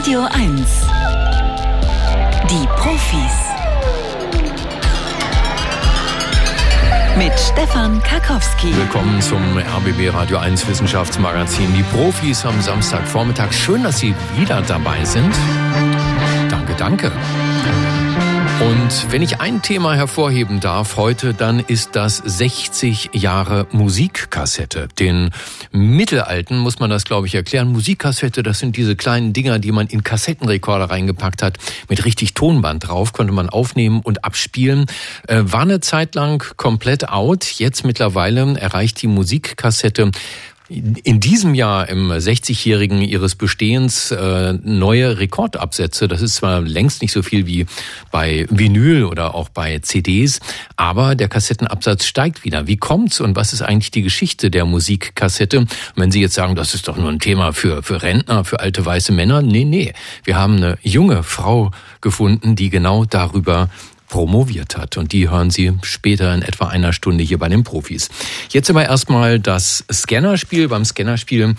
Radio 0.00 0.22
1. 0.32 0.62
Die 2.48 2.66
Profis. 2.76 3.36
Mit 7.18 7.38
Stefan 7.38 8.02
Karkowski. 8.02 8.74
Willkommen 8.74 9.20
zum 9.20 9.42
RBB 9.58 10.08
Radio 10.08 10.38
1 10.38 10.66
Wissenschaftsmagazin. 10.66 11.74
Die 11.74 11.82
Profis 11.82 12.46
am 12.46 12.62
Samstagvormittag. 12.62 13.52
Schön, 13.52 13.82
dass 13.82 13.98
Sie 13.98 14.14
wieder 14.38 14.62
dabei 14.62 15.04
sind. 15.04 15.34
Danke, 16.48 16.72
danke. 16.78 17.12
Und 18.60 19.10
wenn 19.10 19.22
ich 19.22 19.40
ein 19.40 19.62
Thema 19.62 19.94
hervorheben 19.94 20.60
darf 20.60 20.98
heute, 20.98 21.32
dann 21.32 21.60
ist 21.60 21.96
das 21.96 22.18
60 22.18 23.10
Jahre 23.14 23.66
Musikkassette. 23.72 24.88
Den 24.98 25.30
Mittelalten 25.72 26.58
muss 26.58 26.78
man 26.78 26.90
das, 26.90 27.04
glaube 27.04 27.26
ich, 27.26 27.34
erklären. 27.34 27.72
Musikkassette, 27.72 28.42
das 28.42 28.58
sind 28.58 28.76
diese 28.76 28.96
kleinen 28.96 29.32
Dinger, 29.32 29.60
die 29.60 29.72
man 29.72 29.86
in 29.86 30.04
Kassettenrekorder 30.04 30.90
reingepackt 30.90 31.42
hat, 31.42 31.56
mit 31.88 32.04
richtig 32.04 32.34
Tonband 32.34 32.86
drauf, 32.86 33.14
konnte 33.14 33.32
man 33.32 33.48
aufnehmen 33.48 34.00
und 34.00 34.24
abspielen. 34.24 34.84
Äh, 35.26 35.42
war 35.44 35.62
eine 35.62 35.80
Zeit 35.80 36.14
lang 36.14 36.44
komplett 36.58 37.08
out. 37.08 37.44
Jetzt 37.44 37.86
mittlerweile 37.86 38.58
erreicht 38.60 39.00
die 39.00 39.06
Musikkassette 39.06 40.10
in 40.70 41.18
diesem 41.18 41.54
Jahr 41.54 41.88
im 41.88 42.12
60-jährigen 42.12 43.02
ihres 43.02 43.34
Bestehens 43.34 44.12
äh, 44.12 44.52
neue 44.62 45.18
Rekordabsätze. 45.18 46.06
Das 46.06 46.22
ist 46.22 46.36
zwar 46.36 46.60
längst 46.60 47.02
nicht 47.02 47.12
so 47.12 47.22
viel 47.22 47.46
wie 47.46 47.66
bei 48.12 48.46
Vinyl 48.50 49.04
oder 49.04 49.34
auch 49.34 49.48
bei 49.48 49.80
CDs, 49.80 50.38
aber 50.76 51.16
der 51.16 51.28
Kassettenabsatz 51.28 52.04
steigt 52.04 52.44
wieder. 52.44 52.68
Wie 52.68 52.76
kommt's 52.76 53.20
und 53.20 53.34
was 53.34 53.52
ist 53.52 53.62
eigentlich 53.62 53.90
die 53.90 54.02
Geschichte 54.02 54.48
der 54.48 54.64
Musikkassette? 54.64 55.58
Und 55.58 55.70
wenn 55.96 56.12
Sie 56.12 56.20
jetzt 56.20 56.34
sagen, 56.34 56.54
das 56.54 56.74
ist 56.74 56.86
doch 56.86 56.96
nur 56.96 57.10
ein 57.10 57.18
Thema 57.18 57.52
für, 57.52 57.82
für 57.82 58.02
Rentner, 58.02 58.44
für 58.44 58.60
alte 58.60 58.86
weiße 58.86 59.12
Männer, 59.12 59.42
nee, 59.42 59.64
nee. 59.64 59.92
Wir 60.22 60.36
haben 60.36 60.58
eine 60.58 60.78
junge 60.82 61.24
Frau 61.24 61.72
gefunden, 62.00 62.54
die 62.54 62.70
genau 62.70 63.04
darüber 63.04 63.70
promoviert 64.10 64.76
hat. 64.76 64.96
Und 64.96 65.12
die 65.12 65.30
hören 65.30 65.50
Sie 65.50 65.72
später 65.82 66.34
in 66.34 66.42
etwa 66.42 66.66
einer 66.66 66.92
Stunde 66.92 67.22
hier 67.22 67.38
bei 67.38 67.48
den 67.48 67.62
Profis. 67.62 68.10
Jetzt 68.50 68.68
aber 68.68 68.84
erstmal 68.84 69.38
das 69.38 69.84
Scannerspiel. 69.90 70.68
Beim 70.68 70.84
Scannerspiel 70.84 71.54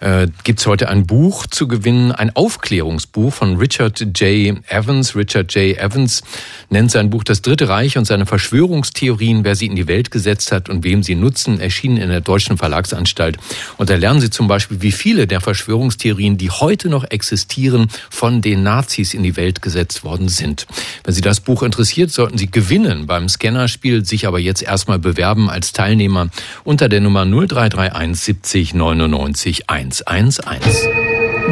äh, 0.00 0.28
gibt's 0.44 0.66
heute 0.66 0.90
ein 0.90 1.06
Buch 1.06 1.46
zu 1.46 1.66
gewinnen, 1.66 2.12
ein 2.12 2.36
Aufklärungsbuch 2.36 3.32
von 3.32 3.56
Richard 3.56 4.00
J. 4.00 4.58
Evans. 4.68 5.16
Richard 5.16 5.54
J. 5.54 5.78
Evans 5.78 6.22
nennt 6.68 6.90
sein 6.90 7.08
Buch 7.08 7.24
Das 7.24 7.40
Dritte 7.40 7.70
Reich 7.70 7.96
und 7.96 8.04
seine 8.04 8.26
Verschwörungstheorien, 8.26 9.42
wer 9.44 9.56
sie 9.56 9.66
in 9.66 9.74
die 9.74 9.88
Welt 9.88 10.10
gesetzt 10.10 10.52
hat 10.52 10.68
und 10.68 10.84
wem 10.84 11.02
sie 11.02 11.14
nutzen, 11.14 11.58
erschienen 11.58 11.96
in 11.96 12.10
der 12.10 12.20
Deutschen 12.20 12.58
Verlagsanstalt. 12.58 13.38
Und 13.78 13.88
da 13.88 13.96
lernen 13.96 14.20
Sie 14.20 14.28
zum 14.28 14.46
Beispiel, 14.46 14.82
wie 14.82 14.92
viele 14.92 15.26
der 15.26 15.40
Verschwörungstheorien, 15.40 16.36
die 16.36 16.50
heute 16.50 16.90
noch 16.90 17.04
existieren, 17.04 17.88
von 18.10 18.42
den 18.42 18.62
Nazis 18.62 19.14
in 19.14 19.22
die 19.22 19.36
Welt 19.36 19.62
gesetzt 19.62 20.04
worden 20.04 20.28
sind. 20.28 20.66
Wenn 21.02 21.14
Sie 21.14 21.22
das 21.22 21.40
Buch 21.40 21.62
interessiert, 21.62 21.93
interessiert, 21.94 22.10
sollten 22.10 22.38
Sie 22.38 22.50
gewinnen 22.50 23.06
beim 23.06 23.28
Scannerspiel, 23.28 24.04
sich 24.04 24.26
aber 24.26 24.40
jetzt 24.40 24.62
erstmal 24.62 24.98
bewerben 24.98 25.48
als 25.48 25.72
Teilnehmer 25.72 26.28
unter 26.64 26.88
der 26.88 27.00
Nummer 27.00 27.24
0331 27.24 28.20
70 28.20 28.74
99 28.74 29.70
111. 29.70 30.88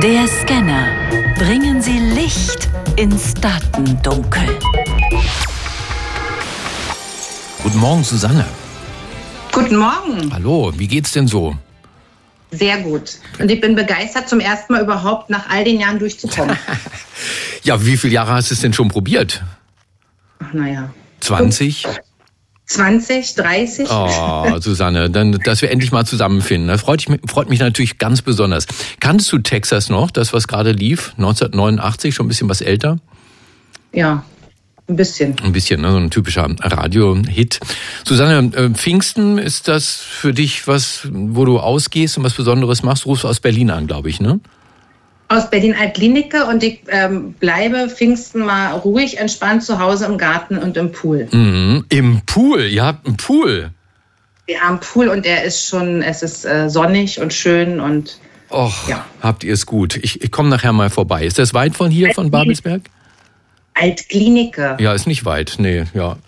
Der 0.03 0.27
Scanner. 0.27 0.89
Bringen 1.37 1.81
Sie 1.81 1.99
Licht 1.99 2.69
ins 2.97 3.35
Datendunkel. 3.35 4.43
Guten 7.63 7.79
Morgen, 7.79 8.03
Susanne. 8.03 8.45
Guten 9.53 9.77
Morgen. 9.77 10.33
Hallo, 10.33 10.73
wie 10.77 10.89
geht's 10.89 11.13
denn 11.13 11.29
so? 11.29 11.57
Sehr 12.51 12.79
gut. 12.79 13.19
Und 13.39 13.51
ich 13.51 13.61
bin 13.61 13.77
begeistert, 13.77 14.29
zum 14.29 14.41
ersten 14.41 14.73
Mal 14.73 14.83
überhaupt 14.83 15.31
nach 15.31 15.49
all 15.49 15.65
den 15.65 15.81
Jahren 15.81 15.99
durchzukommen. 15.99 16.57
ja, 17.63 17.85
wie 17.85 17.97
viele 17.97 18.15
Jahre 18.15 18.33
hast 18.33 18.51
du 18.51 18.55
es 18.55 18.61
denn 18.61 18.73
schon 18.73 18.89
probiert? 18.89 19.43
Naja. 20.53 20.93
20? 21.21 21.87
20, 22.67 23.35
30. 23.35 23.89
Oh, 23.91 24.59
Susanne, 24.61 25.11
dann, 25.11 25.33
dass 25.33 25.63
wir 25.63 25.71
endlich 25.71 25.93
mal 25.93 26.07
zusammenfinden. 26.07 26.69
Das 26.69 26.81
freut, 26.81 27.07
mich, 27.09 27.21
freut 27.27 27.51
mich 27.51 27.61
natürlich 27.61 27.99
ganz 27.99 28.23
besonders. 28.23 28.67
Kannst 28.99 29.31
du 29.33 29.39
Texas 29.39 29.91
noch, 29.91 30.11
das, 30.11 30.33
was 30.33 30.49
gerade 30.49 30.73
lief, 30.73 31.13
1989, 31.19 32.15
schon 32.15 32.27
ein 32.27 32.29
bisschen 32.29 32.49
was 32.49 32.61
älter? 32.61 32.97
Ja, 33.93 34.25
ein 34.89 34.97
bisschen. 34.97 35.37
Ein 35.43 35.53
bisschen, 35.53 35.81
ne? 35.81 35.91
so 35.91 35.97
ein 35.97 36.11
typischer 36.11 36.49
Radio-Hit. 36.61 37.61
Susanne, 38.07 38.51
äh, 38.57 38.71
Pfingsten, 38.71 39.39
ist 39.39 39.69
das 39.69 39.97
für 39.97 40.33
dich 40.33 40.67
was, 40.67 41.09
wo 41.11 41.45
du 41.45 41.59
ausgehst 41.61 42.17
und 42.17 42.25
was 42.25 42.35
Besonderes 42.35 42.83
machst? 42.83 43.05
Du 43.05 43.11
rufst 43.11 43.25
aus 43.25 43.41
Berlin 43.41 43.71
an, 43.71 43.87
glaube 43.87 44.09
ich, 44.09 44.21
ne? 44.21 44.41
Aus 45.33 45.51
Berlin-Altlinike 45.51 46.47
und 46.47 46.63
ich 46.63 46.81
ähm, 46.89 47.33
bleibe 47.35 47.89
Pfingsten 47.89 48.45
mal 48.45 48.73
ruhig, 48.73 49.19
entspannt 49.19 49.63
zu 49.63 49.79
Hause 49.79 50.07
im 50.07 50.19
Garten 50.19 50.59
und 50.59 50.77
im 50.77 50.93
Pool. 50.93 51.29
Mhm. 51.31 51.85
Im 51.89 52.23
Pool? 52.27 52.63
Ihr 52.63 52.85
habt 52.85 53.07
einen 53.07 53.17
Pool? 53.17 53.71
Wir 54.47 54.61
haben 54.61 54.71
einen 54.71 54.81
Pool 54.81 55.09
und 55.09 55.25
der 55.25 55.45
ist 55.45 55.67
schon, 55.67 56.03
es 56.03 56.23
ist 56.23 56.45
äh, 56.45 56.69
sonnig 56.69 57.21
und 57.21 57.33
schön 57.33 57.81
und. 57.81 58.19
Och, 58.51 58.89
ja. 58.89 59.05
habt 59.23 59.45
ihr 59.45 59.55
es 59.55 59.67
gut. 59.67 59.97
Ich, 59.97 60.21
ich 60.21 60.31
komme 60.31 60.51
nachher 60.51 60.73
mal 60.73 60.91
vorbei. 60.91 61.25
Ist 61.25 61.39
das 61.39 61.55
weit 61.55 61.75
von 61.75 61.91
hier, 61.91 62.13
von 62.13 62.31
Babelsberg? 62.31 62.83
Altklinike. 63.75 64.77
Ja, 64.79 64.93
ist 64.93 65.07
nicht 65.07 65.25
weit, 65.25 65.55
nee, 65.59 65.85
ja. 65.95 66.19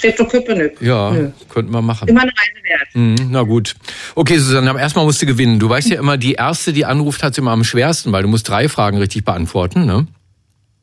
Treptow-Köpenick. 0.00 0.80
Ja, 0.80 1.10
Nö. 1.10 1.30
könnten 1.48 1.72
wir 1.72 1.82
machen. 1.82 2.08
Immer 2.08 2.22
eine 2.22 2.30
Reise 2.32 2.64
wert. 2.64 2.88
Mhm, 2.94 3.30
na 3.30 3.42
gut. 3.42 3.74
Okay, 4.14 4.38
Susanne, 4.38 4.70
aber 4.70 4.80
erstmal 4.80 5.04
musst 5.04 5.20
du 5.22 5.26
gewinnen. 5.26 5.58
Du 5.58 5.68
weißt 5.68 5.88
ja 5.88 5.98
immer, 5.98 6.16
die 6.16 6.32
Erste, 6.34 6.72
die 6.72 6.84
anruft, 6.84 7.22
hat 7.22 7.32
es 7.32 7.38
immer 7.38 7.52
am 7.52 7.64
schwersten, 7.64 8.12
weil 8.12 8.22
du 8.22 8.28
musst 8.28 8.48
drei 8.48 8.68
Fragen 8.68 8.98
richtig 8.98 9.24
beantworten, 9.24 9.86
ne? 9.86 10.06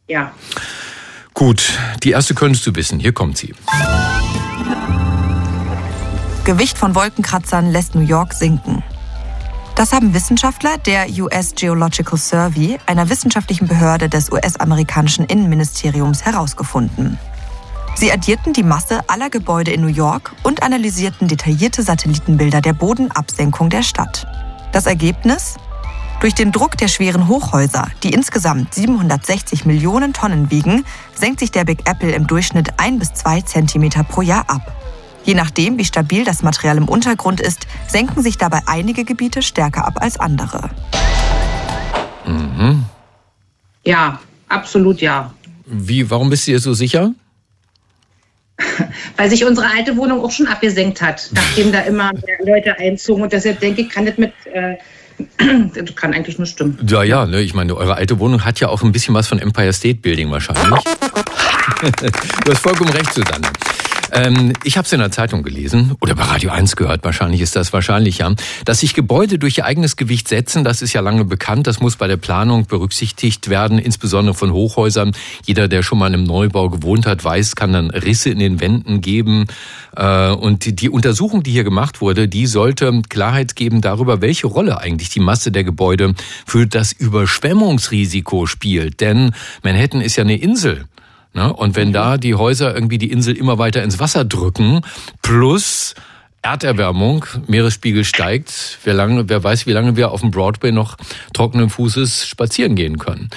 Ja. 0.08 0.32
Gut, 1.34 1.74
die 2.04 2.12
erste 2.12 2.34
könntest 2.34 2.66
du 2.66 2.76
wissen. 2.76 3.00
Hier 3.00 3.12
kommt 3.12 3.38
sie. 3.38 3.54
Gewicht 6.46 6.78
von 6.78 6.96
Wolkenkratzern 6.96 7.72
lässt 7.72 7.94
New 7.94 8.06
York 8.06 8.34
sinken. 8.34 8.84
Das 9.76 9.94
haben 9.94 10.16
Wissenschaftler 10.16 10.78
der 10.80 11.08
US 11.20 11.54
Geological 11.54 12.18
Survey, 12.18 12.80
einer 12.88 13.10
wissenschaftlichen 13.10 13.68
Behörde 13.68 14.10
des 14.10 14.32
US-amerikanischen 14.32 15.26
Innenministeriums, 15.26 16.26
herausgefunden. 16.26 17.20
Sie 17.98 18.12
addierten 18.12 18.54
die 18.54 18.62
Masse 18.62 19.02
aller 19.10 19.32
Gebäude 19.32 19.72
in 19.72 19.82
New 19.82 19.88
York 19.88 20.32
und 20.44 20.62
analysierten 20.62 21.28
detaillierte 21.28 21.82
Satellitenbilder 21.82 22.62
der 22.62 22.74
Bodenabsenkung 22.74 23.72
der 23.72 23.82
Stadt. 23.82 24.28
Das 24.72 24.86
Ergebnis? 24.86 25.56
Durch 26.22 26.36
den 26.36 26.52
Druck 26.52 26.78
der 26.78 26.90
schweren 26.90 27.28
Hochhäuser, 27.28 27.88
die 28.04 28.14
insgesamt 28.14 28.76
760 28.76 29.66
Millionen 29.66 30.14
Tonnen 30.14 30.52
wiegen, 30.52 30.86
senkt 31.16 31.40
sich 31.40 31.50
der 31.50 31.64
Big 31.64 31.90
Apple 31.90 32.12
im 32.12 32.28
Durchschnitt 32.28 32.70
ein 32.78 33.00
bis 33.00 33.16
zwei 33.16 33.42
Zentimeter 33.42 34.04
pro 34.04 34.22
Jahr 34.22 34.48
ab. 34.48 34.76
Je 35.24 35.34
nachdem, 35.34 35.80
wie 35.80 35.86
stabil 35.86 36.24
das 36.24 36.44
Material 36.44 36.78
im 36.78 36.88
Untergrund 36.88 37.42
ist, 37.42 37.66
senken 37.88 38.22
sich 38.22 38.38
dabei 38.38 38.62
einige 38.68 39.06
Gebiete 39.06 39.42
stärker 39.42 39.88
ab 39.88 40.04
als 40.04 40.20
andere. 40.20 40.70
Mhm. 42.28 42.86
Ja, 43.84 44.20
absolut 44.50 45.02
ja. 45.02 45.34
Wie, 45.66 46.12
warum 46.12 46.30
bist 46.30 46.46
du 46.46 46.52
dir 46.52 46.60
so 46.60 46.76
sicher? 46.76 47.14
weil 49.18 49.30
sich 49.30 49.46
unsere 49.46 49.68
alte 49.68 49.98
Wohnung 49.98 50.24
auch 50.24 50.32
schon 50.32 50.48
abgesenkt 50.48 51.02
hat, 51.02 51.30
nachdem 51.34 51.72
da 51.72 51.82
immer 51.82 52.12
mehr 52.14 52.38
Leute 52.46 52.78
einzogen. 52.80 53.24
Und 53.24 53.34
deshalb 53.34 53.60
denke 53.60 53.82
ich, 53.82 53.90
kann 53.90 54.06
das 54.06 54.18
mit. 54.18 54.34
Äh, 54.52 54.78
das 55.74 55.96
kann 55.96 56.14
eigentlich 56.14 56.38
nur 56.38 56.46
stimmen. 56.46 56.78
Ja, 56.88 57.02
ja, 57.04 57.26
ne, 57.26 57.42
ich 57.42 57.56
meine, 57.56 57.76
eure 57.76 57.96
alte 57.96 58.20
Wohnung 58.20 58.46
hat 58.46 58.60
ja 58.60 58.70
auch 58.70 58.84
ein 58.84 58.92
bisschen 58.92 59.16
was 59.16 59.28
von 59.28 59.40
Empire 59.40 59.74
State 59.74 60.00
Building 60.00 60.30
wahrscheinlich. 60.30 60.84
du 62.46 62.52
hast 62.52 62.60
vollkommen 62.60 62.92
recht, 62.92 63.14
Susanne. 63.14 63.48
Ähm, 64.12 64.54
ich 64.64 64.78
habe 64.78 64.86
es 64.86 64.94
in 64.94 65.00
der 65.00 65.12
Zeitung 65.12 65.44
gelesen 65.44 65.96
oder 66.02 66.16
bei 66.16 66.24
Radio 66.24 66.52
1 66.52 66.76
gehört, 66.76 67.04
wahrscheinlich 67.04 67.42
ist 67.42 67.56
das 67.56 67.74
wahrscheinlich 67.74 68.20
ja, 68.20 68.34
dass 68.66 68.80
sich 68.80 68.94
Gebäude 68.94 69.40
durch 69.40 69.58
ihr 69.58 69.66
eigenes 69.66 69.96
Gewicht 69.96 70.28
setzen, 70.28 70.64
das 70.64 70.82
ist 70.82 70.94
ja 70.94 71.02
lange 71.02 71.26
bekannt, 71.26 71.68
das 71.68 71.80
muss 71.80 71.96
bei 71.96 72.08
der 72.08 72.18
Planung 72.18 72.66
berücksichtigt 72.66 73.50
werden, 73.50 73.80
insbesondere 73.80 74.36
von 74.36 74.52
Hochhäusern. 74.52 75.12
Jeder, 75.46 75.68
der 75.68 75.84
schon 75.84 76.00
mal 76.00 76.08
in 76.08 76.14
einem 76.14 76.24
Neubau 76.24 76.70
gewohnt 76.70 77.06
hat, 77.06 77.24
weiß, 77.24 77.56
kann 77.56 77.74
dann 77.74 77.90
Risse 77.90 78.30
in 78.30 78.40
den 78.40 78.60
Wänden 78.60 79.02
geben. 79.02 79.48
Äh, 79.96 80.30
und 80.32 80.82
die 80.82 80.90
Untersuchung, 80.90 81.44
die 81.44 81.52
hier 81.52 81.64
gemacht 81.64 82.02
wurde, 82.02 82.28
die 82.28 82.48
sollte 82.48 83.02
Klarheit 83.10 83.56
geben 83.56 83.82
darüber, 83.82 84.22
welche 84.22 84.48
Rolle 84.48 84.80
eigentlich 84.80 85.10
die 85.10 85.20
Masse 85.20 85.52
der 85.52 85.64
Gebäude 85.64 86.14
für 86.46 86.68
das 86.68 86.92
Überschwemmungsrisiko 86.92 88.46
spielt. 88.46 89.02
Denn 89.02 89.32
Manhattan 89.64 90.02
ist 90.02 90.16
ja 90.16 90.24
eine 90.24 90.38
Insel. 90.38 90.86
Ne? 91.38 91.54
Und 91.54 91.76
wenn 91.76 91.94
da 91.94 92.18
die 92.18 92.34
Häuser 92.34 92.74
irgendwie 92.74 92.98
die 92.98 93.12
Insel 93.12 93.38
immer 93.38 93.60
weiter 93.60 93.84
ins 93.84 94.00
Wasser 94.00 94.26
drücken, 94.26 94.82
plus 95.22 95.94
Erderwärmung, 96.42 97.26
Meeresspiegel 97.46 98.06
steigt, 98.06 98.80
wer, 98.84 98.96
lange, 98.96 99.30
wer 99.30 99.44
weiß, 99.44 99.68
wie 99.68 99.72
lange 99.72 99.96
wir 99.96 100.10
auf 100.10 100.22
dem 100.22 100.32
Broadway 100.32 100.72
noch 100.72 100.98
trockenen 101.36 101.70
Fußes 101.70 102.26
spazieren 102.26 102.76
gehen 102.76 102.98
können. 102.98 103.30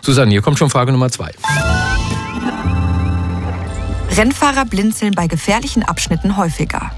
Susanne, 0.00 0.30
hier 0.30 0.42
kommt 0.42 0.58
schon 0.58 0.70
Frage 0.70 0.92
Nummer 0.92 1.10
zwei. 1.10 1.32
Rennfahrer 4.16 4.64
blinzeln 4.64 5.14
bei 5.14 5.26
gefährlichen 5.26 5.82
Abschnitten 5.82 6.36
häufiger. 6.36 6.92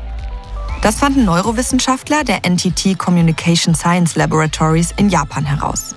Das 0.83 0.99
fanden 0.99 1.25
Neurowissenschaftler 1.25 2.25
der 2.25 2.41
NTT 2.47 2.99
Communication 2.99 3.75
Science 3.75 4.17
Laboratories 4.17 4.93
in 4.99 5.09
Japan 5.09 5.47
heraus. 5.47 5.95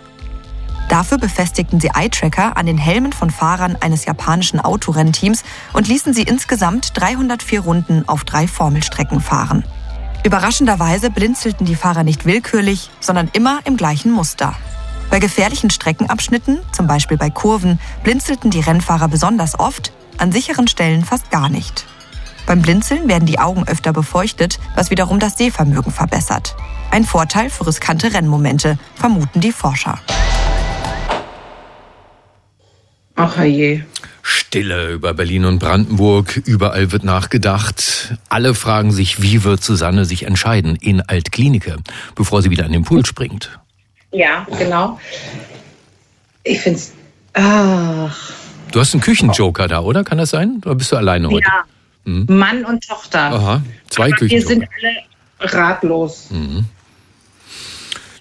Dafür 0.90 1.18
befestigten 1.18 1.80
sie 1.80 1.90
Eye-Tracker 1.90 2.58
an 2.58 2.68
den 2.68 2.78
Helmen 2.78 3.12
von 3.12 3.30
Fahrern 3.30 3.76
eines 3.80 4.06
japanischen 4.06 4.60
Autorennteams 4.60 5.44
und 5.74 5.88
ließen 5.88 6.14
sie 6.14 6.24
insgesamt 6.24 6.92
304 6.96 7.62
Runden 7.62 8.08
auf 8.08 8.24
drei 8.24 8.48
Formelstrecken 8.48 9.20
fahren. 9.20 9.64
Überraschenderweise 10.24 11.10
blinzelten 11.10 11.66
die 11.66 11.76
Fahrer 11.76 12.04
nicht 12.04 12.26
willkürlich, 12.26 12.90
sondern 13.00 13.30
immer 13.34 13.60
im 13.66 13.78
gleichen 13.78 14.12
Muster. 14.12 14.56
Bei 15.10 15.20
gefährlichen 15.20 15.70
Streckenabschnitten, 15.70 16.60
zum 16.72 16.88
Beispiel 16.88 17.18
bei 17.18 17.30
Kurven, 17.30 17.80
blinzelten 18.04 18.52
die 18.52 18.60
Rennfahrer 18.60 19.08
besonders 19.08 19.60
oft, 19.60 19.92
an 20.18 20.32
sicheren 20.32 20.68
Stellen 20.68 21.06
fast 21.06 21.30
gar 21.30 21.50
nicht. 21.50 21.86
Beim 22.46 22.62
Blinzeln 22.62 23.08
werden 23.08 23.26
die 23.26 23.40
Augen 23.40 23.68
öfter 23.68 23.92
befeuchtet, 23.92 24.60
was 24.76 24.92
wiederum 24.92 25.20
das 25.20 25.38
Sehvermögen 25.38 25.92
verbessert. 25.92 26.56
Ein 26.92 27.04
Vorteil 27.04 27.50
für 27.50 27.68
riskante 27.68 28.14
Rennmomente, 28.14 28.78
vermuten 28.96 29.42
die 29.42 29.52
Forscher. 29.52 30.00
Ach 33.16 33.42
je. 33.44 33.82
Stille 34.22 34.92
über 34.92 35.14
Berlin 35.14 35.46
und 35.46 35.60
Brandenburg. 35.60 36.42
Überall 36.46 36.92
wird 36.92 37.04
nachgedacht. 37.04 38.16
Alle 38.28 38.54
fragen 38.56 38.92
sich, 38.92 39.22
wie 39.22 39.44
wird 39.44 39.64
Susanne 39.64 40.06
sich 40.06 40.24
entscheiden 40.24 40.76
in 40.76 41.02
Altklinike, 41.02 41.78
bevor 42.16 42.42
sie 42.42 42.50
wieder 42.50 42.66
an 42.66 42.72
den 42.72 42.84
Pool 42.84 43.06
springt. 43.06 43.60
Ja, 44.12 44.48
genau. 44.58 45.00
Ich 46.44 46.60
finde 46.62 46.80
es. 46.80 46.94
Ach. 47.34 48.32
Du 48.72 48.80
hast 48.80 48.94
einen 48.94 49.02
Küchenjoker 49.02 49.68
da, 49.68 49.82
oder? 49.82 50.04
Kann 50.04 50.18
das 50.18 50.32
sein? 50.32 50.62
Oder 50.66 50.76
bist 50.76 50.92
du 50.92 50.98
alleine 50.98 51.30
heute? 51.30 51.46
Ja. 51.46 51.64
Hm? 52.06 52.26
Mann 52.30 52.66
und 52.66 52.88
Tochter. 52.88 53.20
Aha, 53.20 53.62
zwei 53.90 54.08
Aber 54.08 54.16
Küchenjoker. 54.18 54.50
Wir 54.50 54.56
sind 54.56 54.68
alle 55.42 55.54
ratlos. 55.54 56.28
Mhm. 56.30 56.66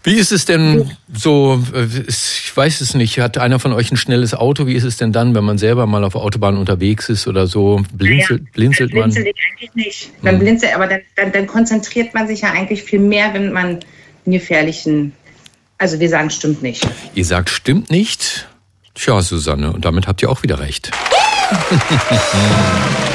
Wie 0.06 0.16
ist 0.16 0.32
es 0.32 0.44
denn 0.44 0.90
so, 1.14 1.62
äh, 1.74 1.86
ich 2.06 2.52
weiß 2.54 2.82
es 2.82 2.94
nicht, 2.94 3.18
hat 3.20 3.38
einer 3.38 3.58
von 3.58 3.72
euch 3.72 3.90
ein 3.90 3.96
schnelles 3.96 4.34
Auto? 4.34 4.66
Wie 4.66 4.74
ist 4.74 4.84
es 4.84 4.98
denn 4.98 5.12
dann, 5.12 5.34
wenn 5.34 5.44
man 5.44 5.56
selber 5.56 5.86
mal 5.86 6.04
auf 6.04 6.14
Autobahn 6.14 6.58
unterwegs 6.58 7.08
ist 7.08 7.26
oder 7.26 7.46
so? 7.46 7.80
Blinzelt, 7.94 8.42
Naja, 8.42 8.50
blinzelt 8.52 8.92
dann 8.92 9.00
man? 9.00 9.10
blinzel 9.10 9.26
ich 9.34 9.34
eigentlich 9.50 9.74
nicht. 9.74 10.10
Dann 10.22 10.34
Mhm. 10.34 10.40
blinzel, 10.40 10.68
aber 10.74 10.86
dann, 10.88 11.00
dann, 11.16 11.32
dann 11.32 11.46
konzentriert 11.46 12.12
man 12.12 12.26
sich 12.28 12.42
ja 12.42 12.52
eigentlich 12.52 12.82
viel 12.82 13.00
mehr, 13.00 13.32
wenn 13.32 13.50
man 13.52 13.66
einen 14.26 14.32
gefährlichen. 14.32 15.12
Also 15.78 15.98
wir 15.98 16.08
sagen, 16.10 16.28
stimmt 16.28 16.62
nicht. 16.62 16.86
Ihr 17.14 17.24
sagt, 17.24 17.48
stimmt 17.48 17.90
nicht? 17.90 18.46
Tja, 18.94 19.22
Susanne, 19.22 19.72
und 19.72 19.84
damit 19.86 20.06
habt 20.06 20.20
ihr 20.22 20.28
auch 20.30 20.42
wieder 20.42 20.60
recht. 20.60 20.90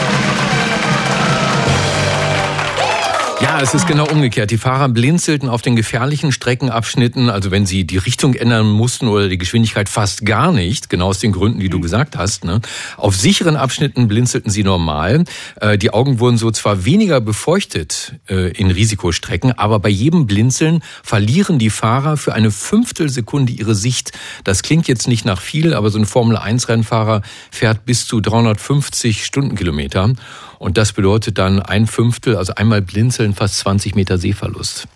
Ja, 3.42 3.62
es 3.62 3.74
ist 3.74 3.88
genau 3.88 4.06
umgekehrt. 4.06 4.52
Die 4.52 4.58
Fahrer 4.58 4.90
blinzelten 4.90 5.48
auf 5.48 5.62
den 5.62 5.78
gefährlichen 5.78 6.34
Streckenabschnitten, 6.34 7.30
also 7.30 7.52
wenn 7.52 7.66
sie 7.66 7.86
die 7.86 7.98
Richtung 7.98 8.34
ändern 8.34 8.68
mussten 8.70 9.08
oder 9.08 9.30
die 9.30 9.38
Geschwindigkeit 9.38 9.88
fast 9.88 10.26
gar 10.26 10.52
nicht, 10.52 10.90
genau 10.90 11.08
aus 11.08 11.20
den 11.20 11.32
Gründen, 11.32 11.62
die 11.62 11.70
du 11.70 11.80
gesagt 11.80 12.18
hast. 12.18 12.44
Ne? 12.44 12.60
Auf 12.98 13.16
sicheren 13.16 13.56
Abschnitten 13.56 14.10
blinzelten 14.10 14.52
sie 14.52 14.64
normal. 14.64 15.24
Äh, 15.62 15.78
Die 15.78 15.92
Augen 15.92 16.20
wurden 16.20 16.38
so 16.38 16.52
zwar 16.52 16.84
weniger 16.84 17.22
befeuchtet 17.22 18.16
äh, 18.28 18.52
in 18.52 18.72
Risikostrecken, 18.72 19.54
aber 19.58 19.80
bei 19.80 19.90
jedem 19.90 20.28
Blinzeln 20.28 20.84
verlieren 21.02 21.60
die 21.60 21.70
Fahrer 21.70 22.18
für 22.18 22.34
eine 22.34 22.52
Fünftelsekunde 22.52 23.54
ihre 23.54 23.74
Sicht. 23.74 24.12
Das 24.44 24.64
klingt 24.64 24.90
jetzt 24.90 25.08
nicht 25.08 25.24
nach 25.24 25.40
viel, 25.40 25.74
aber 25.74 25.92
so 25.92 25.98
ein 25.98 26.06
Formel-1-Rennfahrer 26.06 27.22
fährt 27.52 27.86
bis 27.86 28.06
zu 28.06 28.20
350 28.20 29.24
Stundenkilometer. 29.24 30.14
Und 30.60 30.78
das 30.78 30.92
bedeutet 30.92 31.38
dann 31.38 31.62
ein 31.62 31.88
Fünftel, 31.88 32.36
also 32.36 32.54
einmal 32.54 32.82
blinzeln, 32.82 33.34
fast 33.34 33.58
20 33.60 33.96
Meter 33.96 34.18
Sehverlust. 34.18 34.88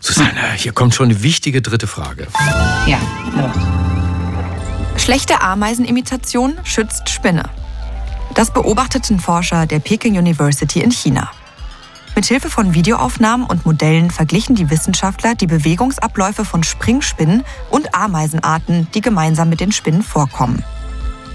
Susanne, 0.00 0.52
hier 0.56 0.72
kommt 0.72 0.94
schon 0.94 1.10
eine 1.10 1.22
wichtige 1.22 1.62
dritte 1.62 1.86
Frage. 1.86 2.26
Ja. 2.86 2.98
ja. 3.36 3.52
Schlechte 4.96 5.42
Ameisenimitation 5.42 6.54
schützt 6.64 7.10
Spinne. 7.10 7.44
Das 8.34 8.52
beobachteten 8.52 9.20
Forscher 9.20 9.66
der 9.66 9.78
Peking 9.78 10.18
University 10.18 10.80
in 10.80 10.90
China. 10.90 11.30
Mithilfe 12.14 12.48
von 12.48 12.72
Videoaufnahmen 12.72 13.46
und 13.46 13.66
Modellen 13.66 14.10
verglichen 14.10 14.56
die 14.56 14.70
Wissenschaftler 14.70 15.34
die 15.34 15.46
Bewegungsabläufe 15.46 16.46
von 16.46 16.62
Springspinnen 16.62 17.44
und 17.70 17.94
Ameisenarten, 17.94 18.88
die 18.94 19.02
gemeinsam 19.02 19.50
mit 19.50 19.60
den 19.60 19.72
Spinnen 19.72 20.02
vorkommen. 20.02 20.64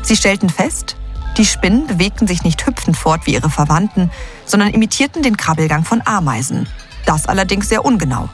Sie 0.01 0.15
stellten 0.15 0.49
fest, 0.49 0.95
die 1.37 1.45
Spinnen 1.45 1.87
bewegten 1.87 2.27
sich 2.27 2.43
nicht 2.43 2.65
hüpfend 2.65 2.97
fort 2.97 3.25
wie 3.25 3.33
ihre 3.33 3.49
Verwandten, 3.49 4.11
sondern 4.45 4.69
imitierten 4.69 5.23
den 5.23 5.37
Krabbelgang 5.37 5.85
von 5.85 6.01
Ameisen. 6.05 6.67
Das 7.05 7.27
allerdings 7.27 7.69
sehr 7.69 7.85
ungenau. 7.85 8.29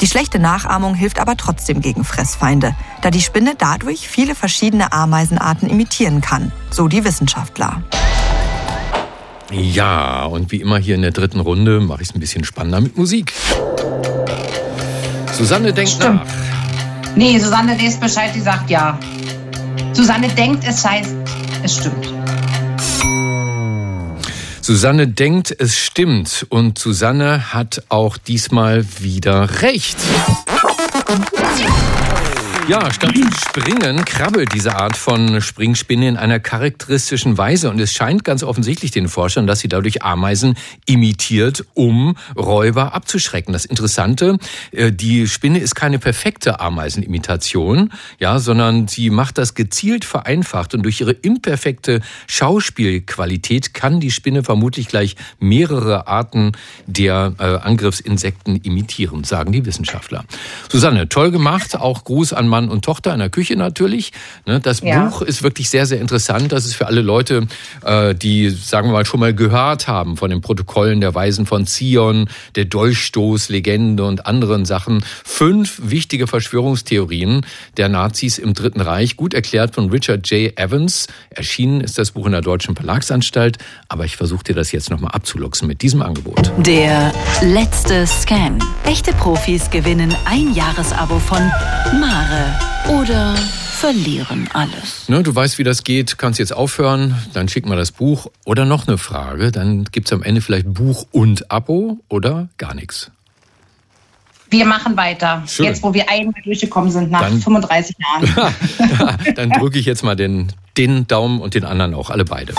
Die 0.00 0.06
schlechte 0.06 0.38
Nachahmung 0.38 0.94
hilft 0.94 1.20
aber 1.20 1.36
trotzdem 1.36 1.82
gegen 1.82 2.04
Fressfeinde, 2.04 2.74
da 3.02 3.10
die 3.10 3.20
Spinne 3.20 3.54
dadurch 3.58 4.08
viele 4.08 4.34
verschiedene 4.34 4.92
Ameisenarten 4.92 5.68
imitieren 5.68 6.22
kann, 6.22 6.52
so 6.70 6.88
die 6.88 7.04
Wissenschaftler. 7.04 7.82
Ja, 9.52 10.24
und 10.24 10.52
wie 10.52 10.60
immer 10.60 10.78
hier 10.78 10.94
in 10.94 11.02
der 11.02 11.10
dritten 11.10 11.40
Runde 11.40 11.80
mache 11.80 12.02
ich 12.02 12.08
es 12.08 12.14
ein 12.14 12.20
bisschen 12.20 12.44
spannender 12.44 12.80
mit 12.80 12.96
Musik. 12.96 13.34
Susanne 15.32 15.72
denkt 15.72 15.90
Stimmt. 15.90 16.24
nach. 16.24 17.16
Nee, 17.16 17.38
Susanne 17.38 17.74
liest 17.74 18.00
Bescheid, 18.00 18.30
die 18.34 18.40
sagt 18.40 18.70
ja. 18.70 18.98
Susanne 19.92 20.28
denkt, 20.28 20.64
es 20.66 20.84
heißt, 20.84 21.14
es 21.62 21.76
stimmt. 21.76 22.19
Susanne 24.70 25.08
denkt, 25.08 25.52
es 25.58 25.76
stimmt. 25.76 26.46
Und 26.48 26.78
Susanne 26.78 27.52
hat 27.52 27.82
auch 27.88 28.16
diesmal 28.16 28.84
wieder 29.00 29.62
recht. 29.62 29.96
Ja, 32.70 32.88
statt 32.92 33.16
zu 33.16 33.24
springen, 33.48 34.04
krabbelt 34.04 34.54
diese 34.54 34.76
Art 34.76 34.96
von 34.96 35.40
Springspinne 35.40 36.06
in 36.06 36.16
einer 36.16 36.38
charakteristischen 36.38 37.36
Weise. 37.36 37.68
Und 37.68 37.80
es 37.80 37.92
scheint 37.92 38.22
ganz 38.22 38.44
offensichtlich 38.44 38.92
den 38.92 39.08
Forschern, 39.08 39.48
dass 39.48 39.58
sie 39.58 39.66
dadurch 39.66 40.04
Ameisen 40.04 40.54
imitiert, 40.86 41.64
um 41.74 42.16
Räuber 42.36 42.94
abzuschrecken. 42.94 43.52
Das 43.52 43.64
Interessante, 43.64 44.38
äh, 44.70 44.92
die 44.92 45.26
Spinne 45.26 45.58
ist 45.58 45.74
keine 45.74 45.98
perfekte 45.98 46.60
Ameisenimitation, 46.60 47.90
ja, 48.20 48.38
sondern 48.38 48.86
sie 48.86 49.10
macht 49.10 49.38
das 49.38 49.54
gezielt 49.54 50.04
vereinfacht. 50.04 50.72
Und 50.72 50.84
durch 50.84 51.00
ihre 51.00 51.10
imperfekte 51.10 52.00
Schauspielqualität 52.28 53.74
kann 53.74 53.98
die 53.98 54.12
Spinne 54.12 54.44
vermutlich 54.44 54.86
gleich 54.86 55.16
mehrere 55.40 56.06
Arten 56.06 56.52
der 56.86 57.34
äh, 57.40 57.42
Angriffsinsekten 57.42 58.60
imitieren, 58.62 59.24
sagen 59.24 59.50
die 59.50 59.66
Wissenschaftler. 59.66 60.24
Susanne, 60.70 61.08
toll 61.08 61.32
gemacht. 61.32 61.74
Auch 61.74 62.04
Gruß 62.04 62.32
an 62.32 62.46
Mann 62.46 62.59
und 62.68 62.84
Tochter 62.84 63.12
in 63.12 63.18
der 63.20 63.30
Küche 63.30 63.56
natürlich. 63.56 64.12
Ne, 64.46 64.60
Das 64.60 64.80
Ja. 64.80 65.04
Buch 65.06 65.22
ist 65.22 65.42
wirklich 65.42 65.70
sehr, 65.70 65.86
sehr 65.86 66.00
interessant. 66.00 66.52
Das 66.52 66.64
ist 66.64 66.74
für 66.74 66.86
alle 66.86 67.00
Leute, 67.00 67.46
äh, 67.84 68.14
die, 68.14 68.50
sagen 68.50 68.88
wir 68.88 68.92
mal, 68.92 69.06
schon 69.06 69.20
mal 69.20 69.34
gehört 69.34 69.88
haben 69.88 70.16
von 70.16 70.30
den 70.30 70.40
Protokollen 70.40 71.00
der 71.00 71.14
Weisen 71.14 71.46
von 71.46 71.66
Zion, 71.66 72.28
der 72.56 72.66
Dolchstoßlegende 72.66 74.04
und 74.04 74.26
anderen 74.26 74.64
Sachen. 74.64 75.04
Fünf 75.24 75.80
wichtige 75.82 76.26
Verschwörungstheorien 76.26 77.46
der 77.76 77.88
Nazis 77.88 78.38
im 78.38 78.54
Dritten 78.54 78.80
Reich, 78.80 79.16
gut 79.16 79.34
erklärt 79.34 79.74
von 79.74 79.90
Richard 79.90 80.28
J. 80.30 80.58
Evans. 80.58 81.06
Erschienen 81.30 81.80
ist 81.80 81.98
das 81.98 82.12
Buch 82.12 82.26
in 82.26 82.32
der 82.32 82.40
Deutschen 82.40 82.76
Verlagsanstalt, 82.76 83.58
aber 83.88 84.04
ich 84.04 84.16
versuche 84.16 84.44
dir 84.44 84.54
das 84.54 84.72
jetzt 84.72 84.90
nochmal 84.90 85.12
abzuluxen 85.12 85.66
mit 85.68 85.82
diesem 85.82 86.02
Angebot. 86.02 86.52
Der 86.58 87.12
letzte 87.42 88.06
Scan. 88.06 88.58
Echte 88.84 89.12
Profis 89.12 89.70
gewinnen 89.70 90.14
ein 90.24 90.54
Jahresabo 90.54 91.18
von 91.18 91.38
Mare 92.00 92.49
oder 92.88 93.34
verlieren 93.36 94.48
alles. 94.52 95.08
Ne, 95.08 95.22
du 95.22 95.34
weißt, 95.34 95.58
wie 95.58 95.64
das 95.64 95.84
geht, 95.84 96.18
kannst 96.18 96.38
jetzt 96.38 96.52
aufhören, 96.52 97.16
dann 97.32 97.48
schick 97.48 97.66
mal 97.66 97.76
das 97.76 97.92
Buch. 97.92 98.26
Oder 98.44 98.64
noch 98.64 98.86
eine 98.86 98.98
Frage, 98.98 99.52
dann 99.52 99.84
gibt's 99.84 100.12
am 100.12 100.22
Ende 100.22 100.40
vielleicht 100.40 100.72
Buch 100.72 101.06
und 101.12 101.50
Abo 101.50 101.98
oder 102.08 102.48
gar 102.58 102.74
nichts. 102.74 103.10
Wir 104.50 104.66
machen 104.66 104.96
weiter. 104.96 105.44
Schön. 105.46 105.66
Jetzt, 105.66 105.82
wo 105.82 105.94
wir 105.94 106.10
einmal 106.10 106.34
durchgekommen 106.44 106.90
sind, 106.90 107.10
nach 107.10 107.20
Dann- 107.20 107.40
35 107.40 107.96
Jahren. 107.98 109.14
dann 109.36 109.50
drücke 109.50 109.78
ich 109.78 109.86
jetzt 109.86 110.02
mal 110.02 110.16
den, 110.16 110.52
den 110.76 111.06
Daumen 111.06 111.40
und 111.40 111.54
den 111.54 111.64
anderen 111.64 111.94
auch, 111.94 112.10
alle 112.10 112.24
beide. 112.24 112.54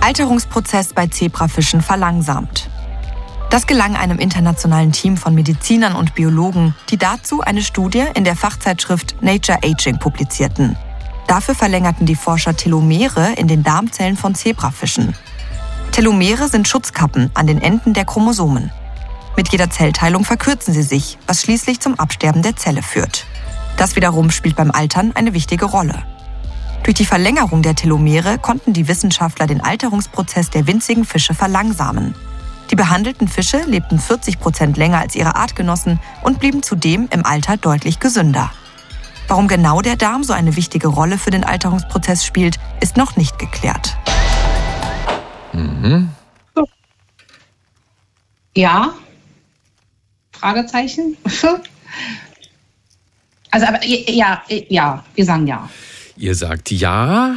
Alterungsprozess 0.00 0.92
bei 0.92 1.06
Zebrafischen 1.06 1.80
verlangsamt. 1.80 2.68
Das 3.50 3.66
gelang 3.66 3.96
einem 3.96 4.18
internationalen 4.18 4.92
Team 4.92 5.16
von 5.16 5.34
Medizinern 5.34 5.94
und 5.94 6.14
Biologen, 6.14 6.74
die 6.90 6.96
dazu 6.96 7.40
eine 7.40 7.62
Studie 7.62 8.04
in 8.14 8.24
der 8.24 8.36
Fachzeitschrift 8.36 9.22
Nature 9.22 9.58
Aging 9.62 9.98
publizierten. 9.98 10.76
Dafür 11.26 11.54
verlängerten 11.54 12.06
die 12.06 12.16
Forscher 12.16 12.56
Telomere 12.56 13.32
in 13.36 13.48
den 13.48 13.62
Darmzellen 13.62 14.16
von 14.16 14.34
Zebrafischen. 14.34 15.14
Telomere 15.92 16.48
sind 16.48 16.66
Schutzkappen 16.66 17.30
an 17.34 17.46
den 17.46 17.62
Enden 17.62 17.94
der 17.94 18.04
Chromosomen. 18.04 18.72
Mit 19.36 19.50
jeder 19.52 19.70
Zellteilung 19.70 20.24
verkürzen 20.24 20.74
sie 20.74 20.82
sich, 20.82 21.18
was 21.26 21.42
schließlich 21.42 21.80
zum 21.80 21.98
Absterben 21.98 22.42
der 22.42 22.56
Zelle 22.56 22.82
führt. 22.82 23.26
Das 23.76 23.96
wiederum 23.96 24.30
spielt 24.30 24.56
beim 24.56 24.70
Altern 24.70 25.12
eine 25.14 25.34
wichtige 25.34 25.64
Rolle. 25.64 26.02
Durch 26.84 26.94
die 26.94 27.06
Verlängerung 27.06 27.62
der 27.62 27.74
Telomere 27.74 28.38
konnten 28.38 28.72
die 28.72 28.88
Wissenschaftler 28.88 29.46
den 29.46 29.60
Alterungsprozess 29.62 30.50
der 30.50 30.66
winzigen 30.66 31.04
Fische 31.04 31.34
verlangsamen. 31.34 32.14
Die 32.70 32.76
behandelten 32.76 33.28
Fische 33.28 33.62
lebten 33.66 33.98
40 33.98 34.40
Prozent 34.40 34.76
länger 34.76 34.98
als 34.98 35.14
ihre 35.14 35.36
Artgenossen 35.36 36.00
und 36.22 36.40
blieben 36.40 36.62
zudem 36.62 37.08
im 37.10 37.24
Alter 37.24 37.56
deutlich 37.56 38.00
gesünder. 38.00 38.50
Warum 39.28 39.48
genau 39.48 39.80
der 39.80 39.96
Darm 39.96 40.22
so 40.22 40.32
eine 40.32 40.56
wichtige 40.56 40.88
Rolle 40.88 41.18
für 41.18 41.30
den 41.30 41.44
Alterungsprozess 41.44 42.24
spielt, 42.24 42.58
ist 42.80 42.96
noch 42.96 43.16
nicht 43.16 43.38
geklärt. 43.38 43.96
Mhm. 45.52 46.10
Ja. 48.56 48.94
Fragezeichen. 50.32 51.16
Also, 53.50 53.68
aber 53.68 53.84
ja, 53.86 54.42
ja, 54.48 55.04
wir 55.14 55.24
sagen 55.24 55.46
ja. 55.46 55.70
Ihr 56.16 56.34
sagt 56.34 56.72
ja. 56.72 57.36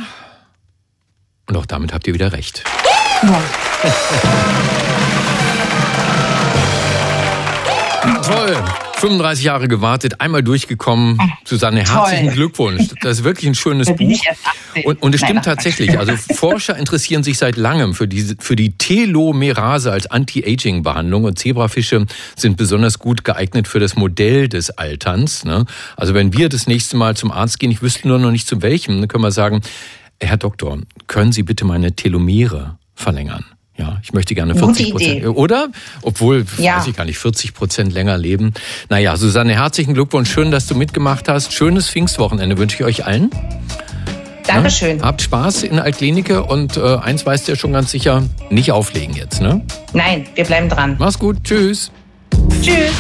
Und 1.45 1.55
auch 1.55 1.67
damit 1.67 1.93
habt 1.93 2.07
ihr 2.07 2.15
wieder 2.15 2.31
recht. 2.31 2.63
Ja. 3.21 3.39
Toll. 8.27 8.63
35 8.97 9.45
Jahre 9.45 9.67
gewartet, 9.67 10.21
einmal 10.21 10.41
durchgekommen. 10.41 11.19
Susanne, 11.45 11.81
herzlichen 11.87 12.27
Toll. 12.27 12.33
Glückwunsch. 12.33 12.89
Das 13.01 13.19
ist 13.19 13.23
wirklich 13.23 13.47
ein 13.47 13.55
schönes 13.55 13.87
Buch. 13.95 14.19
Und, 14.83 15.01
und 15.03 15.13
es 15.13 15.21
stimmt 15.21 15.45
tatsächlich. 15.45 15.97
Also 15.99 16.13
Forscher 16.33 16.75
interessieren 16.75 17.23
sich 17.23 17.37
seit 17.37 17.57
langem 17.57 17.93
für, 17.93 18.07
diese, 18.07 18.35
für 18.39 18.55
die 18.55 18.77
Telomerase 18.77 19.91
als 19.91 20.07
Anti-Aging-Behandlung. 20.07 21.25
Und 21.25 21.37
Zebrafische 21.37 22.05
sind 22.35 22.57
besonders 22.57 22.97
gut 22.97 23.23
geeignet 23.23 23.67
für 23.67 23.79
das 23.79 23.95
Modell 23.95 24.49
des 24.49 24.71
Alterns. 24.71 25.45
Ne? 25.45 25.65
Also 25.95 26.13
wenn 26.13 26.33
wir 26.33 26.49
das 26.49 26.65
nächste 26.65 26.97
Mal 26.97 27.15
zum 27.15 27.31
Arzt 27.31 27.59
gehen, 27.59 27.71
ich 27.71 27.83
wüsste 27.83 28.07
nur 28.07 28.17
noch 28.17 28.31
nicht 28.31 28.47
zu 28.47 28.61
welchem, 28.63 28.99
dann 28.99 29.07
können 29.07 29.23
wir 29.23 29.31
sagen, 29.31 29.61
Herr 30.19 30.37
Doktor, 30.37 30.79
können 31.05 31.31
Sie 31.31 31.43
bitte 31.43 31.65
meine 31.65 31.95
Telomere 31.95 32.77
verlängern? 32.95 33.45
Ja, 33.77 33.99
ich 34.01 34.11
möchte 34.13 34.33
gerne 34.33 34.55
40 34.55 34.91
Prozent. 34.91 35.25
Oder? 35.27 35.69
Obwohl, 36.01 36.45
ja. 36.57 36.77
weiß 36.77 36.87
ich 36.87 36.95
gar 36.95 37.05
nicht, 37.05 37.19
40 37.19 37.53
Prozent 37.53 37.93
länger 37.93 38.17
leben. 38.17 38.53
Naja, 38.89 39.15
Susanne, 39.17 39.53
herzlichen 39.53 39.93
Glückwunsch. 39.93 40.31
Schön, 40.31 40.49
dass 40.49 40.65
du 40.65 40.75
mitgemacht 40.75 41.29
hast. 41.29 41.53
Schönes 41.53 41.89
Pfingstwochenende 41.89 42.57
wünsche 42.57 42.77
ich 42.77 42.83
euch 42.83 43.05
allen. 43.05 43.29
Dankeschön. 44.47 44.99
Ja, 44.99 45.05
habt 45.05 45.21
Spaß 45.21 45.63
in 45.63 45.77
Altklinike 45.77 46.43
und 46.43 46.77
äh, 46.77 46.97
eins 46.97 47.25
weißt 47.25 47.47
du 47.47 47.51
ja 47.51 47.55
schon 47.57 47.73
ganz 47.73 47.91
sicher, 47.91 48.23
nicht 48.49 48.71
auflegen 48.71 49.15
jetzt, 49.15 49.41
ne? 49.41 49.61
Nein, 49.93 50.25
wir 50.35 50.45
bleiben 50.45 50.69
dran. 50.69 50.95
Mach's 50.97 51.19
gut. 51.19 51.43
Tschüss. 51.43 51.91
Tschüss. 52.61 52.93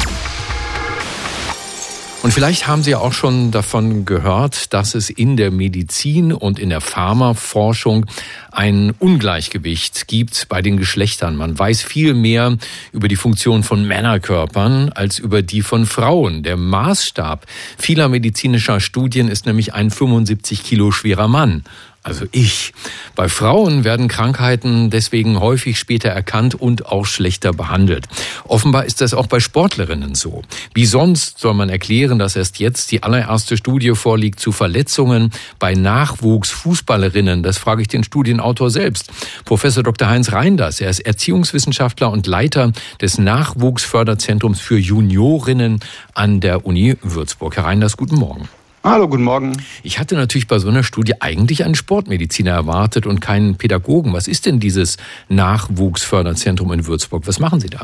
Und 2.23 2.33
vielleicht 2.33 2.67
haben 2.67 2.83
Sie 2.83 2.95
auch 2.95 3.13
schon 3.13 3.51
davon 3.51 4.05
gehört, 4.05 4.73
dass 4.73 4.95
es 4.95 5.09
in 5.09 5.37
der 5.37 5.51
Medizin 5.51 6.33
und 6.33 6.59
in 6.59 6.69
der 6.69 6.81
Pharmaforschung 6.81 8.05
ein 8.51 8.93
Ungleichgewicht 8.97 10.07
gibt 10.07 10.49
bei 10.49 10.63
den 10.63 10.77
Geschlechtern. 10.77 11.35
Man 11.35 11.57
weiß 11.57 11.83
viel 11.83 12.15
mehr 12.15 12.57
über 12.91 13.07
die 13.07 13.15
Funktion 13.15 13.61
von 13.63 13.87
Männerkörpern 13.87 14.89
als 14.89 15.19
über 15.19 15.43
die 15.43 15.61
von 15.61 15.85
Frauen. 15.85 16.41
Der 16.41 16.57
Maßstab 16.57 17.45
vieler 17.77 18.09
medizinischer 18.09 18.79
Studien 18.79 19.27
ist 19.27 19.45
nämlich 19.45 19.75
ein 19.75 19.91
75 19.91 20.63
Kilo 20.63 20.91
schwerer 20.91 21.27
Mann 21.27 21.63
also 22.07 22.25
ich. 22.31 22.73
Bei 23.15 23.27
Frauen 23.27 23.83
werden 23.83 24.07
Krankheiten 24.07 24.89
deswegen 24.89 25.41
häufig 25.41 25.77
später 25.77 26.09
erkannt 26.09 26.55
und 26.55 26.85
auch 26.85 27.05
schlechter 27.05 27.51
behandelt. 27.51 28.05
Offenbar 28.45 28.85
ist 28.85 29.01
das 29.01 29.13
auch 29.13 29.27
bei 29.27 29.41
Sportlerinnen 29.41 30.15
so. 30.15 30.41
Wie 30.73 30.85
sonst 30.85 31.39
soll 31.39 31.53
man 31.53 31.67
erklären, 31.67 32.17
dass 32.17 32.37
erst 32.37 32.59
jetzt 32.59 32.91
die 32.91 33.03
allererste 33.03 33.57
Studie 33.57 33.93
vorliegt 33.93 34.39
zu 34.39 34.53
Verletzungen 34.53 35.31
bei 35.59 35.73
Nachwuchsfußballerinnen? 35.73 37.43
Das 37.43 37.57
frage 37.57 37.81
ich 37.81 37.89
den 37.89 38.05
Studienautor 38.05 38.71
selbst. 38.71 39.11
Professor 39.43 39.83
Dr. 39.83 40.07
Heinz 40.07 40.31
Reinders, 40.31 40.79
er 40.79 40.89
ist 40.89 41.01
Erziehungswissenschaftler 41.01 42.09
und 42.09 42.25
Leiter 42.25 42.71
des 43.01 43.17
Nachwuchsförderzentrums 43.17 44.61
für 44.61 44.77
Juniorinnen 44.77 45.81
an 46.13 46.39
der 46.39 46.65
Uni 46.65 46.95
Würzburg. 47.01 47.57
Herr 47.57 47.65
Reinders, 47.65 47.97
guten 47.97 48.15
Morgen. 48.15 48.47
Hallo, 48.89 49.09
guten 49.09 49.23
Morgen. 49.23 49.51
Ich 49.83 49.99
hatte 49.99 50.15
natürlich 50.15 50.47
bei 50.47 50.59
so 50.59 50.69
einer 50.69 50.81
Studie 50.81 51.15
eigentlich 51.19 51.65
einen 51.65 51.75
Sportmediziner 51.75 52.51
erwartet 52.51 53.05
und 53.05 53.19
keinen 53.19 53.57
Pädagogen. 53.57 54.13
Was 54.13 54.29
ist 54.29 54.45
denn 54.45 54.61
dieses 54.61 54.95
Nachwuchsförderzentrum 55.27 56.71
in 56.71 56.87
Würzburg? 56.87 57.23
Was 57.27 57.41
machen 57.41 57.59
Sie 57.59 57.69
da? 57.69 57.81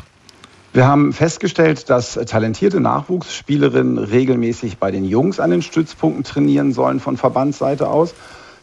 Wir 0.71 0.87
haben 0.87 1.11
festgestellt, 1.11 1.89
dass 1.89 2.13
talentierte 2.13 2.79
Nachwuchsspielerinnen 2.79 3.97
regelmäßig 3.97 4.77
bei 4.77 4.91
den 4.91 5.03
Jungs 5.03 5.41
an 5.41 5.51
den 5.51 5.61
Stützpunkten 5.61 6.23
trainieren 6.23 6.71
sollen 6.71 7.01
von 7.01 7.17
Verbandsseite 7.17 7.89
aus. 7.89 8.13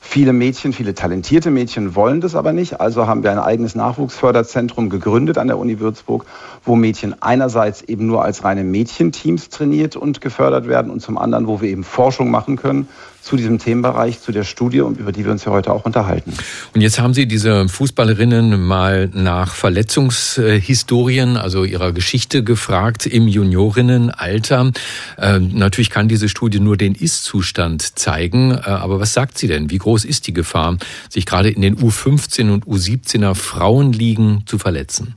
Viele 0.02 0.32
Mädchen, 0.32 0.72
viele 0.72 0.94
talentierte 0.94 1.50
Mädchen 1.50 1.94
wollen 1.94 2.22
das 2.22 2.34
aber 2.34 2.52
nicht. 2.54 2.80
Also 2.80 3.06
haben 3.06 3.22
wir 3.22 3.30
ein 3.30 3.38
eigenes 3.38 3.74
Nachwuchsförderzentrum 3.74 4.88
gegründet 4.88 5.36
an 5.36 5.46
der 5.46 5.58
Uni 5.58 5.78
Würzburg, 5.78 6.24
wo 6.64 6.74
Mädchen 6.74 7.22
einerseits 7.22 7.82
eben 7.82 8.06
nur 8.06 8.24
als 8.24 8.42
reine 8.42 8.64
Mädchenteams 8.64 9.50
trainiert 9.50 9.96
und 9.96 10.20
gefördert 10.20 10.66
werden 10.66 10.90
und 10.90 11.00
zum 11.00 11.18
anderen, 11.18 11.46
wo 11.46 11.60
wir 11.60 11.68
eben 11.68 11.84
Forschung 11.84 12.30
machen 12.30 12.56
können 12.56 12.88
zu 13.22 13.36
diesem 13.36 13.58
Themenbereich, 13.58 14.20
zu 14.20 14.32
der 14.32 14.44
Studie, 14.44 14.78
über 14.78 15.12
die 15.12 15.24
wir 15.24 15.32
uns 15.32 15.44
ja 15.44 15.52
heute 15.52 15.72
auch 15.72 15.84
unterhalten. 15.84 16.32
Und 16.74 16.80
jetzt 16.80 16.98
haben 16.98 17.14
Sie 17.14 17.26
diese 17.26 17.68
Fußballerinnen 17.68 18.60
mal 18.66 19.10
nach 19.12 19.54
Verletzungshistorien, 19.54 21.36
also 21.36 21.64
ihrer 21.64 21.92
Geschichte 21.92 22.42
gefragt 22.42 23.06
im 23.06 23.28
Juniorinnenalter. 23.28 24.72
Äh, 25.18 25.38
natürlich 25.38 25.90
kann 25.90 26.08
diese 26.08 26.28
Studie 26.28 26.60
nur 26.60 26.76
den 26.76 26.94
Ist-Zustand 26.94 27.98
zeigen, 27.98 28.52
äh, 28.52 28.60
aber 28.64 29.00
was 29.00 29.12
sagt 29.12 29.38
sie 29.38 29.48
denn? 29.48 29.70
Wie 29.70 29.78
groß 29.78 30.04
ist 30.04 30.26
die 30.26 30.34
Gefahr, 30.34 30.76
sich 31.08 31.26
gerade 31.26 31.50
in 31.50 31.62
den 31.62 31.76
U15 31.76 32.50
und 32.50 32.66
U17er 32.66 33.34
Frauenligen 33.34 34.42
zu 34.46 34.58
verletzen? 34.58 35.16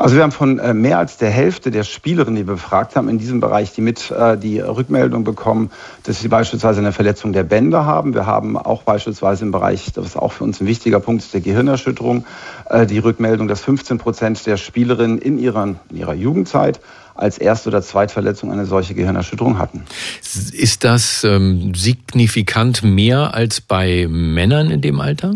Also 0.00 0.16
wir 0.16 0.22
haben 0.22 0.32
von 0.32 0.58
äh, 0.58 0.72
mehr 0.72 0.96
als 0.96 1.18
der 1.18 1.28
Hälfte 1.28 1.70
der 1.70 1.84
Spielerinnen, 1.84 2.36
die 2.36 2.46
wir 2.48 2.54
befragt 2.54 2.96
haben, 2.96 3.10
in 3.10 3.18
diesem 3.18 3.40
Bereich 3.40 3.74
die 3.74 3.82
mit 3.82 4.10
äh, 4.10 4.38
die 4.38 4.58
Rückmeldung 4.58 5.24
bekommen, 5.24 5.70
dass 6.04 6.20
sie 6.20 6.28
beispielsweise 6.28 6.80
eine 6.80 6.92
Verletzung 6.92 7.34
der 7.34 7.42
Bänder 7.42 7.84
haben. 7.84 8.14
Wir 8.14 8.24
haben 8.24 8.56
auch 8.56 8.82
beispielsweise 8.82 9.44
im 9.44 9.50
Bereich, 9.50 9.92
das 9.92 10.06
ist 10.06 10.16
auch 10.16 10.32
für 10.32 10.44
uns 10.44 10.58
ein 10.58 10.66
wichtiger 10.66 11.00
Punkt, 11.00 11.22
ist 11.22 11.34
der 11.34 11.42
Gehirnerschütterung, 11.42 12.24
äh, 12.70 12.86
die 12.86 12.98
Rückmeldung, 12.98 13.46
dass 13.46 13.60
15 13.60 13.98
Prozent 13.98 14.46
der 14.46 14.56
Spielerinnen 14.56 15.18
in 15.18 15.38
ihrer, 15.38 15.64
in 15.90 15.96
ihrer 15.96 16.14
Jugendzeit 16.14 16.80
als 17.14 17.36
Erst- 17.36 17.66
oder 17.66 17.82
Zweitverletzung 17.82 18.50
eine 18.50 18.64
solche 18.64 18.94
Gehirnerschütterung 18.94 19.58
hatten. 19.58 19.82
Ist 20.22 20.82
das 20.82 21.24
ähm, 21.24 21.74
signifikant 21.74 22.82
mehr 22.82 23.34
als 23.34 23.60
bei 23.60 24.06
Männern 24.08 24.70
in 24.70 24.80
dem 24.80 24.98
Alter? 24.98 25.34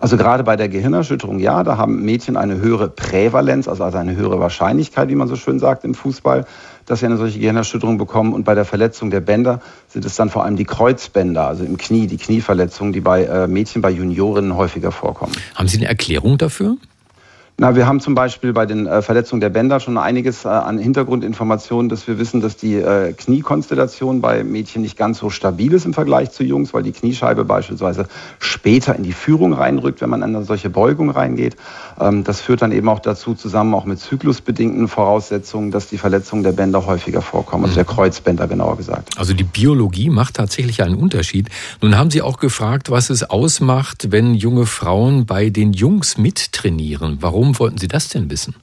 Also 0.00 0.16
gerade 0.16 0.44
bei 0.44 0.54
der 0.54 0.68
Gehirnerschütterung, 0.68 1.40
ja, 1.40 1.64
da 1.64 1.76
haben 1.76 2.02
Mädchen 2.02 2.36
eine 2.36 2.58
höhere 2.58 2.88
Prävalenz, 2.88 3.66
also 3.66 3.82
eine 3.82 4.14
höhere 4.14 4.38
Wahrscheinlichkeit, 4.38 5.08
wie 5.08 5.16
man 5.16 5.26
so 5.26 5.34
schön 5.34 5.58
sagt 5.58 5.84
im 5.84 5.94
Fußball, 5.94 6.46
dass 6.86 7.00
sie 7.00 7.06
eine 7.06 7.16
solche 7.16 7.40
Gehirnerschütterung 7.40 7.98
bekommen. 7.98 8.32
Und 8.32 8.44
bei 8.44 8.54
der 8.54 8.64
Verletzung 8.64 9.10
der 9.10 9.20
Bänder 9.20 9.60
sind 9.88 10.04
es 10.04 10.14
dann 10.14 10.30
vor 10.30 10.44
allem 10.44 10.56
die 10.56 10.64
Kreuzbänder, 10.64 11.48
also 11.48 11.64
im 11.64 11.76
Knie, 11.78 12.06
die 12.06 12.16
Knieverletzungen, 12.16 12.92
die 12.92 13.00
bei 13.00 13.24
äh, 13.24 13.48
Mädchen, 13.48 13.82
bei 13.82 13.90
Juniorinnen 13.90 14.54
häufiger 14.54 14.92
vorkommen. 14.92 15.32
Haben 15.56 15.68
Sie 15.68 15.78
eine 15.78 15.86
Erklärung 15.86 16.38
dafür? 16.38 16.76
Na, 17.60 17.74
wir 17.74 17.88
haben 17.88 17.98
zum 17.98 18.14
Beispiel 18.14 18.52
bei 18.52 18.66
den 18.66 18.86
äh, 18.86 19.02
Verletzungen 19.02 19.40
der 19.40 19.48
Bänder 19.48 19.80
schon 19.80 19.98
einiges 19.98 20.44
äh, 20.44 20.48
an 20.48 20.78
Hintergrundinformationen, 20.78 21.88
dass 21.88 22.06
wir 22.06 22.16
wissen, 22.20 22.40
dass 22.40 22.56
die 22.56 22.76
äh, 22.76 23.12
Kniekonstellation 23.12 24.20
bei 24.20 24.44
Mädchen 24.44 24.82
nicht 24.82 24.96
ganz 24.96 25.18
so 25.18 25.28
stabil 25.28 25.72
ist 25.72 25.84
im 25.84 25.92
Vergleich 25.92 26.30
zu 26.30 26.44
Jungs, 26.44 26.72
weil 26.72 26.84
die 26.84 26.92
Kniescheibe 26.92 27.44
beispielsweise 27.44 28.06
später 28.38 28.94
in 28.94 29.02
die 29.02 29.12
Führung 29.12 29.54
reinrückt, 29.54 30.00
wenn 30.00 30.08
man 30.08 30.22
an 30.22 30.36
eine 30.36 30.44
solche 30.44 30.70
Beugung 30.70 31.10
reingeht. 31.10 31.56
Ähm, 31.98 32.22
das 32.22 32.40
führt 32.40 32.62
dann 32.62 32.70
eben 32.70 32.88
auch 32.88 33.00
dazu, 33.00 33.34
zusammen 33.34 33.74
auch 33.74 33.86
mit 33.86 33.98
zyklusbedingten 33.98 34.86
Voraussetzungen, 34.86 35.72
dass 35.72 35.88
die 35.88 35.98
Verletzungen 35.98 36.44
der 36.44 36.52
Bänder 36.52 36.86
häufiger 36.86 37.22
vorkommen, 37.22 37.64
also 37.64 37.74
der 37.74 37.82
mhm. 37.82 37.88
Kreuzbänder 37.88 38.46
genauer 38.46 38.76
gesagt. 38.76 39.18
Also 39.18 39.34
die 39.34 39.42
Biologie 39.42 40.10
macht 40.10 40.34
tatsächlich 40.34 40.80
einen 40.84 40.94
Unterschied. 40.94 41.48
Nun 41.82 41.98
haben 41.98 42.12
Sie 42.12 42.22
auch 42.22 42.38
gefragt, 42.38 42.92
was 42.92 43.10
es 43.10 43.28
ausmacht, 43.28 44.12
wenn 44.12 44.34
junge 44.34 44.66
Frauen 44.66 45.26
bei 45.26 45.50
den 45.50 45.72
Jungs 45.72 46.18
mittrainieren. 46.18 47.18
Warum 47.20 47.47
Warum 47.48 47.60
wollten 47.60 47.78
Sie 47.78 47.88
das 47.88 48.10
denn 48.10 48.28
wissen? 48.28 48.56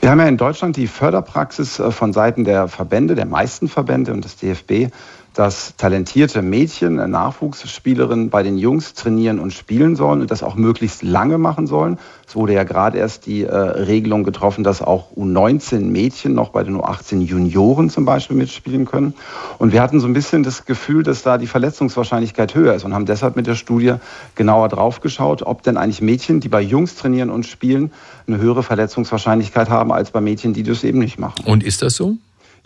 Wir 0.00 0.10
haben 0.10 0.18
ja 0.18 0.26
in 0.28 0.38
Deutschland 0.38 0.78
die 0.78 0.86
Förderpraxis 0.86 1.78
äh, 1.78 1.90
von 1.90 2.14
Seiten 2.14 2.44
der 2.44 2.66
Verbände, 2.66 3.14
der 3.14 3.26
meisten 3.26 3.68
Verbände 3.68 4.14
und 4.14 4.24
des 4.24 4.36
DFB, 4.36 4.90
dass 5.38 5.76
talentierte 5.76 6.42
Mädchen, 6.42 6.98
äh, 6.98 7.06
Nachwuchsspielerinnen 7.06 8.28
bei 8.28 8.42
den 8.42 8.58
Jungs 8.58 8.94
trainieren 8.94 9.38
und 9.38 9.52
spielen 9.52 9.94
sollen 9.94 10.20
und 10.20 10.32
das 10.32 10.42
auch 10.42 10.56
möglichst 10.56 11.04
lange 11.04 11.38
machen 11.38 11.68
sollen. 11.68 11.96
Es 12.26 12.34
wurde 12.34 12.54
ja 12.54 12.64
gerade 12.64 12.98
erst 12.98 13.26
die 13.26 13.44
äh, 13.44 13.54
Regelung 13.54 14.24
getroffen, 14.24 14.64
dass 14.64 14.82
auch 14.82 15.12
U19 15.16 15.82
Mädchen 15.82 16.34
noch 16.34 16.48
bei 16.48 16.64
den 16.64 16.74
U18 16.76 17.20
Junioren 17.20 17.88
zum 17.88 18.04
Beispiel 18.04 18.36
mitspielen 18.36 18.84
können. 18.84 19.14
Und 19.58 19.72
wir 19.72 19.80
hatten 19.80 20.00
so 20.00 20.08
ein 20.08 20.12
bisschen 20.12 20.42
das 20.42 20.64
Gefühl, 20.64 21.04
dass 21.04 21.22
da 21.22 21.38
die 21.38 21.46
Verletzungswahrscheinlichkeit 21.46 22.56
höher 22.56 22.74
ist 22.74 22.84
und 22.84 22.92
haben 22.92 23.06
deshalb 23.06 23.36
mit 23.36 23.46
der 23.46 23.54
Studie 23.54 23.94
genauer 24.34 24.68
drauf 24.68 25.00
geschaut, 25.00 25.42
ob 25.42 25.62
denn 25.62 25.76
eigentlich 25.76 26.02
Mädchen, 26.02 26.40
die 26.40 26.48
bei 26.48 26.60
Jungs 26.60 26.96
trainieren 26.96 27.30
und 27.30 27.46
spielen, 27.46 27.92
eine 28.26 28.38
höhere 28.38 28.64
Verletzungswahrscheinlichkeit 28.64 29.70
haben 29.70 29.92
als 29.92 30.10
bei 30.10 30.20
Mädchen, 30.20 30.52
die 30.52 30.64
das 30.64 30.82
eben 30.82 30.98
nicht 30.98 31.20
machen. 31.20 31.44
Und 31.46 31.62
ist 31.62 31.80
das 31.80 31.94
so? 31.94 32.16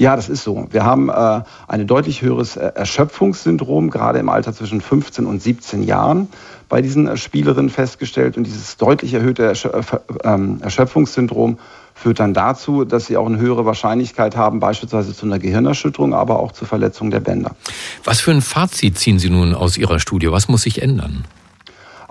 Ja, 0.03 0.17
das 0.17 0.29
ist 0.29 0.43
so. 0.43 0.67
Wir 0.73 0.85
haben 0.85 1.11
äh, 1.11 1.43
ein 1.69 1.87
deutlich 1.87 2.23
höheres 2.23 2.57
äh, 2.57 2.73
Erschöpfungssyndrom, 2.75 3.89
gerade 3.89 4.19
im 4.19 4.31
Alter 4.31 4.53
zwischen 4.53 4.81
15 4.81 5.27
und 5.27 5.41
17 5.41 5.85
Jahren 5.85 6.27
bei 6.69 6.83
diesen 6.83 7.07
äh, 7.07 7.17
Spielerinnen 7.17 7.71
festgestellt. 7.71 8.37
Und 8.37 8.43
dieses 8.43 8.77
deutlich 8.79 9.15
erhöhte 9.15 9.53
äh, 9.53 9.83
ähm, 10.25 10.59
Erschöpfungssyndrom 10.61 11.61
führt 11.95 12.19
dann 12.19 12.35
dazu, 12.35 12.85
dass 12.85 13.07
sie 13.07 13.17
auch 13.17 13.27
eine 13.27 13.39
höhere 13.39 13.65
Wahrscheinlichkeit 13.65 14.37
haben, 14.37 14.59
beispielsweise 14.59 15.15
zu 15.15 15.25
einer 15.25 15.39
Gehirnerschütterung, 15.39 16.15
aber 16.15 16.41
auch 16.41 16.51
zur 16.51 16.67
Verletzung 16.67 17.13
der 17.13 17.21
Bänder. 17.21 17.55
Was 18.03 18.21
für 18.21 18.33
ein 18.33 18.43
Fazit 18.43 18.99
ziehen 18.99 19.21
Sie 19.21 19.31
nun 19.31 19.55
aus 19.55 19.79
Ihrer 19.79 20.01
Studie? 20.01 20.33
Was 20.33 20.49
muss 20.49 20.63
sich 20.63 20.83
ändern? 20.83 21.27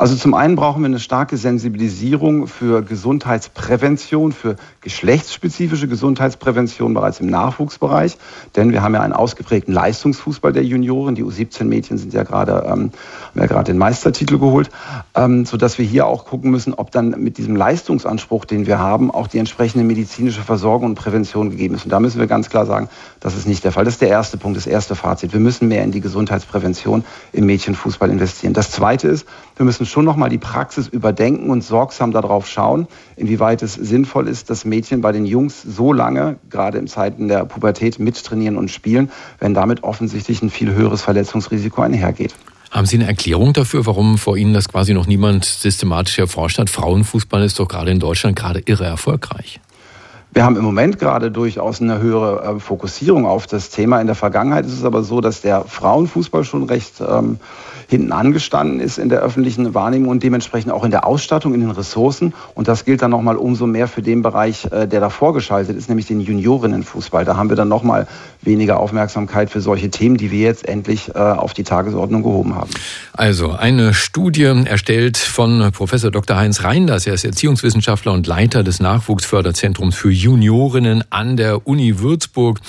Also 0.01 0.15
zum 0.15 0.33
einen 0.33 0.55
brauchen 0.55 0.81
wir 0.81 0.87
eine 0.87 0.99
starke 0.99 1.37
Sensibilisierung 1.37 2.47
für 2.47 2.81
Gesundheitsprävention, 2.81 4.31
für 4.31 4.55
geschlechtsspezifische 4.81 5.87
Gesundheitsprävention 5.87 6.95
bereits 6.95 7.19
im 7.19 7.27
Nachwuchsbereich. 7.27 8.17
Denn 8.55 8.71
wir 8.71 8.81
haben 8.81 8.95
ja 8.95 9.01
einen 9.01 9.13
ausgeprägten 9.13 9.71
Leistungsfußball 9.75 10.53
der 10.53 10.63
Junioren. 10.63 11.13
Die 11.13 11.23
U17-Mädchen 11.23 11.99
sind 11.99 12.15
ja 12.15 12.23
gerade, 12.23 12.63
ähm, 12.65 12.89
haben 13.29 13.39
ja 13.39 13.45
gerade 13.45 13.65
den 13.65 13.77
Meistertitel 13.77 14.39
geholt, 14.39 14.71
ähm, 15.13 15.45
sodass 15.45 15.77
wir 15.77 15.85
hier 15.85 16.07
auch 16.07 16.25
gucken 16.25 16.49
müssen, 16.49 16.73
ob 16.73 16.89
dann 16.89 17.11
mit 17.21 17.37
diesem 17.37 17.55
Leistungsanspruch, 17.55 18.45
den 18.45 18.65
wir 18.65 18.79
haben, 18.79 19.11
auch 19.11 19.27
die 19.27 19.37
entsprechende 19.37 19.85
medizinische 19.85 20.41
Versorgung 20.41 20.89
und 20.89 20.95
Prävention 20.95 21.51
gegeben 21.51 21.75
ist. 21.75 21.83
Und 21.83 21.91
da 21.91 21.99
müssen 21.99 22.17
wir 22.17 22.25
ganz 22.25 22.49
klar 22.49 22.65
sagen, 22.65 22.89
das 23.19 23.37
ist 23.37 23.47
nicht 23.47 23.63
der 23.63 23.71
Fall. 23.71 23.85
Das 23.85 23.93
ist 23.93 24.01
der 24.01 24.09
erste 24.09 24.37
Punkt, 24.37 24.57
das 24.57 24.65
erste 24.65 24.95
Fazit. 24.95 25.31
Wir 25.31 25.39
müssen 25.39 25.67
mehr 25.67 25.83
in 25.83 25.91
die 25.91 26.01
Gesundheitsprävention 26.01 27.03
im 27.33 27.45
Mädchenfußball 27.45 28.09
investieren. 28.09 28.53
Das 28.53 28.71
zweite 28.71 29.07
ist, 29.07 29.27
wir 29.57 29.65
müssen 29.65 29.85
schon 29.91 30.05
nochmal 30.05 30.29
die 30.29 30.37
Praxis 30.37 30.87
überdenken 30.87 31.49
und 31.49 31.63
sorgsam 31.63 32.11
darauf 32.11 32.47
schauen, 32.47 32.87
inwieweit 33.15 33.61
es 33.61 33.73
sinnvoll 33.73 34.27
ist, 34.27 34.49
dass 34.49 34.65
Mädchen 34.65 35.01
bei 35.01 35.11
den 35.11 35.25
Jungs 35.25 35.61
so 35.61 35.93
lange, 35.93 36.37
gerade 36.49 36.77
in 36.77 36.87
Zeiten 36.87 37.27
der 37.27 37.45
Pubertät, 37.45 37.99
mittrainieren 37.99 38.57
und 38.57 38.71
spielen, 38.71 39.11
wenn 39.39 39.53
damit 39.53 39.83
offensichtlich 39.83 40.41
ein 40.41 40.49
viel 40.49 40.73
höheres 40.73 41.01
Verletzungsrisiko 41.01 41.81
einhergeht. 41.81 42.33
Haben 42.71 42.85
Sie 42.85 42.95
eine 42.95 43.07
Erklärung 43.07 43.51
dafür, 43.51 43.85
warum 43.85 44.17
vor 44.17 44.37
Ihnen 44.37 44.53
das 44.53 44.69
quasi 44.69 44.93
noch 44.93 45.05
niemand 45.05 45.43
systematisch 45.43 46.17
erforscht 46.19 46.57
hat? 46.57 46.69
Frauenfußball 46.69 47.43
ist 47.43 47.59
doch 47.59 47.67
gerade 47.67 47.91
in 47.91 47.99
Deutschland 47.99 48.37
gerade 48.37 48.61
irre 48.65 48.85
erfolgreich. 48.85 49.59
Wir 50.33 50.45
haben 50.45 50.55
im 50.55 50.63
Moment 50.63 50.97
gerade 50.97 51.29
durchaus 51.29 51.81
eine 51.81 51.99
höhere 51.99 52.55
äh, 52.55 52.59
Fokussierung 52.61 53.25
auf 53.25 53.47
das 53.47 53.69
Thema. 53.69 53.99
In 53.99 54.07
der 54.07 54.15
Vergangenheit 54.15 54.65
ist 54.65 54.71
es 54.71 54.85
aber 54.85 55.03
so, 55.03 55.19
dass 55.19 55.41
der 55.41 55.65
Frauenfußball 55.65 56.45
schon 56.45 56.63
recht 56.63 57.01
ähm, 57.01 57.37
hinten 57.91 58.13
angestanden 58.13 58.79
ist 58.79 58.97
in 58.97 59.09
der 59.09 59.19
öffentlichen 59.19 59.73
Wahrnehmung 59.73 60.07
und 60.07 60.23
dementsprechend 60.23 60.71
auch 60.71 60.85
in 60.85 60.91
der 60.91 61.05
Ausstattung, 61.05 61.53
in 61.53 61.59
den 61.59 61.71
Ressourcen. 61.71 62.33
Und 62.55 62.69
das 62.69 62.85
gilt 62.85 63.01
dann 63.01 63.11
nochmal 63.11 63.35
umso 63.35 63.67
mehr 63.67 63.89
für 63.89 64.01
den 64.01 64.21
Bereich, 64.21 64.65
äh, 64.71 64.87
der 64.87 65.01
davor 65.01 65.33
geschaltet 65.33 65.75
ist, 65.75 65.89
nämlich 65.89 66.07
den 66.07 66.21
Juniorinnenfußball. 66.21 67.25
Da 67.25 67.35
haben 67.35 67.49
wir 67.49 67.57
dann 67.57 67.67
nochmal 67.67 68.07
weniger 68.41 68.79
Aufmerksamkeit 68.79 69.49
für 69.49 69.59
solche 69.59 69.89
Themen, 69.89 70.15
die 70.15 70.31
wir 70.31 70.39
jetzt 70.39 70.65
endlich 70.69 71.09
äh, 71.13 71.19
auf 71.19 71.53
die 71.53 71.65
Tagesordnung 71.65 72.23
gehoben 72.23 72.55
haben. 72.55 72.69
Also 73.11 73.51
eine 73.51 73.93
Studie 73.93 74.43
erstellt 74.43 75.17
von 75.17 75.73
Professor 75.73 76.11
Dr. 76.11 76.37
Heinz 76.37 76.63
Reinders. 76.63 77.05
Er 77.05 77.15
ist 77.15 77.25
Erziehungswissenschaftler 77.25 78.13
und 78.13 78.25
Leiter 78.25 78.63
des 78.63 78.79
Nachwuchsförderzentrums 78.79 79.97
für 79.97 80.11
Juniorinnen 80.11 81.03
an 81.09 81.35
der 81.35 81.67
Uni 81.67 81.99
Würzburg. 81.99 82.61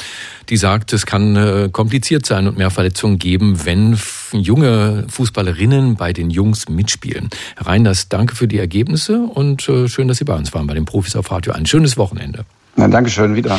Die 0.49 0.57
sagt, 0.57 0.93
es 0.93 1.07
kann 1.07 1.37
äh, 1.37 1.69
kompliziert 1.71 2.27
sein 2.27 2.49
und 2.49 2.59
mehr 2.59 2.71
Verletzungen 2.71 3.19
geben, 3.19 3.65
wenn 3.65 3.97
junge 4.33 5.05
Fußballerinnen 5.13 5.97
bei 5.97 6.13
den 6.13 6.31
Jungs 6.31 6.69
mitspielen. 6.69 7.31
Herr 7.57 7.67
Reinders, 7.69 8.09
danke 8.09 8.35
für 8.35 8.49
die 8.49 8.59
Ergebnisse 8.59 9.21
und 9.21 9.69
äh, 9.69 9.89
schön, 9.89 10.09
dass 10.09 10.19
Sie 10.19 10.25
bei 10.25 10.35
uns 10.35 10.53
waren 10.53 10.67
bei 10.67 10.75
den 10.75 10.85
Profis 10.85 11.15
auf 11.15 11.31
Radio. 11.31 11.53
Ein 11.53 11.67
schönes 11.67 11.97
Wochenende. 11.97 12.45
Na, 12.77 12.89
Dankeschön, 12.89 13.37
wieder. 13.37 13.59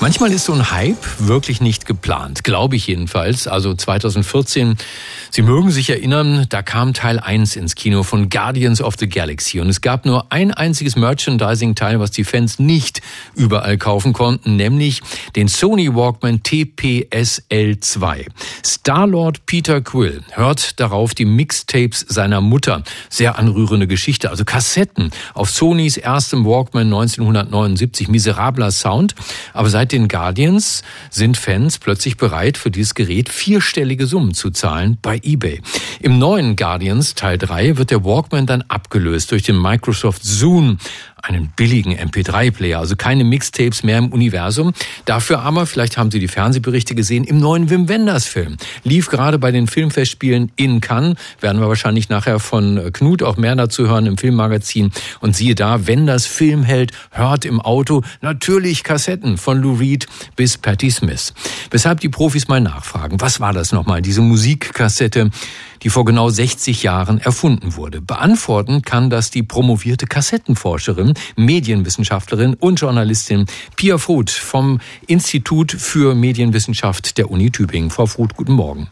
Manchmal 0.00 0.32
ist 0.32 0.44
so 0.44 0.52
ein 0.52 0.70
Hype 0.70 1.04
wirklich 1.18 1.60
nicht 1.60 1.84
geplant, 1.84 2.44
glaube 2.44 2.76
ich 2.76 2.86
jedenfalls. 2.86 3.48
Also 3.48 3.74
2014, 3.74 4.76
Sie 5.30 5.42
mögen 5.42 5.70
sich 5.70 5.90
erinnern, 5.90 6.46
da 6.48 6.62
kam 6.62 6.94
Teil 6.94 7.18
1 7.18 7.56
ins 7.56 7.74
Kino 7.74 8.02
von 8.02 8.30
Guardians 8.30 8.80
of 8.80 8.94
the 8.98 9.08
Galaxy 9.08 9.60
und 9.60 9.68
es 9.68 9.82
gab 9.82 10.06
nur 10.06 10.32
ein 10.32 10.52
einziges 10.52 10.96
Merchandising-Teil, 10.96 12.00
was 12.00 12.10
die 12.10 12.24
Fans 12.24 12.58
nicht 12.58 13.02
überall 13.34 13.76
kaufen 13.76 14.14
konnten, 14.14 14.56
nämlich 14.56 15.02
den 15.36 15.48
Sony 15.48 15.94
Walkman 15.94 16.40
TPSL2. 16.40 18.26
Starlord 18.64 19.44
Peter 19.46 19.82
Quill 19.82 20.22
hört 20.30 20.80
darauf 20.80 21.14
die 21.14 21.26
Mixtapes 21.26 22.06
seiner 22.08 22.40
Mutter. 22.40 22.82
Sehr 23.10 23.38
anrührende 23.38 23.86
Geschichte, 23.86 24.30
also 24.30 24.44
Kassetten 24.44 25.10
auf 25.34 25.50
Sonys 25.50 25.98
erstem 25.98 26.46
Walkman 26.46 26.86
1979. 26.86 28.08
Miserabler 28.08 28.70
Sound, 28.70 29.14
aber 29.52 29.68
seit 29.68 29.92
den 29.92 30.08
Guardians 30.08 30.82
sind 31.10 31.36
Fans 31.36 31.78
plötzlich 31.78 32.16
bereit, 32.16 32.56
für 32.56 32.70
dieses 32.70 32.94
Gerät 32.94 33.28
vierstellige 33.28 34.06
Summen 34.06 34.32
zu 34.32 34.50
zahlen 34.50 34.96
bei 35.02 35.17
eBay. 35.22 35.60
Im 36.00 36.18
neuen 36.18 36.56
Guardians 36.56 37.14
Teil 37.14 37.38
3 37.38 37.76
wird 37.76 37.90
der 37.90 38.04
Walkman 38.04 38.46
dann 38.46 38.62
abgelöst 38.68 39.30
durch 39.32 39.42
den 39.42 39.60
Microsoft 39.60 40.24
Zune, 40.24 40.78
einen 41.22 41.52
billigen 41.56 41.92
MP3-Player, 41.92 42.78
also 42.78 42.96
keine 42.96 43.24
Mixtapes 43.24 43.82
mehr 43.82 43.98
im 43.98 44.12
Universum. 44.12 44.72
Dafür 45.04 45.40
aber, 45.40 45.66
vielleicht 45.66 45.96
haben 45.96 46.10
Sie 46.10 46.18
die 46.18 46.28
Fernsehberichte 46.28 46.94
gesehen, 46.94 47.24
im 47.24 47.38
neuen 47.38 47.70
Wim 47.70 47.88
Wenders-Film. 47.88 48.56
Lief 48.84 49.08
gerade 49.08 49.38
bei 49.38 49.50
den 49.50 49.66
Filmfestspielen 49.66 50.52
in 50.56 50.80
Cannes, 50.80 51.16
werden 51.40 51.60
wir 51.60 51.68
wahrscheinlich 51.68 52.08
nachher 52.08 52.38
von 52.38 52.92
Knut 52.92 53.22
auch 53.22 53.36
mehr 53.36 53.56
dazu 53.56 53.88
hören 53.88 54.06
im 54.06 54.18
Filmmagazin. 54.18 54.90
Und 55.20 55.36
siehe 55.36 55.54
da, 55.54 55.86
Wenders 55.86 56.26
Filmheld 56.26 56.92
hört 57.10 57.44
im 57.44 57.60
Auto 57.60 58.02
natürlich 58.20 58.84
Kassetten 58.84 59.38
von 59.38 59.60
Lou 59.60 59.74
Reed 59.74 60.06
bis 60.36 60.58
Patti 60.58 60.90
Smith. 60.90 61.34
Weshalb 61.70 62.00
die 62.00 62.08
Profis 62.08 62.48
mal 62.48 62.60
nachfragen, 62.60 63.20
was 63.20 63.40
war 63.40 63.52
das 63.52 63.72
nochmal, 63.72 64.02
diese 64.02 64.20
Musikkassette, 64.20 65.30
die 65.82 65.90
vor 65.90 66.04
genau 66.04 66.28
60 66.28 66.82
Jahren 66.82 67.18
erfunden 67.18 67.76
wurde. 67.76 68.00
Beantworten 68.00 68.82
kann 68.82 69.10
das 69.10 69.30
die 69.30 69.42
promovierte 69.42 70.06
Kassettenforscherin, 70.06 71.14
Medienwissenschaftlerin 71.36 72.54
und 72.54 72.80
Journalistin 72.80 73.46
Pia 73.76 73.98
Fruth 73.98 74.30
vom 74.30 74.80
Institut 75.06 75.72
für 75.72 76.14
Medienwissenschaft 76.14 77.18
der 77.18 77.30
Uni 77.30 77.50
Tübingen. 77.50 77.90
Frau 77.90 78.06
Fruth, 78.06 78.36
guten 78.36 78.52
Morgen. 78.52 78.88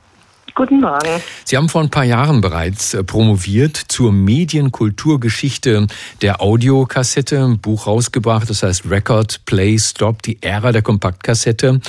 Guten 0.57 0.81
Morgen. 0.81 1.23
Sie 1.45 1.59
haben 1.59 1.69
vor 1.69 1.83
ein 1.83 1.91
paar 1.91 2.05
Jahren 2.05 2.41
bereits 2.41 2.95
äh, 2.95 3.05
promoviert 3.05 3.77
zur 3.77 4.11
Medienkulturgeschichte 4.11 5.87
der 6.23 6.41
Audiokassette, 6.41 7.45
ein 7.45 7.59
Buch 7.59 7.87
rausgebracht, 7.87 8.49
das 8.49 8.63
heißt 8.63 8.89
Record, 8.89 9.45
Play, 9.45 9.79
Stop, 9.79 10.23
die 10.23 10.43
Ära 10.43 10.73
der 10.73 10.81
Kompaktkassette, 10.81 11.83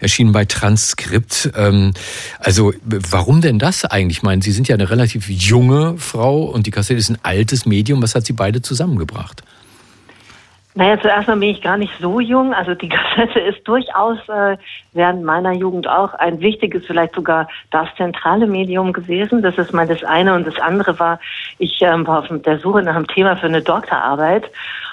erschienen 0.00 0.32
bei 0.32 0.46
Transkript. 0.46 1.52
Ähm, 1.54 1.92
also 2.38 2.72
warum 2.82 3.42
denn 3.42 3.58
das 3.58 3.84
eigentlich? 3.84 4.16
Ich 4.16 4.22
meine, 4.22 4.40
Sie 4.40 4.52
sind 4.52 4.68
ja 4.68 4.74
eine 4.74 4.88
relativ 4.88 5.28
junge 5.28 5.98
Frau 5.98 6.44
und 6.44 6.66
die 6.66 6.70
Kassette 6.70 6.98
ist 6.98 7.10
ein 7.10 7.18
altes 7.22 7.66
Medium. 7.66 8.00
Was 8.00 8.14
hat 8.14 8.24
Sie 8.24 8.32
beide 8.32 8.62
zusammengebracht? 8.62 9.42
Naja, 10.76 11.00
zuerst 11.00 11.28
mal 11.28 11.36
bin 11.36 11.50
ich 11.50 11.62
gar 11.62 11.76
nicht 11.76 11.92
so 12.00 12.18
jung. 12.18 12.52
Also 12.52 12.74
die 12.74 12.88
Kassette 12.90 13.38
ist 13.38 13.66
durchaus 13.66 14.18
äh, 14.28 14.56
während 14.92 15.22
meiner 15.22 15.52
Jugend 15.52 15.88
auch 15.88 16.14
ein 16.14 16.40
wichtiges, 16.40 16.84
vielleicht 16.86 17.14
sogar 17.14 17.48
das 17.70 17.88
zentrale 17.96 18.46
Medium 18.46 18.92
gewesen. 18.92 19.40
Das 19.40 19.56
ist 19.56 19.72
mal 19.72 19.86
das 19.86 20.02
eine. 20.02 20.34
Und 20.34 20.46
das 20.46 20.58
andere 20.58 20.98
war, 20.98 21.20
ich 21.58 21.80
ähm, 21.80 22.06
war 22.06 22.20
auf 22.20 22.26
der 22.30 22.58
Suche 22.58 22.82
nach 22.82 22.96
einem 22.96 23.06
Thema 23.06 23.36
für 23.36 23.46
eine 23.46 23.62
Doktorarbeit. 23.62 24.50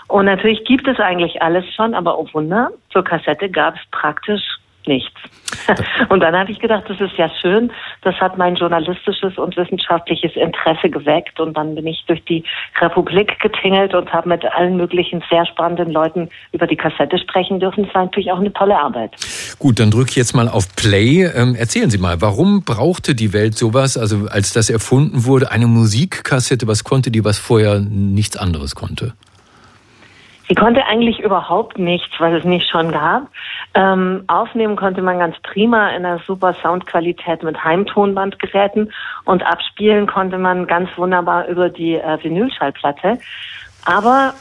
Und 0.07 0.25
natürlich 0.25 0.65
gibt 0.65 0.87
es 0.87 0.99
eigentlich 0.99 1.41
alles 1.41 1.65
schon, 1.73 1.95
aber 1.95 2.19
oh 2.19 2.27
Wunder, 2.33 2.69
zur 2.91 3.03
Kassette 3.03 3.49
gab 3.49 3.75
es 3.75 3.81
praktisch 3.91 4.43
nichts. 4.87 5.19
Und 6.09 6.21
dann 6.21 6.35
habe 6.35 6.51
ich 6.51 6.59
gedacht, 6.59 6.83
das 6.87 6.99
ist 6.99 7.17
ja 7.17 7.29
schön. 7.41 7.71
Das 8.01 8.15
hat 8.15 8.37
mein 8.37 8.55
journalistisches 8.55 9.37
und 9.37 9.55
wissenschaftliches 9.57 10.35
Interesse 10.35 10.89
geweckt. 10.89 11.39
Und 11.39 11.55
dann 11.55 11.75
bin 11.75 11.87
ich 11.87 12.03
durch 12.07 12.23
die 12.25 12.43
Republik 12.79 13.39
getingelt 13.39 13.93
und 13.93 14.11
habe 14.11 14.29
mit 14.29 14.45
allen 14.45 14.77
möglichen 14.77 15.23
sehr 15.29 15.45
spannenden 15.45 15.91
Leuten 15.91 16.29
über 16.51 16.67
die 16.67 16.75
Kassette 16.75 17.17
sprechen 17.19 17.59
dürfen. 17.59 17.85
Es 17.85 17.93
war 17.93 18.05
natürlich 18.05 18.31
auch 18.31 18.39
eine 18.39 18.53
tolle 18.53 18.77
Arbeit. 18.77 19.11
Gut, 19.59 19.79
dann 19.79 19.91
drücke 19.91 20.11
ich 20.11 20.15
jetzt 20.15 20.33
mal 20.33 20.47
auf 20.47 20.75
Play. 20.75 21.25
Ähm, 21.25 21.55
erzählen 21.55 21.89
Sie 21.89 21.97
mal, 21.97 22.21
warum 22.21 22.63
brauchte 22.63 23.13
die 23.15 23.33
Welt 23.33 23.57
sowas? 23.57 23.97
Also 23.97 24.27
als 24.29 24.53
das 24.53 24.69
erfunden 24.69 25.25
wurde, 25.25 25.51
eine 25.51 25.67
Musikkassette, 25.67 26.67
was 26.67 26.83
konnte 26.83 27.11
die, 27.11 27.23
was 27.23 27.37
vorher 27.37 27.79
nichts 27.79 28.37
anderes 28.37 28.75
konnte? 28.75 29.13
Sie 30.51 30.55
konnte 30.55 30.85
eigentlich 30.85 31.19
überhaupt 31.19 31.79
nichts, 31.79 32.11
was 32.19 32.33
es 32.33 32.43
nicht 32.43 32.69
schon 32.69 32.91
gab. 32.91 33.29
Ähm, 33.73 34.25
aufnehmen 34.27 34.75
konnte 34.75 35.01
man 35.01 35.17
ganz 35.17 35.37
prima 35.43 35.91
in 35.91 36.05
einer 36.05 36.19
super 36.27 36.53
Soundqualität 36.61 37.41
mit 37.41 37.63
Heimtonbandgeräten 37.63 38.91
und 39.23 39.43
abspielen 39.43 40.07
konnte 40.07 40.37
man 40.37 40.67
ganz 40.67 40.89
wunderbar 40.97 41.47
über 41.47 41.69
die 41.69 41.93
äh, 41.93 42.21
Vinylschallplatte. 42.21 43.17
Aber 43.85 44.33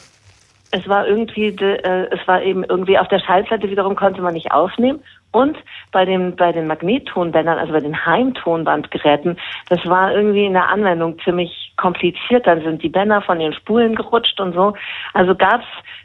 es 0.73 0.89
war 0.89 1.07
irgendwie, 1.07 1.47
äh, 1.47 2.09
es 2.11 2.27
war 2.27 2.43
eben 2.43 2.65
irgendwie 2.65 2.99
auf 2.99 3.07
der 3.07 3.21
Schallplatte 3.21 3.71
wiederum 3.71 3.95
konnte 3.95 4.21
man 4.21 4.35
nicht 4.35 4.51
aufnehmen. 4.51 5.01
Und 5.33 5.57
bei 5.93 6.05
den, 6.05 6.35
bei 6.35 6.51
den 6.51 6.67
Magnettonbändern, 6.67 7.59
also 7.59 7.73
bei 7.73 7.81
den 7.81 8.05
Heimtonbandgeräten, 8.05 9.39
das 9.69 9.85
war 9.87 10.13
irgendwie 10.13 10.45
in 10.45 10.55
der 10.55 10.69
Anwendung 10.69 11.21
ziemlich 11.21 11.73
kompliziert. 11.77 12.47
Dann 12.47 12.63
sind 12.63 12.83
die 12.83 12.89
Bänder 12.89 13.23
von 13.23 13.39
den 13.39 13.53
Spulen 13.53 13.95
gerutscht 13.95 14.41
und 14.41 14.55
so. 14.55 14.75
Also 15.15 15.37
gab 15.37 15.63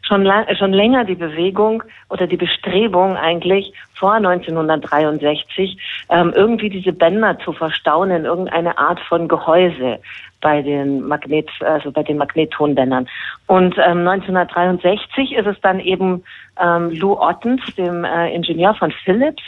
schon, 0.08 0.28
schon 0.58 0.74
länger 0.74 1.06
die 1.06 1.16
Bewegung 1.16 1.84
oder 2.10 2.28
die 2.28 2.38
Bestrebung 2.38 3.18
eigentlich 3.18 3.74
vor 3.94 4.14
1963, 4.14 5.78
ähm, 6.10 6.34
irgendwie 6.36 6.70
diese 6.70 6.94
Bänder 6.94 7.40
zu 7.40 7.54
verstauen 7.54 8.12
in 8.12 8.26
irgendeine 8.26 8.78
Art 8.78 9.00
von 9.00 9.28
Gehäuse 9.28 10.00
bei 10.42 10.62
den 10.62 11.08
Magnet, 11.08 11.50
also 11.62 11.92
bei 11.92 12.04
den 12.04 12.18
Magnettonbändern. 12.18 13.08
Und 13.48 13.76
ähm, 13.78 14.08
1963 14.08 15.34
ist 15.34 15.48
es 15.48 15.60
dann 15.62 15.80
eben 15.80 16.24
ähm, 16.60 16.92
Lou 16.92 17.18
Ottens, 17.20 17.62
dem 17.76 18.04
äh, 18.04 18.34
Ingenieur 18.34 18.76
von 18.76 18.92
Philips, 18.92 19.44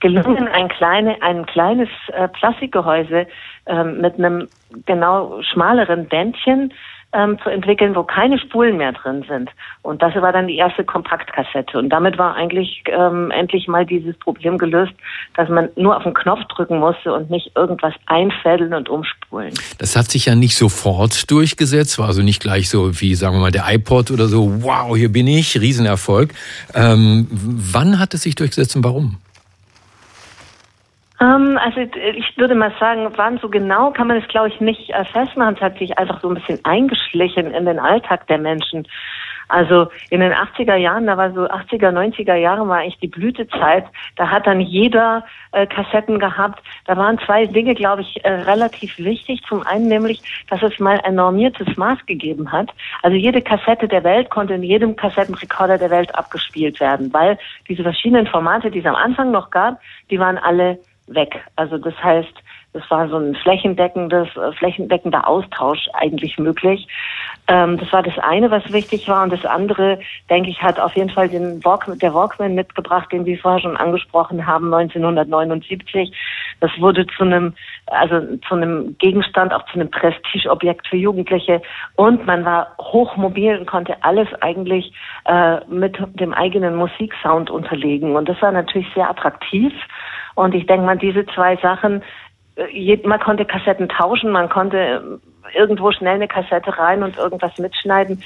gelungen, 0.00 0.48
ein 0.48 0.68
kleine, 0.68 1.20
ein 1.22 1.46
kleines 1.46 1.88
äh, 2.12 2.26
Plastikgehäuse 2.28 3.26
ähm, 3.66 4.00
mit 4.00 4.14
einem 4.18 4.48
genau 4.86 5.40
schmaleren 5.42 6.06
Bändchen 6.06 6.72
ähm, 7.12 7.38
zu 7.42 7.50
entwickeln, 7.50 7.94
wo 7.96 8.04
keine 8.04 8.38
Spulen 8.38 8.76
mehr 8.76 8.92
drin 8.92 9.24
sind. 9.28 9.50
Und 9.82 10.02
das 10.02 10.14
war 10.14 10.32
dann 10.32 10.46
die 10.46 10.56
erste 10.56 10.84
Kompaktkassette. 10.84 11.78
Und 11.78 11.88
damit 11.88 12.18
war 12.18 12.34
eigentlich 12.34 12.84
ähm, 12.86 13.30
endlich 13.30 13.66
mal 13.66 13.84
dieses 13.84 14.16
Problem 14.18 14.58
gelöst, 14.58 14.92
dass 15.34 15.48
man 15.48 15.68
nur 15.76 15.96
auf 15.96 16.04
den 16.04 16.14
Knopf 16.14 16.40
drücken 16.54 16.78
musste 16.78 17.12
und 17.12 17.30
nicht 17.30 17.50
irgendwas 17.56 17.94
einfädeln 18.06 18.74
und 18.74 18.88
umspulen. 18.88 19.52
Das 19.78 19.96
hat 19.96 20.10
sich 20.10 20.26
ja 20.26 20.34
nicht 20.34 20.56
sofort 20.56 21.30
durchgesetzt, 21.30 21.98
war 21.98 22.06
also 22.06 22.22
nicht 22.22 22.40
gleich 22.40 22.70
so 22.70 23.00
wie, 23.00 23.14
sagen 23.14 23.36
wir 23.36 23.40
mal, 23.40 23.50
der 23.50 23.64
iPod 23.68 24.10
oder 24.10 24.26
so, 24.26 24.62
wow, 24.62 24.96
hier 24.96 25.10
bin 25.10 25.26
ich, 25.26 25.60
Riesenerfolg. 25.60 26.32
Ähm, 26.74 27.26
wann 27.30 27.98
hat 27.98 28.14
es 28.14 28.22
sich 28.22 28.34
durchgesetzt 28.36 28.76
und 28.76 28.84
warum? 28.84 29.18
Ähm, 31.20 31.58
also 31.62 31.80
ich 31.80 32.36
würde 32.36 32.54
mal 32.54 32.72
sagen, 32.80 33.10
wann 33.16 33.38
so 33.38 33.48
genau 33.48 33.90
kann 33.90 34.08
man 34.08 34.16
es, 34.16 34.28
glaube 34.28 34.48
ich, 34.48 34.60
nicht 34.60 34.90
äh, 34.90 35.04
festmachen. 35.04 35.54
Es 35.56 35.60
hat 35.60 35.78
sich 35.78 35.98
einfach 35.98 36.20
so 36.20 36.28
ein 36.28 36.34
bisschen 36.34 36.64
eingeschlichen 36.64 37.52
in 37.52 37.66
den 37.66 37.78
Alltag 37.78 38.26
der 38.26 38.38
Menschen. 38.38 38.86
Also 39.50 39.88
in 40.10 40.20
den 40.20 40.32
80er 40.32 40.76
Jahren, 40.76 41.06
da 41.06 41.16
war 41.16 41.32
so 41.32 41.40
80er, 41.40 41.90
90er 41.90 42.36
Jahre 42.36 42.68
war 42.68 42.78
eigentlich 42.78 43.00
die 43.00 43.08
Blütezeit. 43.08 43.84
Da 44.16 44.30
hat 44.30 44.46
dann 44.46 44.60
jeder 44.60 45.24
äh, 45.50 45.66
Kassetten 45.66 46.20
gehabt. 46.20 46.62
Da 46.86 46.96
waren 46.96 47.18
zwei 47.18 47.46
Dinge, 47.46 47.74
glaube 47.74 48.02
ich, 48.02 48.24
äh, 48.24 48.30
relativ 48.30 48.96
wichtig. 48.98 49.42
Zum 49.48 49.66
einen 49.66 49.88
nämlich, 49.88 50.22
dass 50.48 50.62
es 50.62 50.78
mal 50.78 51.00
ein 51.00 51.16
normiertes 51.16 51.76
Maß 51.76 52.06
gegeben 52.06 52.52
hat. 52.52 52.70
Also 53.02 53.16
jede 53.16 53.42
Kassette 53.42 53.88
der 53.88 54.04
Welt 54.04 54.30
konnte 54.30 54.54
in 54.54 54.62
jedem 54.62 54.94
Kassettenrekorder 54.94 55.78
der 55.78 55.90
Welt 55.90 56.14
abgespielt 56.14 56.78
werden, 56.78 57.12
weil 57.12 57.36
diese 57.68 57.82
verschiedenen 57.82 58.28
Formate, 58.28 58.70
die 58.70 58.78
es 58.78 58.86
am 58.86 58.94
Anfang 58.94 59.32
noch 59.32 59.50
gab, 59.50 59.80
die 60.10 60.20
waren 60.20 60.38
alle 60.38 60.78
weg. 61.10 61.40
Also 61.56 61.78
das 61.78 61.94
heißt, 62.02 62.34
es 62.72 62.88
war 62.88 63.08
so 63.08 63.16
ein 63.16 63.34
flächendeckendes, 63.34 64.28
äh, 64.36 64.52
flächendeckender 64.52 65.26
Austausch 65.26 65.88
eigentlich 65.94 66.38
möglich. 66.38 66.86
Ähm, 67.48 67.78
das 67.78 67.92
war 67.92 68.04
das 68.04 68.16
eine, 68.18 68.50
was 68.52 68.72
wichtig 68.72 69.08
war. 69.08 69.24
Und 69.24 69.32
das 69.32 69.44
andere, 69.44 69.98
denke 70.28 70.50
ich, 70.50 70.62
hat 70.62 70.78
auf 70.78 70.94
jeden 70.94 71.10
Fall 71.10 71.28
den 71.28 71.64
Walk, 71.64 71.86
der 71.98 72.14
Walkman 72.14 72.54
mitgebracht, 72.54 73.10
den 73.10 73.26
wir 73.26 73.38
vorher 73.38 73.60
schon 73.60 73.76
angesprochen 73.76 74.46
haben, 74.46 74.72
1979. 74.72 76.12
Das 76.60 76.70
wurde 76.78 77.06
zu 77.08 77.24
einem, 77.24 77.54
also 77.86 78.36
zu 78.46 78.54
einem 78.54 78.96
Gegenstand, 78.98 79.52
auch 79.52 79.64
zu 79.66 79.74
einem 79.74 79.90
Prestigeobjekt 79.90 80.86
für 80.86 80.96
Jugendliche. 80.96 81.60
Und 81.96 82.24
man 82.24 82.44
war 82.44 82.68
hochmobil 82.78 83.58
und 83.58 83.66
konnte 83.66 83.96
alles 84.04 84.28
eigentlich 84.42 84.92
äh, 85.24 85.58
mit 85.66 85.98
dem 86.20 86.32
eigenen 86.32 86.76
Musiksound 86.76 87.50
unterlegen. 87.50 88.14
Und 88.14 88.28
das 88.28 88.40
war 88.40 88.52
natürlich 88.52 88.86
sehr 88.94 89.10
attraktiv. 89.10 89.72
Und 90.34 90.54
ich 90.54 90.66
denke 90.66 90.86
mal, 90.86 90.98
diese 90.98 91.26
zwei 91.26 91.56
Sachen, 91.56 92.02
äh, 92.56 92.98
man 93.06 93.20
konnte 93.20 93.44
Kassetten 93.44 93.88
tauschen, 93.88 94.30
man 94.30 94.48
konnte 94.48 94.78
äh, 94.78 95.58
irgendwo 95.58 95.92
schnell 95.92 96.14
eine 96.14 96.28
Kassette 96.28 96.76
rein 96.78 97.02
und 97.02 97.16
irgendwas 97.16 97.56
mitschneiden. 97.58 98.22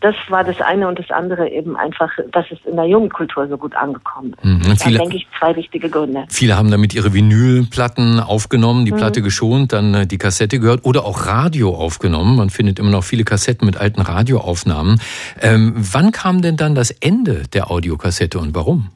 Das 0.00 0.14
war 0.28 0.44
das 0.44 0.60
eine 0.60 0.86
und 0.86 0.98
das 0.98 1.10
andere 1.10 1.48
eben 1.48 1.76
einfach, 1.76 2.10
dass 2.30 2.46
es 2.52 2.58
in 2.64 2.76
der 2.76 2.84
Jugendkultur 2.84 3.48
so 3.48 3.58
gut 3.58 3.74
angekommen 3.74 4.34
ist. 4.34 4.44
Mhm. 4.44 4.92
Da 4.92 4.98
denke 4.98 5.16
ich 5.16 5.26
zwei 5.36 5.56
wichtige 5.56 5.90
Gründe. 5.90 6.24
Viele 6.28 6.56
haben 6.56 6.70
damit 6.70 6.94
ihre 6.94 7.12
Vinylplatten 7.12 8.20
aufgenommen, 8.20 8.84
die 8.84 8.92
mhm. 8.92 8.98
Platte 8.98 9.22
geschont, 9.22 9.72
dann 9.72 9.94
äh, 9.94 10.06
die 10.06 10.18
Kassette 10.18 10.60
gehört 10.60 10.84
oder 10.84 11.04
auch 11.04 11.26
Radio 11.26 11.74
aufgenommen. 11.74 12.36
Man 12.36 12.50
findet 12.50 12.78
immer 12.78 12.90
noch 12.90 13.02
viele 13.02 13.24
Kassetten 13.24 13.66
mit 13.66 13.76
alten 13.76 14.00
Radioaufnahmen. 14.00 15.00
Ähm, 15.42 15.74
wann 15.76 16.12
kam 16.12 16.42
denn 16.42 16.56
dann 16.56 16.76
das 16.76 16.92
Ende 16.92 17.42
der 17.52 17.70
Audiokassette 17.70 18.38
und 18.38 18.54
warum? 18.54 18.90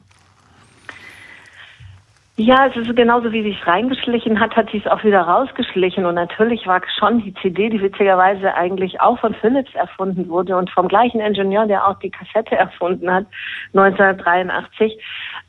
Ja, 2.35 2.65
es 2.65 2.75
ist 2.75 2.95
genauso 2.95 3.31
wie 3.31 3.43
sich 3.43 3.67
reingeschlichen 3.67 4.39
hat, 4.39 4.55
hat 4.55 4.67
sie 4.71 4.79
es 4.79 4.87
auch 4.87 5.03
wieder 5.03 5.21
rausgeschlichen. 5.21 6.03
Und 6.07 6.15
natürlich 6.15 6.65
war 6.65 6.81
schon 6.97 7.19
die 7.19 7.31
CD, 7.35 7.69
die 7.69 7.79
witzigerweise 7.79 8.55
eigentlich 8.55 8.99
auch 8.99 9.19
von 9.19 9.35
Philips 9.35 9.75
erfunden 9.75 10.27
wurde 10.29 10.57
und 10.57 10.71
vom 10.71 10.87
gleichen 10.87 11.21
Ingenieur, 11.21 11.67
der 11.67 11.87
auch 11.87 11.99
die 11.99 12.09
Kassette 12.09 12.55
erfunden 12.55 13.11
hat, 13.11 13.27
1983. 13.75 14.97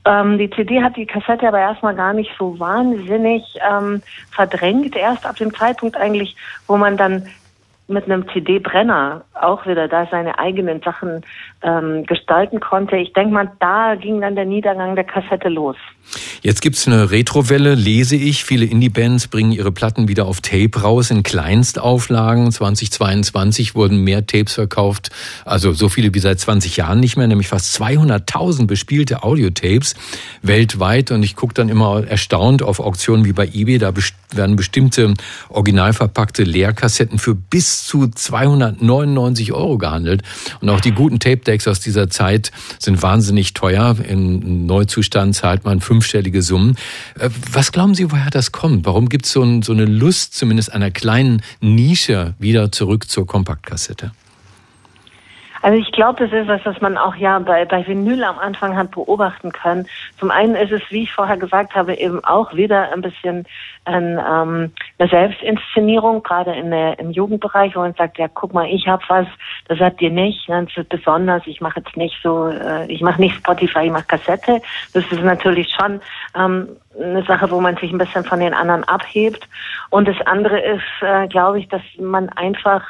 Ähm, 0.04 0.36
die 0.36 0.50
CD 0.50 0.82
hat 0.82 0.96
die 0.96 1.06
Kassette 1.06 1.48
aber 1.48 1.60
erstmal 1.60 1.94
gar 1.94 2.12
nicht 2.12 2.32
so 2.38 2.60
wahnsinnig 2.60 3.42
ähm, 3.66 4.02
verdrängt. 4.30 4.94
Erst 4.94 5.24
ab 5.24 5.36
dem 5.36 5.54
Zeitpunkt 5.54 5.96
eigentlich, 5.96 6.36
wo 6.66 6.76
man 6.76 6.98
dann 6.98 7.26
mit 7.86 8.04
einem 8.04 8.28
CD-Brenner 8.28 9.24
auch 9.34 9.66
wieder 9.66 9.88
da 9.88 10.06
seine 10.10 10.38
eigenen 10.38 10.80
Sachen 10.80 11.22
ähm, 11.62 12.04
gestalten 12.04 12.60
konnte. 12.60 12.96
Ich 12.96 13.12
denke 13.12 13.32
mal, 13.32 13.50
da 13.60 13.94
ging 13.94 14.20
dann 14.20 14.36
der 14.36 14.46
Niedergang 14.46 14.94
der 14.94 15.04
Kassette 15.04 15.48
los. 15.48 15.76
Jetzt 16.46 16.60
gibt's 16.60 16.86
eine 16.86 17.10
Retrowelle, 17.10 17.74
lese 17.74 18.16
ich. 18.16 18.44
Viele 18.44 18.66
Indie-Bands 18.66 19.28
bringen 19.28 19.50
ihre 19.50 19.72
Platten 19.72 20.08
wieder 20.08 20.26
auf 20.26 20.42
Tape 20.42 20.78
raus 20.78 21.10
in 21.10 21.22
Kleinstauflagen. 21.22 22.52
2022 22.52 23.74
wurden 23.74 24.04
mehr 24.04 24.26
Tapes 24.26 24.52
verkauft, 24.52 25.08
also 25.46 25.72
so 25.72 25.88
viele 25.88 26.12
wie 26.12 26.18
seit 26.18 26.38
20 26.38 26.76
Jahren 26.76 27.00
nicht 27.00 27.16
mehr, 27.16 27.28
nämlich 27.28 27.48
fast 27.48 27.74
200.000 27.80 28.66
bespielte 28.66 29.22
Audiotapes 29.22 29.94
weltweit. 30.42 31.12
Und 31.12 31.22
ich 31.22 31.34
gucke 31.34 31.54
dann 31.54 31.70
immer 31.70 32.06
erstaunt 32.06 32.62
auf 32.62 32.78
Auktionen 32.78 33.24
wie 33.24 33.32
bei 33.32 33.46
eBay. 33.46 33.78
Da 33.78 33.94
werden 34.32 34.56
bestimmte 34.56 35.14
original 35.48 35.94
verpackte 35.94 36.42
Leerkassetten 36.42 37.18
für 37.18 37.34
bis 37.34 37.86
zu 37.86 38.08
299 38.08 39.54
Euro 39.54 39.78
gehandelt. 39.78 40.22
Und 40.60 40.68
auch 40.68 40.80
die 40.80 40.92
guten 40.92 41.20
Tape-Decks 41.20 41.66
aus 41.68 41.80
dieser 41.80 42.10
Zeit 42.10 42.52
sind 42.78 43.00
wahnsinnig 43.00 43.54
teuer. 43.54 43.96
Im 44.06 44.66
Neuzustand 44.66 45.34
zahlt 45.34 45.64
man 45.64 45.80
fünfstellige 45.80 46.33
Summen. 46.42 46.76
Äh, 47.18 47.30
was 47.52 47.72
glauben 47.72 47.94
Sie, 47.94 48.10
woher 48.10 48.30
das 48.30 48.52
kommt? 48.52 48.86
Warum 48.86 49.08
gibt 49.08 49.26
es 49.26 49.32
so, 49.32 49.42
ein, 49.42 49.62
so 49.62 49.72
eine 49.72 49.84
Lust, 49.84 50.34
zumindest 50.34 50.72
einer 50.72 50.90
kleinen 50.90 51.42
Nische, 51.60 52.34
wieder 52.38 52.72
zurück 52.72 53.08
zur 53.08 53.26
Kompaktkassette? 53.26 54.12
Also 55.64 55.78
ich 55.78 55.92
glaube, 55.92 56.22
das 56.22 56.30
ist 56.30 56.46
was, 56.46 56.60
was 56.66 56.78
man 56.82 56.98
auch 56.98 57.16
ja 57.16 57.38
bei, 57.38 57.64
bei 57.64 57.86
Vinyl 57.86 58.22
am 58.24 58.38
Anfang 58.38 58.76
hat 58.76 58.90
beobachten 58.90 59.50
können. 59.50 59.88
Zum 60.18 60.30
einen 60.30 60.56
ist 60.56 60.72
es, 60.72 60.82
wie 60.90 61.04
ich 61.04 61.12
vorher 61.12 61.38
gesagt 61.38 61.74
habe, 61.74 61.94
eben 61.94 62.22
auch 62.22 62.52
wieder 62.52 62.92
ein 62.92 63.00
bisschen 63.00 63.46
ein, 63.86 64.18
ähm, 64.18 64.72
eine 64.98 65.08
Selbstinszenierung, 65.08 66.22
gerade 66.22 66.52
in 66.52 66.70
der, 66.70 66.98
im 66.98 67.12
Jugendbereich, 67.12 67.74
wo 67.76 67.80
man 67.80 67.94
sagt, 67.94 68.18
ja, 68.18 68.28
guck 68.28 68.52
mal, 68.52 68.66
ich 68.66 68.86
habe 68.86 69.02
was, 69.08 69.26
das 69.66 69.80
habt 69.80 70.02
ihr 70.02 70.10
nicht, 70.10 70.46
das 70.50 70.66
ist 70.76 70.90
besonders, 70.90 71.46
ich 71.46 71.62
mache 71.62 71.80
jetzt 71.80 71.96
nicht 71.96 72.20
so, 72.22 72.48
äh, 72.48 72.84
ich 72.92 73.00
mache 73.00 73.22
nicht 73.22 73.36
Spotify, 73.36 73.86
ich 73.86 73.92
mache 73.92 74.04
Kassette. 74.04 74.60
Das 74.92 75.10
ist 75.10 75.22
natürlich 75.22 75.70
schon 75.70 75.98
ähm, 76.36 76.76
eine 77.00 77.22
Sache, 77.24 77.50
wo 77.50 77.58
man 77.62 77.78
sich 77.78 77.90
ein 77.90 77.96
bisschen 77.96 78.24
von 78.24 78.40
den 78.40 78.52
anderen 78.52 78.84
abhebt. 78.84 79.48
Und 79.88 80.08
das 80.08 80.20
andere 80.26 80.60
ist, 80.60 80.82
äh, 81.00 81.26
glaube 81.28 81.60
ich, 81.60 81.68
dass 81.68 81.82
man 81.98 82.28
einfach 82.28 82.84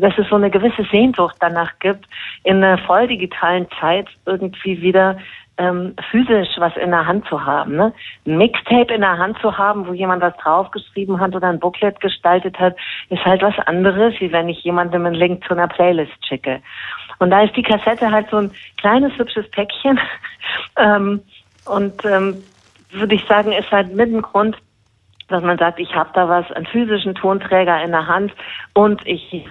dass 0.00 0.18
es 0.18 0.28
so 0.28 0.36
eine 0.36 0.50
gewisse 0.50 0.84
Sehnsucht 0.90 1.36
danach 1.40 1.78
gibt, 1.78 2.06
in 2.44 2.62
einer 2.62 2.78
voll 2.78 3.06
digitalen 3.06 3.66
Zeit 3.78 4.08
irgendwie 4.26 4.82
wieder 4.82 5.16
ähm, 5.60 5.94
physisch 6.10 6.48
was 6.56 6.74
in 6.76 6.90
der 6.90 7.06
Hand 7.06 7.26
zu 7.28 7.44
haben. 7.44 7.76
Ne? 7.76 7.92
Ein 8.26 8.38
Mixtape 8.38 8.94
in 8.94 9.02
der 9.02 9.18
Hand 9.18 9.38
zu 9.40 9.58
haben, 9.58 9.86
wo 9.86 9.92
jemand 9.92 10.22
was 10.22 10.36
draufgeschrieben 10.38 11.20
hat 11.20 11.34
oder 11.34 11.48
ein 11.48 11.60
Booklet 11.60 12.00
gestaltet 12.00 12.58
hat, 12.58 12.76
ist 13.10 13.24
halt 13.24 13.42
was 13.42 13.58
anderes, 13.66 14.14
wie 14.20 14.32
wenn 14.32 14.48
ich 14.48 14.64
jemandem 14.64 15.04
einen 15.04 15.14
Link 15.14 15.44
zu 15.44 15.52
einer 15.52 15.68
Playlist 15.68 16.26
schicke. 16.26 16.62
Und 17.18 17.30
da 17.30 17.42
ist 17.42 17.54
die 17.54 17.62
Kassette 17.62 18.10
halt 18.10 18.30
so 18.30 18.38
ein 18.38 18.50
kleines, 18.78 19.12
hübsches 19.18 19.50
Päckchen. 19.50 20.00
ähm, 20.78 21.20
und 21.66 22.04
ähm, 22.06 22.42
würde 22.92 23.14
ich 23.14 23.24
sagen, 23.26 23.52
ist 23.52 23.70
halt 23.70 23.94
mit 23.94 24.10
dem 24.10 24.22
Grund, 24.22 24.56
dass 25.30 25.42
man 25.42 25.58
sagt, 25.58 25.78
ich 25.80 25.94
habe 25.94 26.10
da 26.14 26.28
was, 26.28 26.50
einen 26.52 26.66
physischen 26.66 27.14
Tonträger 27.14 27.82
in 27.82 27.92
der 27.92 28.06
Hand 28.06 28.32
und 28.74 29.06
ich 29.06 29.46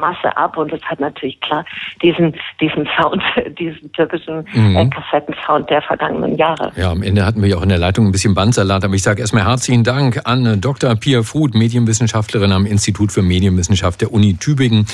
Masse 0.00 0.36
ab 0.36 0.56
und 0.56 0.72
es 0.72 0.82
hat 0.82 0.98
natürlich 0.98 1.40
klar 1.40 1.64
diesen, 2.02 2.34
diesen 2.60 2.88
Sound, 2.98 3.22
diesen 3.58 3.92
typischen 3.92 4.44
mhm. 4.52 4.76
äh, 4.76 4.88
Kassettensound 4.88 5.70
der 5.70 5.80
vergangenen 5.82 6.36
Jahre. 6.36 6.72
Ja, 6.76 6.90
am 6.90 7.02
Ende 7.02 7.24
hatten 7.24 7.40
wir 7.40 7.50
ja 7.50 7.56
auch 7.56 7.62
in 7.62 7.68
der 7.68 7.78
Leitung 7.78 8.06
ein 8.06 8.12
bisschen 8.12 8.34
Bandsalat, 8.34 8.84
aber 8.84 8.94
ich 8.94 9.02
sage 9.02 9.20
erstmal 9.20 9.46
herzlichen 9.46 9.84
Dank 9.84 10.22
an 10.24 10.60
Dr. 10.60 10.94
Pia 10.96 11.22
Fruth, 11.22 11.54
Medienwissenschaftlerin 11.54 12.52
am 12.52 12.66
Institut 12.66 13.12
für 13.12 13.22
Medienwissenschaft 13.22 14.00
der 14.00 14.12
Uni 14.12 14.36
Tübingen. 14.36 14.86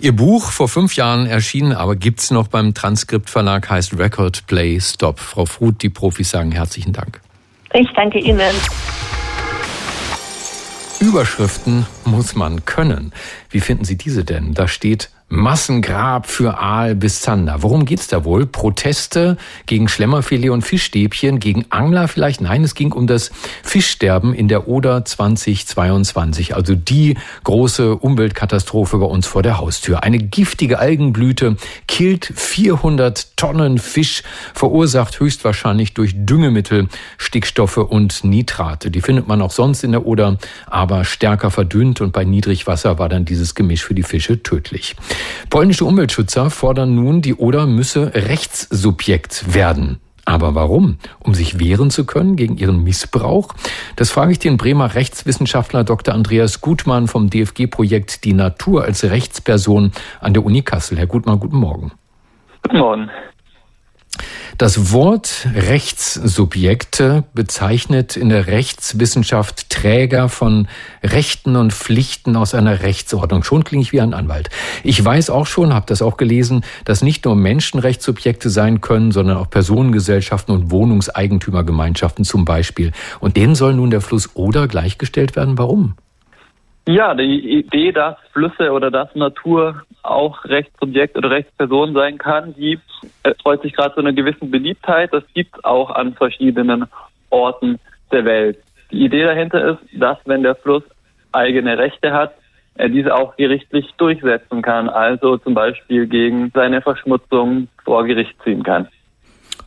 Ihr 0.00 0.16
Buch 0.16 0.50
vor 0.50 0.68
fünf 0.68 0.96
Jahren 0.96 1.26
erschienen, 1.26 1.72
aber 1.72 1.94
gibt's 1.94 2.30
noch 2.30 2.48
beim 2.48 2.74
Transkriptverlag, 2.74 3.70
heißt 3.70 3.98
Record 3.98 4.46
Play 4.46 4.80
Stop. 4.80 5.20
Frau 5.20 5.46
Fruth, 5.46 5.82
die 5.82 5.90
Profis 5.90 6.30
sagen 6.30 6.50
herzlichen 6.50 6.92
Dank. 6.92 7.23
Ich 7.74 7.88
danke 7.94 8.20
Ihnen. 8.20 8.54
Überschriften 11.00 11.86
muss 12.04 12.36
man 12.36 12.64
können. 12.64 13.12
Wie 13.50 13.60
finden 13.60 13.84
Sie 13.84 13.96
diese 13.96 14.24
denn? 14.24 14.54
Da 14.54 14.68
steht 14.68 15.10
Massengrab 15.34 16.28
für 16.28 16.58
Aal 16.58 16.94
bis 16.94 17.20
Zander. 17.20 17.62
Worum 17.62 17.86
geht's 17.86 18.06
da 18.06 18.24
wohl? 18.24 18.46
Proteste 18.46 19.36
gegen 19.66 19.88
Schlemmerfilet 19.88 20.50
und 20.50 20.62
Fischstäbchen, 20.62 21.40
gegen 21.40 21.64
Angler 21.70 22.08
vielleicht? 22.08 22.40
Nein, 22.40 22.62
es 22.62 22.74
ging 22.74 22.92
um 22.92 23.06
das 23.06 23.32
Fischsterben 23.62 24.32
in 24.32 24.48
der 24.48 24.68
Oder 24.68 25.04
2022. 25.04 26.54
Also 26.54 26.74
die 26.74 27.16
große 27.42 27.96
Umweltkatastrophe 27.96 28.98
bei 28.98 29.06
uns 29.06 29.26
vor 29.26 29.42
der 29.42 29.58
Haustür. 29.58 30.04
Eine 30.04 30.18
giftige 30.18 30.78
Algenblüte 30.78 31.56
killt 31.88 32.32
400 32.34 33.36
Tonnen 33.36 33.78
Fisch, 33.78 34.22
verursacht 34.54 35.18
höchstwahrscheinlich 35.18 35.94
durch 35.94 36.12
Düngemittel 36.14 36.88
Stickstoffe 37.18 37.78
und 37.78 38.24
Nitrate. 38.24 38.90
Die 38.90 39.00
findet 39.00 39.26
man 39.26 39.42
auch 39.42 39.50
sonst 39.50 39.82
in 39.84 39.92
der 39.92 40.06
Oder, 40.06 40.38
aber 40.66 41.04
stärker 41.04 41.50
verdünnt 41.50 42.00
und 42.00 42.12
bei 42.12 42.24
Niedrigwasser 42.24 42.98
war 42.98 43.08
dann 43.08 43.24
dieses 43.24 43.54
Gemisch 43.54 43.84
für 43.84 43.94
die 43.94 44.02
Fische 44.02 44.42
tödlich. 44.42 44.94
Polnische 45.50 45.84
Umweltschützer 45.84 46.50
fordern 46.50 46.94
nun, 46.94 47.22
die 47.22 47.34
Oder 47.34 47.66
müsse 47.66 48.12
Rechtssubjekt 48.14 49.54
werden. 49.54 50.00
Aber 50.24 50.54
warum? 50.54 50.96
Um 51.20 51.34
sich 51.34 51.58
wehren 51.58 51.90
zu 51.90 52.06
können 52.06 52.36
gegen 52.36 52.56
ihren 52.56 52.82
Missbrauch? 52.82 53.48
Das 53.96 54.10
frage 54.10 54.32
ich 54.32 54.38
den 54.38 54.56
Bremer 54.56 54.94
Rechtswissenschaftler 54.94 55.84
Dr. 55.84 56.14
Andreas 56.14 56.60
Gutmann 56.60 57.08
vom 57.08 57.28
DFG-Projekt 57.28 58.24
Die 58.24 58.32
Natur 58.32 58.84
als 58.84 59.04
Rechtsperson 59.04 59.92
an 60.20 60.32
der 60.32 60.44
Uni 60.44 60.62
Kassel. 60.62 60.96
Herr 60.96 61.06
Gutmann, 61.06 61.40
guten 61.40 61.58
Morgen. 61.58 61.92
Guten 62.62 62.78
Morgen. 62.78 63.10
Das 64.56 64.92
Wort 64.92 65.48
Rechtssubjekte 65.52 67.24
bezeichnet 67.34 68.16
in 68.16 68.28
der 68.28 68.46
Rechtswissenschaft 68.46 69.68
Träger 69.68 70.28
von 70.28 70.68
Rechten 71.02 71.56
und 71.56 71.72
Pflichten 71.72 72.36
aus 72.36 72.54
einer 72.54 72.82
Rechtsordnung. 72.82 73.42
Schon 73.42 73.64
klinge 73.64 73.82
ich 73.82 73.92
wie 73.92 74.00
ein 74.00 74.14
Anwalt. 74.14 74.50
Ich 74.84 75.04
weiß 75.04 75.30
auch 75.30 75.46
schon, 75.46 75.74
habe 75.74 75.86
das 75.86 76.02
auch 76.02 76.16
gelesen, 76.16 76.64
dass 76.84 77.02
nicht 77.02 77.24
nur 77.24 77.34
Menschenrechtssubjekte 77.34 78.48
sein 78.48 78.80
können, 78.80 79.10
sondern 79.10 79.38
auch 79.38 79.50
Personengesellschaften 79.50 80.54
und 80.54 80.70
Wohnungseigentümergemeinschaften 80.70 82.24
zum 82.24 82.44
Beispiel. 82.44 82.92
Und 83.18 83.36
denen 83.36 83.56
soll 83.56 83.74
nun 83.74 83.90
der 83.90 84.02
Fluss 84.02 84.30
Oder 84.34 84.68
gleichgestellt 84.68 85.34
werden. 85.34 85.58
Warum? 85.58 85.94
Ja, 86.86 87.14
die 87.14 87.60
Idee, 87.60 87.92
dass 87.92 88.16
Flüsse 88.32 88.70
oder 88.70 88.90
dass 88.90 89.14
Natur 89.14 89.82
auch 90.02 90.44
Rechtssubjekt 90.44 91.16
oder 91.16 91.30
Rechtsperson 91.30 91.94
sein 91.94 92.18
kann, 92.18 92.54
die 92.54 92.78
freut 93.42 93.62
sich 93.62 93.72
gerade 93.72 93.94
so 93.94 94.02
eine 94.02 94.12
gewisse 94.12 94.44
Beliebtheit. 94.44 95.12
Das 95.12 95.24
gibt 95.32 95.56
es 95.56 95.64
auch 95.64 95.90
an 95.90 96.12
verschiedenen 96.12 96.84
Orten 97.30 97.78
der 98.12 98.26
Welt. 98.26 98.58
Die 98.90 99.02
Idee 99.04 99.24
dahinter 99.24 99.72
ist, 99.72 99.78
dass 99.94 100.18
wenn 100.26 100.42
der 100.42 100.56
Fluss 100.56 100.82
eigene 101.32 101.78
Rechte 101.78 102.12
hat, 102.12 102.34
er 102.74 102.90
diese 102.90 103.14
auch 103.14 103.36
gerichtlich 103.36 103.90
durchsetzen 103.96 104.60
kann, 104.60 104.88
also 104.88 105.38
zum 105.38 105.54
Beispiel 105.54 106.06
gegen 106.06 106.50
seine 106.54 106.82
Verschmutzung 106.82 107.68
vor 107.84 108.04
Gericht 108.04 108.34
ziehen 108.42 108.62
kann. 108.62 108.88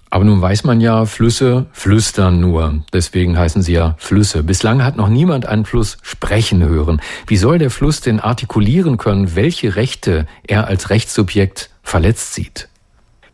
Aber 0.10 0.24
nun 0.24 0.42
weiß 0.42 0.64
man 0.64 0.80
ja, 0.80 1.06
Flüsse 1.06 1.66
flüstern 1.74 2.40
nur. 2.40 2.82
Deswegen 2.94 3.38
heißen 3.38 3.62
sie 3.62 3.74
ja 3.74 3.96
Flüsse. 3.98 4.44
Bislang 4.44 4.84
hat 4.84 4.96
noch 4.96 5.10
niemand 5.10 5.46
einen 5.46 5.66
Fluss 5.66 5.98
sprechen 6.02 6.68
hören. 6.68 7.02
Wie 7.28 7.36
soll 7.36 7.58
der 7.58 7.70
Fluss 7.70 8.02
denn 8.02 8.20
artikulieren 8.20 8.98
können, 8.98 9.36
welche 9.36 9.76
Rechte 9.76 10.26
er 10.48 10.68
als 10.68 10.90
Rechtssubjekt 10.90 11.70
verletzt 11.84 12.34
sieht? 12.34 12.70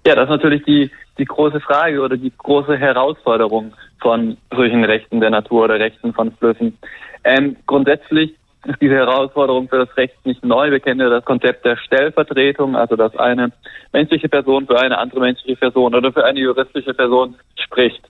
Ja, 0.06 0.16
das 0.16 0.26
ist 0.26 0.32
natürlich 0.32 0.64
die, 0.64 0.90
die 1.18 1.26
große 1.26 1.60
Frage 1.60 2.02
oder 2.02 2.18
die 2.18 2.34
große 2.36 2.78
Herausforderung 2.78 3.74
von 4.02 4.38
solchen 4.54 4.84
Rechten 4.84 5.20
der 5.22 5.30
Natur 5.30 5.66
oder 5.66 5.80
Rechten 5.80 6.14
von 6.14 6.32
Flüssen. 6.34 6.78
Ähm, 7.24 7.56
grundsätzlich 7.68 8.34
ist 8.66 8.76
diese 8.82 8.96
Herausforderung 8.96 9.68
für 9.68 9.86
das 9.86 9.98
Recht 9.98 10.26
nicht 10.26 10.44
neu. 10.44 10.72
Wir 10.72 10.80
kennen 10.80 11.00
ja 11.00 11.10
das 11.10 11.26
Konzept 11.26 11.66
der 11.66 11.78
Stellvertretung, 11.78 12.76
also 12.76 12.96
dass 12.96 13.16
eine 13.18 13.52
menschliche 13.92 14.30
Person 14.30 14.66
für 14.68 14.80
eine 14.80 14.98
andere 14.98 15.20
menschliche 15.20 15.58
Person 15.58 15.96
oder 15.96 16.12
für 16.12 16.26
eine 16.26 16.40
juristische 16.40 16.94
Person 16.94 17.36
spricht. 17.56 18.04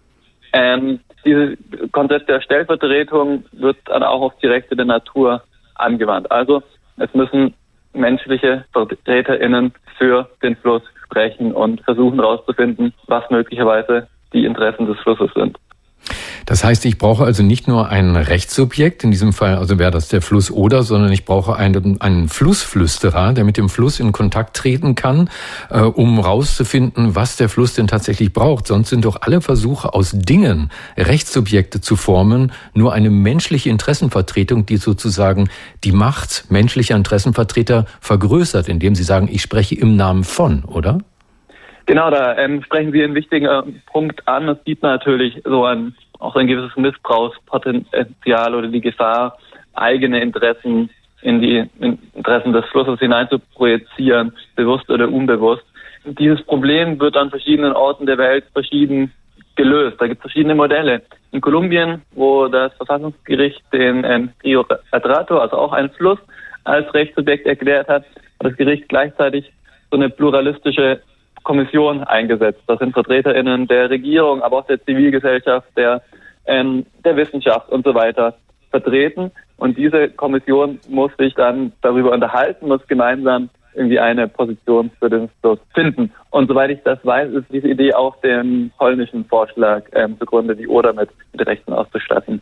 Ähm, 0.53 0.99
dieses 1.25 1.57
Konzept 1.91 2.29
der 2.29 2.41
Stellvertretung 2.41 3.45
wird 3.51 3.77
dann 3.85 4.03
auch 4.03 4.21
auf 4.21 4.33
die 4.41 4.47
Rechte 4.47 4.75
der 4.75 4.85
Natur 4.85 5.41
angewandt. 5.75 6.31
Also 6.31 6.61
es 6.97 7.13
müssen 7.13 7.55
menschliche 7.93 8.65
VertreterInnen 8.73 9.73
für 9.97 10.29
den 10.41 10.55
Fluss 10.57 10.83
sprechen 11.05 11.53
und 11.53 11.81
versuchen 11.81 12.19
herauszufinden, 12.19 12.93
was 13.07 13.29
möglicherweise 13.29 14.07
die 14.33 14.45
Interessen 14.45 14.87
des 14.87 14.99
Flusses 14.99 15.31
sind. 15.33 15.57
Das 16.46 16.63
heißt, 16.63 16.86
ich 16.86 16.98
brauche 16.98 17.24
also 17.24 17.43
nicht 17.43 17.67
nur 17.67 17.89
ein 17.89 18.15
Rechtssubjekt, 18.15 19.04
in 19.04 19.12
diesem 19.12 19.34
Fall 19.34 19.56
also 19.56 19.80
wäre 19.80 19.91
das 19.91 20.08
der 20.08 20.22
Fluss 20.22 20.52
Oder, 20.52 20.84
sondern 20.84 21.12
ich 21.12 21.26
brauche 21.26 21.56
einen, 21.56 22.02
einen 22.02 22.30
Flussflüsterer, 22.30 23.34
der 23.34 23.43
mit 23.43 23.58
dem 23.58 23.69
Fluss 23.69 24.00
in 24.00 24.12
Kontakt 24.12 24.56
treten 24.56 24.96
kann, 24.96 25.30
äh, 25.69 25.80
um 25.82 26.19
rauszufinden, 26.19 27.15
was 27.15 27.38
der 27.38 27.50
Fluss 27.50 27.74
denn 27.74 27.88
tatsächlich 27.88 28.34
braucht. 28.34 28.67
Sonst 28.67 28.89
sind 28.89 29.06
doch 29.06 29.22
alle 29.22 29.41
Versuche 29.41 29.93
aus 29.93 30.12
Dingen 30.13 30.69
Rechtssubjekte 30.98 31.82
zu 31.82 31.96
formen 31.96 32.52
nur 32.74 32.93
eine 32.93 33.10
menschliche 33.10 33.69
Interessenvertretung, 33.69 34.65
die 34.65 34.78
sozusagen 34.78 35.50
die 35.84 35.91
Macht 35.91 36.46
menschlicher 36.50 36.96
Interessenvertreter 36.96 37.86
vergrößert, 38.02 38.67
indem 38.69 38.96
sie 38.96 39.04
sagen, 39.04 39.30
ich 39.32 39.41
spreche 39.41 39.76
im 39.76 39.96
Namen 39.96 40.24
von, 40.24 40.63
oder? 40.63 41.00
Genau, 41.86 42.10
da 42.10 42.38
ähm, 42.38 42.63
sprechen 42.63 42.91
Sie 42.91 43.04
einen 43.04 43.15
wichtigen 43.15 43.46
äh, 43.46 43.62
Punkt 43.91 44.26
an. 44.28 44.48
Es 44.48 44.63
gibt 44.63 44.84
natürlich 44.84 45.41
so 45.43 45.65
ein 45.65 45.96
auch 46.23 46.36
ein 46.36 46.47
gewisses 46.47 46.75
Missbrauchspotenzial 46.77 48.55
oder 48.55 48.67
die 48.67 48.81
Gefahr, 48.81 49.38
eigene 49.73 50.21
Interessen 50.21 50.89
in 51.21 51.41
die 51.41 51.69
Interessen 52.15 52.53
des 52.53 52.65
Flusses 52.65 52.99
hinein 52.99 53.27
zu 53.29 53.39
projizieren, 53.39 54.33
bewusst 54.55 54.89
oder 54.89 55.09
unbewusst. 55.09 55.63
Dieses 56.05 56.41
Problem 56.43 56.99
wird 56.99 57.15
an 57.15 57.29
verschiedenen 57.29 57.73
Orten 57.73 58.05
der 58.05 58.17
Welt 58.17 58.45
verschieden 58.53 59.13
gelöst. 59.55 59.97
Da 59.99 60.07
gibt 60.07 60.19
es 60.19 60.31
verschiedene 60.31 60.55
Modelle. 60.55 61.01
In 61.31 61.41
Kolumbien, 61.41 62.01
wo 62.12 62.47
das 62.47 62.73
Verfassungsgericht 62.73 63.62
den 63.71 64.03
ähm, 64.03 64.29
Rio 64.43 64.65
Atrato, 64.91 65.38
also 65.38 65.57
auch 65.57 65.71
einen 65.71 65.91
Fluss, 65.91 66.19
als 66.65 66.93
Rechtssubjekt 66.93 67.45
erklärt 67.45 67.88
hat, 67.88 68.03
hat 68.03 68.51
das 68.51 68.57
Gericht 68.57 68.89
gleichzeitig 68.89 69.51
so 69.91 69.97
eine 69.97 70.09
pluralistische 70.09 71.01
Kommission 71.43 72.03
eingesetzt. 72.03 72.62
Das 72.67 72.79
sind 72.79 72.93
VertreterInnen 72.93 73.67
der 73.67 73.89
Regierung, 73.89 74.41
aber 74.41 74.60
auch 74.60 74.67
der 74.67 74.84
Zivilgesellschaft, 74.84 75.67
der, 75.77 76.01
ähm, 76.45 76.86
der 77.03 77.15
Wissenschaft 77.15 77.69
und 77.69 77.86
so 77.86 77.93
weiter 77.93 78.36
vertreten. 78.71 79.32
Und 79.58 79.77
diese 79.77 80.10
Kommission 80.10 80.79
muss 80.89 81.12
sich 81.17 81.34
dann 81.36 81.73
darüber 81.82 82.12
unterhalten, 82.12 82.67
muss 82.67 82.86
gemeinsam 82.88 83.49
irgendwie 83.75 83.99
eine 83.99 84.27
Position 84.27 84.91
für 84.99 85.10
den 85.10 85.29
Fluss 85.41 85.60
finden. 85.73 86.12
Und 86.29 86.47
soweit 86.47 86.71
ich 86.71 86.79
das 86.84 86.99
weiß, 87.03 87.32
ist 87.32 87.45
diese 87.51 87.69
Idee 87.69 87.93
auch 87.93 88.15
dem 88.21 88.71
polnischen 88.77 89.25
Vorschlag 89.25 89.84
ähm, 89.93 90.17
zugrunde, 90.19 90.56
die 90.56 90.67
Oder 90.67 90.93
mit, 90.93 91.10
mit 91.32 91.47
Rechten 91.47 91.73
auszustatten. 91.73 92.41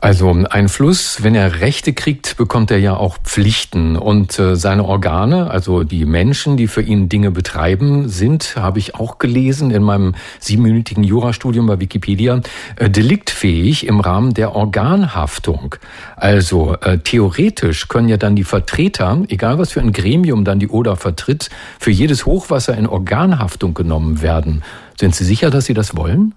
Also 0.00 0.34
ein 0.50 0.68
Fluss, 0.68 1.22
wenn 1.22 1.34
er 1.34 1.60
Rechte 1.60 1.92
kriegt, 1.92 2.36
bekommt 2.36 2.70
er 2.70 2.78
ja 2.78 2.96
auch 2.96 3.18
Pflichten. 3.18 3.96
Und 3.96 4.38
äh, 4.38 4.56
seine 4.56 4.84
Organe, 4.84 5.50
also 5.50 5.84
die 5.84 6.04
Menschen, 6.04 6.56
die 6.56 6.66
für 6.66 6.82
ihn 6.82 7.08
Dinge 7.08 7.30
betreiben, 7.30 8.08
sind, 8.08 8.56
habe 8.56 8.80
ich 8.80 8.96
auch 8.96 9.18
gelesen 9.18 9.70
in 9.70 9.82
meinem 9.82 10.14
siebenminütigen 10.40 11.04
Jurastudium 11.04 11.66
bei 11.66 11.80
Wikipedia, 11.80 12.40
äh, 12.76 12.90
deliktfähig 12.90 13.86
im 13.86 14.00
Rahmen 14.00 14.34
der 14.34 14.54
Organhaftung. 14.54 15.76
Also 16.16 16.76
äh, 16.80 16.98
theoretisch 16.98 17.88
können 17.88 18.08
ja 18.08 18.16
dann 18.16 18.36
die 18.36 18.44
Vertreter, 18.44 19.22
egal 19.28 19.58
was 19.58 19.72
für 19.72 19.80
ein 19.80 19.92
Gremium 19.92 20.44
dann 20.44 20.58
die 20.58 20.68
Oder 20.68 20.96
vertritt, 20.96 21.50
für 21.78 21.90
jedes 21.90 22.26
Hochwasser 22.26 22.76
in 22.76 22.86
Organhaftung 22.86 23.74
genommen 23.74 24.22
werden. 24.22 24.64
Sind 24.98 25.14
Sie 25.14 25.24
sicher, 25.24 25.50
dass 25.50 25.66
Sie 25.66 25.74
das 25.74 25.96
wollen? 25.96 26.34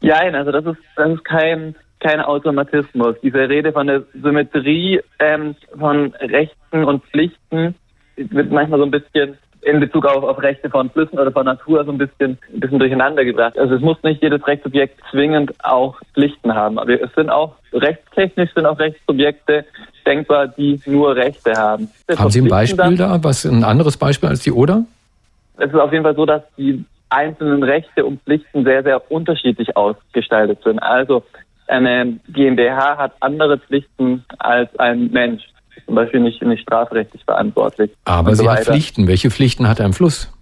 Ja, 0.00 0.16
also 0.16 0.50
das 0.50 0.64
ist, 0.66 0.82
das 0.96 1.12
ist 1.12 1.24
kein 1.24 1.76
kein 2.02 2.20
Automatismus. 2.20 3.16
Diese 3.22 3.48
Rede 3.48 3.72
von 3.72 3.86
der 3.86 4.02
Symmetrie 4.20 5.00
ähm, 5.18 5.54
von 5.78 6.12
Rechten 6.20 6.84
und 6.84 7.04
Pflichten 7.04 7.74
wird 8.16 8.50
manchmal 8.50 8.80
so 8.80 8.84
ein 8.84 8.90
bisschen 8.90 9.38
in 9.62 9.78
Bezug 9.78 10.04
auf, 10.06 10.24
auf 10.24 10.42
Rechte 10.42 10.68
von 10.68 10.90
Flüssen 10.90 11.18
oder 11.18 11.30
von 11.30 11.46
Natur 11.46 11.84
so 11.84 11.92
ein 11.92 11.98
bisschen, 11.98 12.36
ein 12.52 12.60
bisschen 12.60 12.80
durcheinander 12.80 13.24
gebracht. 13.24 13.56
Also 13.56 13.76
es 13.76 13.80
muss 13.80 13.96
nicht 14.02 14.20
jedes 14.20 14.44
Rechtssubjekt 14.44 14.98
zwingend 15.10 15.52
auch 15.64 15.96
Pflichten 16.14 16.52
haben. 16.52 16.78
Aber 16.78 17.00
es 17.00 17.14
sind 17.14 17.30
auch 17.30 17.54
rechtstechnisch 17.72 18.50
sind 18.54 18.66
auch 18.66 18.78
Rechtssubjekte 18.78 19.64
denkbar, 20.04 20.48
die 20.48 20.80
nur 20.86 21.14
Rechte 21.14 21.52
haben. 21.52 21.88
Haben 22.16 22.30
Sie 22.30 22.40
ein 22.40 22.48
Beispiel 22.48 22.76
dann, 22.76 22.96
da? 22.96 23.22
Was 23.22 23.44
ein 23.44 23.62
anderes 23.62 23.96
Beispiel 23.96 24.28
als 24.28 24.40
die 24.40 24.50
Oder? 24.50 24.84
Es 25.58 25.68
ist 25.68 25.78
auf 25.78 25.92
jeden 25.92 26.02
Fall 26.02 26.16
so, 26.16 26.26
dass 26.26 26.42
die 26.56 26.84
einzelnen 27.08 27.62
Rechte 27.62 28.04
und 28.04 28.20
Pflichten 28.22 28.64
sehr, 28.64 28.82
sehr 28.82 29.12
unterschiedlich 29.12 29.76
ausgestaltet 29.76 30.58
sind. 30.64 30.80
Also 30.80 31.22
eine 31.68 32.18
GmbH 32.28 32.96
hat 32.96 33.12
andere 33.20 33.58
Pflichten 33.58 34.24
als 34.38 34.74
ein 34.78 35.10
Mensch 35.10 35.42
zum 35.86 35.94
Beispiel 35.94 36.20
nicht, 36.20 36.42
nicht 36.42 36.62
strafrechtlich 36.62 37.24
verantwortlich. 37.24 37.90
Aber 38.04 38.34
sie 38.34 38.44
so 38.44 38.50
hat 38.50 38.64
Pflichten. 38.64 39.08
Welche 39.08 39.30
Pflichten 39.30 39.68
hat 39.68 39.80
im 39.80 39.92
Fluss? 39.92 40.32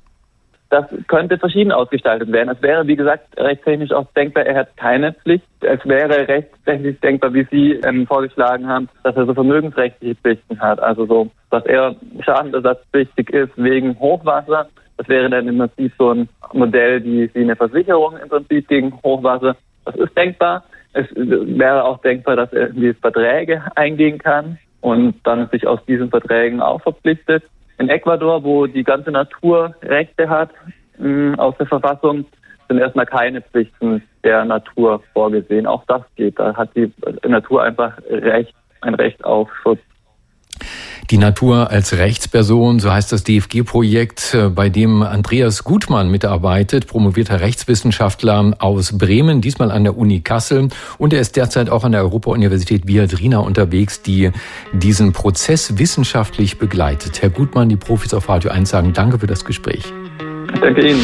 Das 0.70 0.84
könnte 1.08 1.36
verschieden 1.36 1.72
ausgestaltet 1.72 2.30
werden. 2.30 2.48
Es 2.48 2.62
wäre, 2.62 2.86
wie 2.86 2.94
gesagt, 2.94 3.36
rechtstechnisch 3.36 3.90
auch 3.90 4.06
denkbar, 4.12 4.46
er 4.46 4.60
hat 4.60 4.76
keine 4.76 5.12
Pflicht. 5.12 5.44
Es 5.60 5.84
wäre 5.84 6.28
rechtstechnisch 6.28 7.00
denkbar, 7.00 7.34
wie 7.34 7.44
Sie 7.50 7.72
ähm, 7.82 8.06
vorgeschlagen 8.06 8.68
haben, 8.68 8.88
dass 9.02 9.16
er 9.16 9.26
so 9.26 9.34
vermögensrechtliche 9.34 10.14
Pflichten 10.14 10.60
hat. 10.60 10.78
Also 10.78 11.06
so, 11.06 11.28
dass 11.50 11.66
er 11.66 11.96
schadenersatzpflichtig 12.20 13.30
ist 13.30 13.50
wegen 13.56 13.98
Hochwasser. 13.98 14.68
Das 14.96 15.08
wäre 15.08 15.28
dann 15.28 15.48
im 15.48 15.58
Prinzip 15.58 15.92
so 15.98 16.12
ein 16.12 16.28
Modell 16.52 17.02
wie, 17.02 17.28
wie 17.34 17.40
eine 17.40 17.56
Versicherung 17.56 18.16
im 18.18 18.28
Prinzip 18.28 18.68
gegen 18.68 18.92
Hochwasser. 19.02 19.56
Das 19.84 19.96
ist 19.96 20.16
denkbar. 20.16 20.62
Es 20.92 21.06
wäre 21.14 21.84
auch 21.84 21.98
denkbar, 22.02 22.36
dass 22.36 22.52
er 22.52 22.68
irgendwie 22.68 22.92
Verträge 22.94 23.62
eingehen 23.76 24.18
kann 24.18 24.58
und 24.80 25.14
dann 25.24 25.48
sich 25.50 25.66
aus 25.66 25.84
diesen 25.86 26.10
Verträgen 26.10 26.60
auch 26.60 26.82
verpflichtet. 26.82 27.44
In 27.78 27.88
Ecuador, 27.88 28.42
wo 28.42 28.66
die 28.66 28.84
ganze 28.84 29.10
Natur 29.10 29.74
Rechte 29.82 30.28
hat 30.28 30.50
mh, 30.98 31.38
aus 31.38 31.56
der 31.58 31.66
Verfassung, 31.66 32.24
sind 32.68 32.78
erstmal 32.78 33.06
keine 33.06 33.40
Pflichten 33.40 34.02
der 34.22 34.44
Natur 34.44 35.02
vorgesehen. 35.12 35.66
Auch 35.66 35.84
das 35.86 36.02
geht. 36.16 36.38
Da 36.38 36.54
hat 36.54 36.70
die 36.76 36.92
Natur 37.26 37.62
einfach 37.62 37.98
Recht, 38.08 38.54
ein 38.80 38.94
Recht 38.94 39.24
auf 39.24 39.48
Schutz. 39.62 39.80
Die 41.10 41.18
Natur 41.18 41.70
als 41.70 41.92
Rechtsperson, 41.92 42.78
so 42.78 42.92
heißt 42.92 43.10
das 43.10 43.24
DFG-Projekt, 43.24 44.34
äh, 44.34 44.48
bei 44.48 44.68
dem 44.68 45.02
Andreas 45.02 45.64
Gutmann 45.64 46.10
mitarbeitet, 46.10 46.86
promovierter 46.86 47.40
Rechtswissenschaftler 47.40 48.54
aus 48.58 48.96
Bremen, 48.96 49.40
diesmal 49.40 49.72
an 49.72 49.82
der 49.82 49.96
Uni 49.96 50.20
Kassel. 50.20 50.68
Und 50.98 51.12
er 51.12 51.20
ist 51.20 51.36
derzeit 51.36 51.68
auch 51.68 51.82
an 51.82 51.92
der 51.92 52.02
Europa-Universität 52.02 52.86
Viadrina 52.86 53.38
unterwegs, 53.38 54.02
die 54.02 54.30
diesen 54.72 55.12
Prozess 55.12 55.78
wissenschaftlich 55.78 56.58
begleitet. 56.58 57.22
Herr 57.22 57.30
Gutmann, 57.30 57.68
die 57.68 57.76
Profis 57.76 58.14
auf 58.14 58.28
Radio 58.28 58.52
1 58.52 58.68
sagen 58.68 58.92
Danke 58.92 59.18
für 59.18 59.26
das 59.26 59.44
Gespräch. 59.44 59.82
Danke 60.60 60.90
Ihnen. 60.90 61.00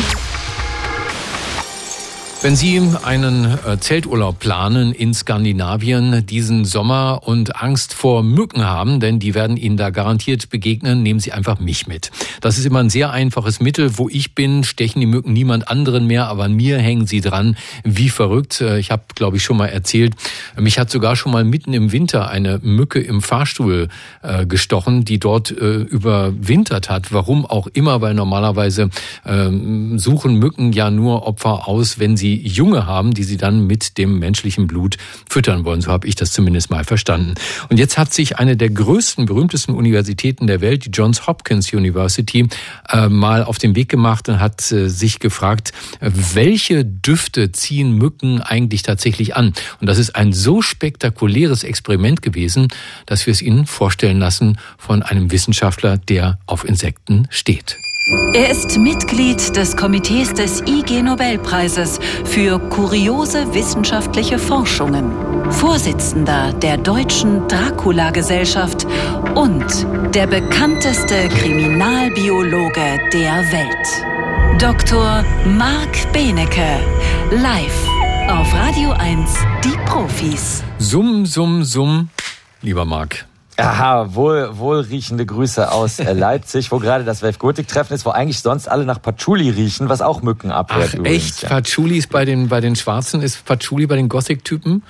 Wenn 2.42 2.55
Sie 2.55 2.81
einen 3.03 3.59
äh, 3.66 3.81
Zelturlaub 3.81 4.38
planen 4.38 4.92
in 4.92 5.14
Skandinavien 5.14 6.27
diesen 6.27 6.66
Sommer 6.66 7.22
und 7.25 7.61
Angst 7.61 7.94
vor 7.94 8.22
Mücken 8.22 8.64
haben, 8.64 9.01
denn 9.01 9.18
die 9.18 9.35
werden 9.35 9.57
Ihnen 9.57 9.79
da 9.79 9.88
garantiert 9.88 10.51
begegnen, 10.51 11.03
nehmen 11.03 11.18
Sie 11.18 11.33
einfach 11.33 11.59
mich 11.59 11.87
mit. 11.87 12.11
Das 12.42 12.59
ist 12.59 12.66
immer 12.66 12.81
ein 12.81 12.90
sehr 12.90 13.11
einfaches 13.11 13.61
Mittel. 13.61 13.96
Wo 13.96 14.11
ich 14.11 14.35
bin, 14.35 14.64
stechen 14.64 15.01
die 15.01 15.07
Mücken 15.07 15.33
niemand 15.33 15.68
anderen 15.68 16.07
mehr, 16.07 16.29
aber 16.29 16.44
an 16.44 16.53
mir 16.53 16.79
hängen 16.79 17.07
sie 17.07 17.22
dran, 17.22 17.57
wie 17.85 18.11
verrückt. 18.11 18.61
Äh, 18.61 18.79
ich 18.79 18.90
habe, 18.90 19.03
glaube 19.14 19.38
ich, 19.38 19.42
schon 19.42 19.57
mal 19.57 19.68
erzählt, 19.68 20.14
mich 20.61 20.79
hat 20.79 20.90
sogar 20.90 21.16
schon 21.16 21.33
mal 21.33 21.42
mitten 21.42 21.72
im 21.72 21.90
Winter 21.90 22.29
eine 22.29 22.61
Mücke 22.62 23.01
im 23.01 23.22
Fahrstuhl 23.22 23.88
äh, 24.22 24.44
gestochen, 24.46 25.05
die 25.05 25.18
dort 25.18 25.51
überwintert 25.51 26.90
hat. 26.90 27.12
Warum 27.12 27.46
auch 27.46 27.66
immer, 27.68 28.01
weil 28.01 28.14
normalerweise 28.14 28.90
ähm, 29.25 29.99
suchen 29.99 30.35
Mücken 30.35 30.72
ja 30.72 30.90
nur 30.90 31.27
Opfer 31.27 31.66
aus, 31.66 31.99
wenn 31.99 32.16
sie 32.16 32.25
sie 32.26 32.46
Junge 32.46 32.86
haben, 32.86 33.14
die 33.14 33.24
sie 33.24 33.36
dann 33.36 33.66
mit 33.66 33.98
dem 33.98 34.18
menschlichen 34.18 34.66
Blut 34.66 34.96
füttern 35.28 35.64
wollen. 35.64 35.80
So 35.80 35.90
habe 35.90 36.08
ich 36.08 36.16
das 36.16 36.32
zumindest 36.32 36.70
mal 36.70 36.84
verstanden. 36.84 37.34
Und 37.68 37.78
jetzt 37.78 37.98
hat 37.98 38.12
sich 38.12 38.38
eine 38.38 38.56
der 38.56 38.70
größten, 38.70 39.26
berühmtesten 39.26 39.74
Universitäten 39.74 40.46
der 40.46 40.60
Welt, 40.60 40.84
die 40.86 40.90
Johns 40.90 41.26
Hopkins 41.26 41.72
University, 41.72 42.48
äh, 42.88 43.08
mal 43.08 43.44
auf 43.44 43.58
den 43.58 43.76
Weg 43.76 43.88
gemacht 43.88 44.28
und 44.28 44.40
hat 44.40 44.72
äh, 44.72 44.88
sich 44.88 45.20
gefragt, 45.20 45.72
welche 46.00 46.84
Düfte 46.84 47.52
ziehen 47.52 47.92
Mücken 47.92 48.40
eigentlich 48.40 48.82
tatsächlich 48.82 49.36
an? 49.36 49.52
Und 49.80 49.86
das 49.86 49.98
ist 49.98 50.16
ein 50.16 50.32
so 50.32 50.62
spektakuläres 50.62 51.62
Experiment 51.62 52.22
gewesen, 52.22 52.68
dass 53.06 53.26
wir 53.26 53.32
es 53.32 53.42
Ihnen 53.42 53.66
vorstellen 53.66 54.18
lassen 54.18 54.58
von 54.78 55.02
einem 55.02 55.30
Wissenschaftler, 55.30 55.96
der 55.96 56.38
auf 56.46 56.64
Insekten 56.64 57.28
steht. 57.30 57.76
Er 58.35 58.51
ist 58.51 58.79
Mitglied 58.79 59.57
des 59.57 59.77
Komitees 59.77 60.33
des 60.33 60.61
IG 60.61 61.03
Nobelpreises 61.03 61.99
für 62.25 62.61
kuriose 62.61 63.53
wissenschaftliche 63.53 64.38
Forschungen, 64.38 65.11
Vorsitzender 65.51 66.53
der 66.53 66.77
Deutschen 66.77 67.49
Dracula-Gesellschaft 67.49 68.87
und 69.35 69.64
der 70.14 70.29
bekannteste 70.29 71.29
Kriminalbiologe 71.31 73.01
der 73.12 73.45
Welt. 73.51 74.61
Dr. 74.61 75.25
Marc 75.59 76.12
Benecke, 76.12 76.79
live 77.33 77.88
auf 78.29 78.55
Radio 78.55 78.92
1, 78.92 79.35
die 79.64 79.77
Profis. 79.85 80.62
Summ, 80.79 81.27
summ, 81.27 81.64
summ, 81.64 82.09
lieber 82.62 82.85
Marc. 82.85 83.27
Aha, 83.59 84.14
wohl, 84.14 84.59
wohlriechende 84.59 85.25
Grüße 85.25 85.73
aus 85.73 85.99
äh, 85.99 86.12
Leipzig, 86.14 86.71
wo 86.73 86.79
gerade 86.79 87.05
das 87.05 87.23
Welf-Gotik-Treffen 87.23 87.95
ist, 87.95 88.05
wo 88.05 88.11
eigentlich 88.11 88.40
sonst 88.40 88.69
alle 88.69 88.85
nach 88.85 89.01
Patchouli 89.01 89.49
riechen, 89.51 89.88
was 89.88 90.03
auch 90.03 90.23
Mücken 90.23 90.51
abhört. 90.51 90.90
Ach, 90.90 90.95
übrigens, 90.95 91.25
echt? 91.25 91.42
Ja. 91.42 91.49
Patchouli 91.49 91.97
ist 91.97 92.11
bei 92.11 92.25
den, 92.25 92.49
bei 92.49 92.61
den 92.61 92.77
Schwarzen, 92.77 93.23
ist 93.23 93.45
Patchouli 93.45 93.87
bei 93.87 93.97
den 93.97 94.09
Gothic-Typen? 94.09 94.83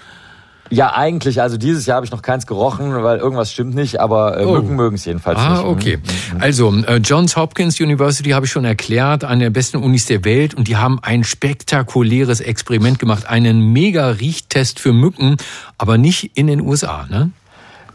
Ja, 0.71 0.95
eigentlich. 0.95 1.41
Also 1.41 1.57
dieses 1.57 1.87
Jahr 1.87 1.97
habe 1.97 2.07
ich 2.07 2.13
noch 2.13 2.23
keins 2.23 2.47
gerochen, 2.47 3.03
weil 3.03 3.19
irgendwas 3.19 3.53
stimmt 3.53 3.75
nicht, 3.75 4.01
aber 4.01 4.41
äh, 4.41 4.45
oh. 4.45 4.55
Mücken 4.55 4.75
mögen 4.75 4.97
es 4.97 5.05
jedenfalls 5.05 5.39
ah, 5.39 5.51
nicht. 5.51 5.59
Ah, 5.61 5.69
okay. 5.69 5.99
Mhm. 5.99 6.41
Also 6.41 6.75
äh, 6.75 6.97
Johns 6.97 7.37
Hopkins 7.37 7.81
University 7.81 8.31
habe 8.31 8.47
ich 8.47 8.53
schon 8.53 8.65
erklärt, 8.65 9.25
eine 9.25 9.45
der 9.45 9.51
besten 9.51 9.79
Unis 9.79 10.07
der 10.07 10.25
Welt 10.25 10.55
und 10.55 10.69
die 10.69 10.77
haben 10.77 10.99
ein 11.03 11.25
spektakuläres 11.25 12.41
Experiment 12.41 12.99
gemacht, 12.99 13.29
einen 13.29 13.73
Mega-Riechtest 13.73 14.81
für 14.81 14.93
Mücken, 14.93 15.37
aber 15.79 15.99
nicht 15.99 16.33
in 16.37 16.49
den 16.49 16.61
USA, 16.61 17.07
ne? 17.09 17.31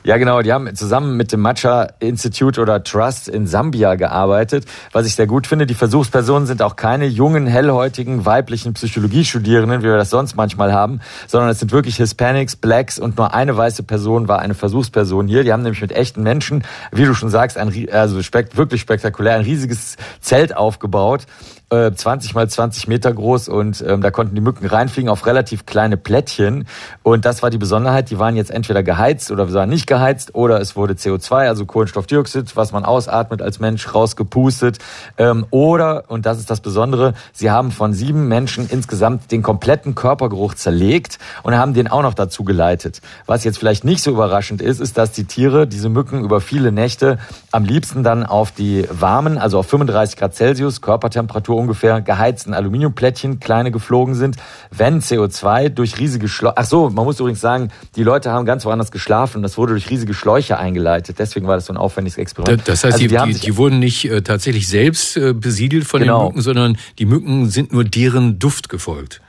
Ja, 0.04 0.18
genau. 0.18 0.42
Die 0.42 0.52
haben 0.52 0.74
zusammen 0.76 1.16
mit 1.16 1.32
dem 1.32 1.42
Matcha 1.42 1.90
Institute 2.00 2.60
oder 2.60 2.84
Trust 2.84 3.28
in 3.28 3.46
Sambia 3.46 3.94
gearbeitet. 3.94 4.66
Was 4.92 5.06
ich 5.06 5.14
sehr 5.14 5.28
gut 5.28 5.46
finde, 5.46 5.68
die 5.68 5.76
Versuchspersonen 5.76 6.48
sind 6.48 6.64
auch 6.64 6.76
keine 6.76 7.06
jungen, 7.06 7.46
hellhäutigen, 7.46 8.26
weiblichen 8.26 8.74
Psychologiestudierenden, 8.74 9.82
wie 9.82 9.86
wir 9.86 9.98
das 9.98 10.10
sonst 10.10 10.36
manchmal 10.36 10.74
haben, 10.74 11.02
sondern 11.28 11.50
es 11.50 11.60
sind 11.60 11.72
wirklich 11.72 11.98
Hispanics, 11.98 12.56
Blacks 12.56 12.98
und 12.98 13.18
nur 13.18 13.36
eine 13.36 13.56
weiße 13.56 13.84
Person 13.84 14.28
war 14.28 14.40
eine 14.40 14.56
Versuchsperson 14.56 15.28
hier. 15.28 15.44
Die 15.44 15.54
haben 15.54 15.62
nämlich 15.62 15.82
mit 15.82 15.92
echten 15.92 16.24
Menschen, 16.24 16.64
wie 16.92 17.06
du 17.06 17.14
schon 17.14 17.30
sagst, 17.30 17.58
ein, 17.58 17.72
also 17.92 18.20
wirklich 18.56 18.82
spektakulär, 18.82 19.36
ein 19.36 19.44
riesiges 19.44 19.98
Zelt 20.20 20.56
aufgebaut 20.56 21.28
20 21.72 22.32
äh, 22.32 22.34
mal 22.36 22.50
20 22.50 22.90
Meter 22.90 23.14
groß 23.14 23.48
und 23.48 23.82
ähm, 23.88 24.02
da 24.02 24.12
konnten 24.12 24.36
die 24.36 24.42
Mücken 24.42 24.66
reinfliegen 24.66 25.10
auf 25.10 25.26
relativ 25.26 25.66
kleine 25.66 25.96
Plättchen. 25.96 26.68
Und 27.02 27.24
das 27.24 27.42
war 27.44 27.50
die 27.50 27.58
Besonderheit, 27.58 28.10
die 28.10 28.20
waren 28.20 28.36
jetzt 28.36 28.52
entweder 28.52 28.84
geheizt 28.84 29.32
oder 29.32 29.52
waren 29.54 29.70
nicht 29.70 29.88
geheizt 29.88 30.36
oder 30.36 30.60
es 30.60 30.76
wurde 30.76 30.96
CO2, 30.96 31.48
also 31.48 31.66
Kohlenstoffdioxid, 31.66 32.58
was 32.58 32.74
man 32.74 32.84
ausatmet 32.84 33.42
als 33.42 33.62
Mensch, 33.62 33.94
rausgepustet. 33.94 34.80
Ähm, 35.18 35.46
oder, 35.50 36.04
und 36.10 36.26
das 36.26 36.40
ist 36.40 36.50
das 36.50 36.60
Besondere, 36.60 37.14
sie 37.32 37.52
haben 37.52 37.72
von 37.72 37.94
sieben 37.94 38.28
Menschen 38.28 38.68
insgesamt 38.70 39.32
den 39.32 39.42
kompletten 39.42 39.96
Körpergeruch 39.96 40.56
zerlegt 40.56 41.20
und 41.44 41.56
haben 41.56 41.74
den 41.74 41.88
auch 41.88 42.02
noch 42.02 42.16
dazu 42.16 42.44
geleitet. 42.44 43.02
Was 43.28 43.46
jetzt 43.46 43.58
vielleicht 43.58 43.86
nicht 43.86 44.04
so 44.04 44.12
überraschend 44.12 44.62
ist, 44.62 44.82
ist, 44.82 44.98
dass 44.98 45.14
die 45.14 45.24
Tiere, 45.24 45.68
diese 45.68 45.88
Mücken 45.88 46.26
über 46.26 46.42
viele 46.42 46.74
Nächte 46.74 47.18
am 47.54 47.64
liebsten 47.64 48.04
dann 48.04 48.26
auf 48.26 48.52
die 48.52 48.86
warmen, 48.92 49.38
also 49.38 49.60
auf 49.60 49.68
35 49.68 50.18
Grad 50.18 50.36
Celsius 50.36 50.82
Körpertemperatur 50.82 51.61
ungefähr 51.62 52.02
geheizten 52.02 52.54
Aluminiumplättchen, 52.54 53.40
kleine 53.40 53.72
geflogen 53.72 54.16
sind, 54.16 54.38
wenn 54.72 55.02
CO2 55.02 55.70
durch 55.70 55.98
riesige 55.98 56.28
Schläuche, 56.28 56.58
ach 56.58 56.66
so, 56.66 56.90
man 56.90 57.06
muss 57.06 57.20
übrigens 57.20 57.42
sagen, 57.42 57.70
die 57.96 58.04
Leute 58.04 58.32
haben 58.32 58.46
ganz 58.46 58.66
woanders 58.66 58.92
geschlafen 58.92 59.38
und 59.38 59.44
das 59.44 59.58
wurde 59.58 59.74
durch 59.74 59.90
riesige 59.90 60.14
Schläuche 60.14 60.58
eingeleitet. 60.58 61.18
Deswegen 61.20 61.48
war 61.48 61.56
das 61.56 61.68
so 61.68 61.74
ein 61.74 61.78
aufwendiges 61.78 62.18
Experiment. 62.18 62.68
Das 62.68 62.84
heißt, 62.84 62.96
also 62.96 63.08
die, 63.08 63.34
die, 63.34 63.40
die, 63.40 63.58
wurden 63.58 63.80
nicht 63.80 64.06
äh, 64.06 64.22
tatsächlich 64.22 64.68
selbst 64.68 65.18
äh, 65.18 65.34
besiedelt 65.34 65.86
von 65.86 66.02
genau. 66.02 66.20
den 66.20 66.28
Mücken, 66.28 66.42
sondern 66.42 66.78
die 67.00 67.06
Mücken 67.06 67.50
sind 67.50 67.72
nur 67.72 67.84
deren 67.84 68.40
Duft 68.40 68.70
gefolgt. 68.70 69.22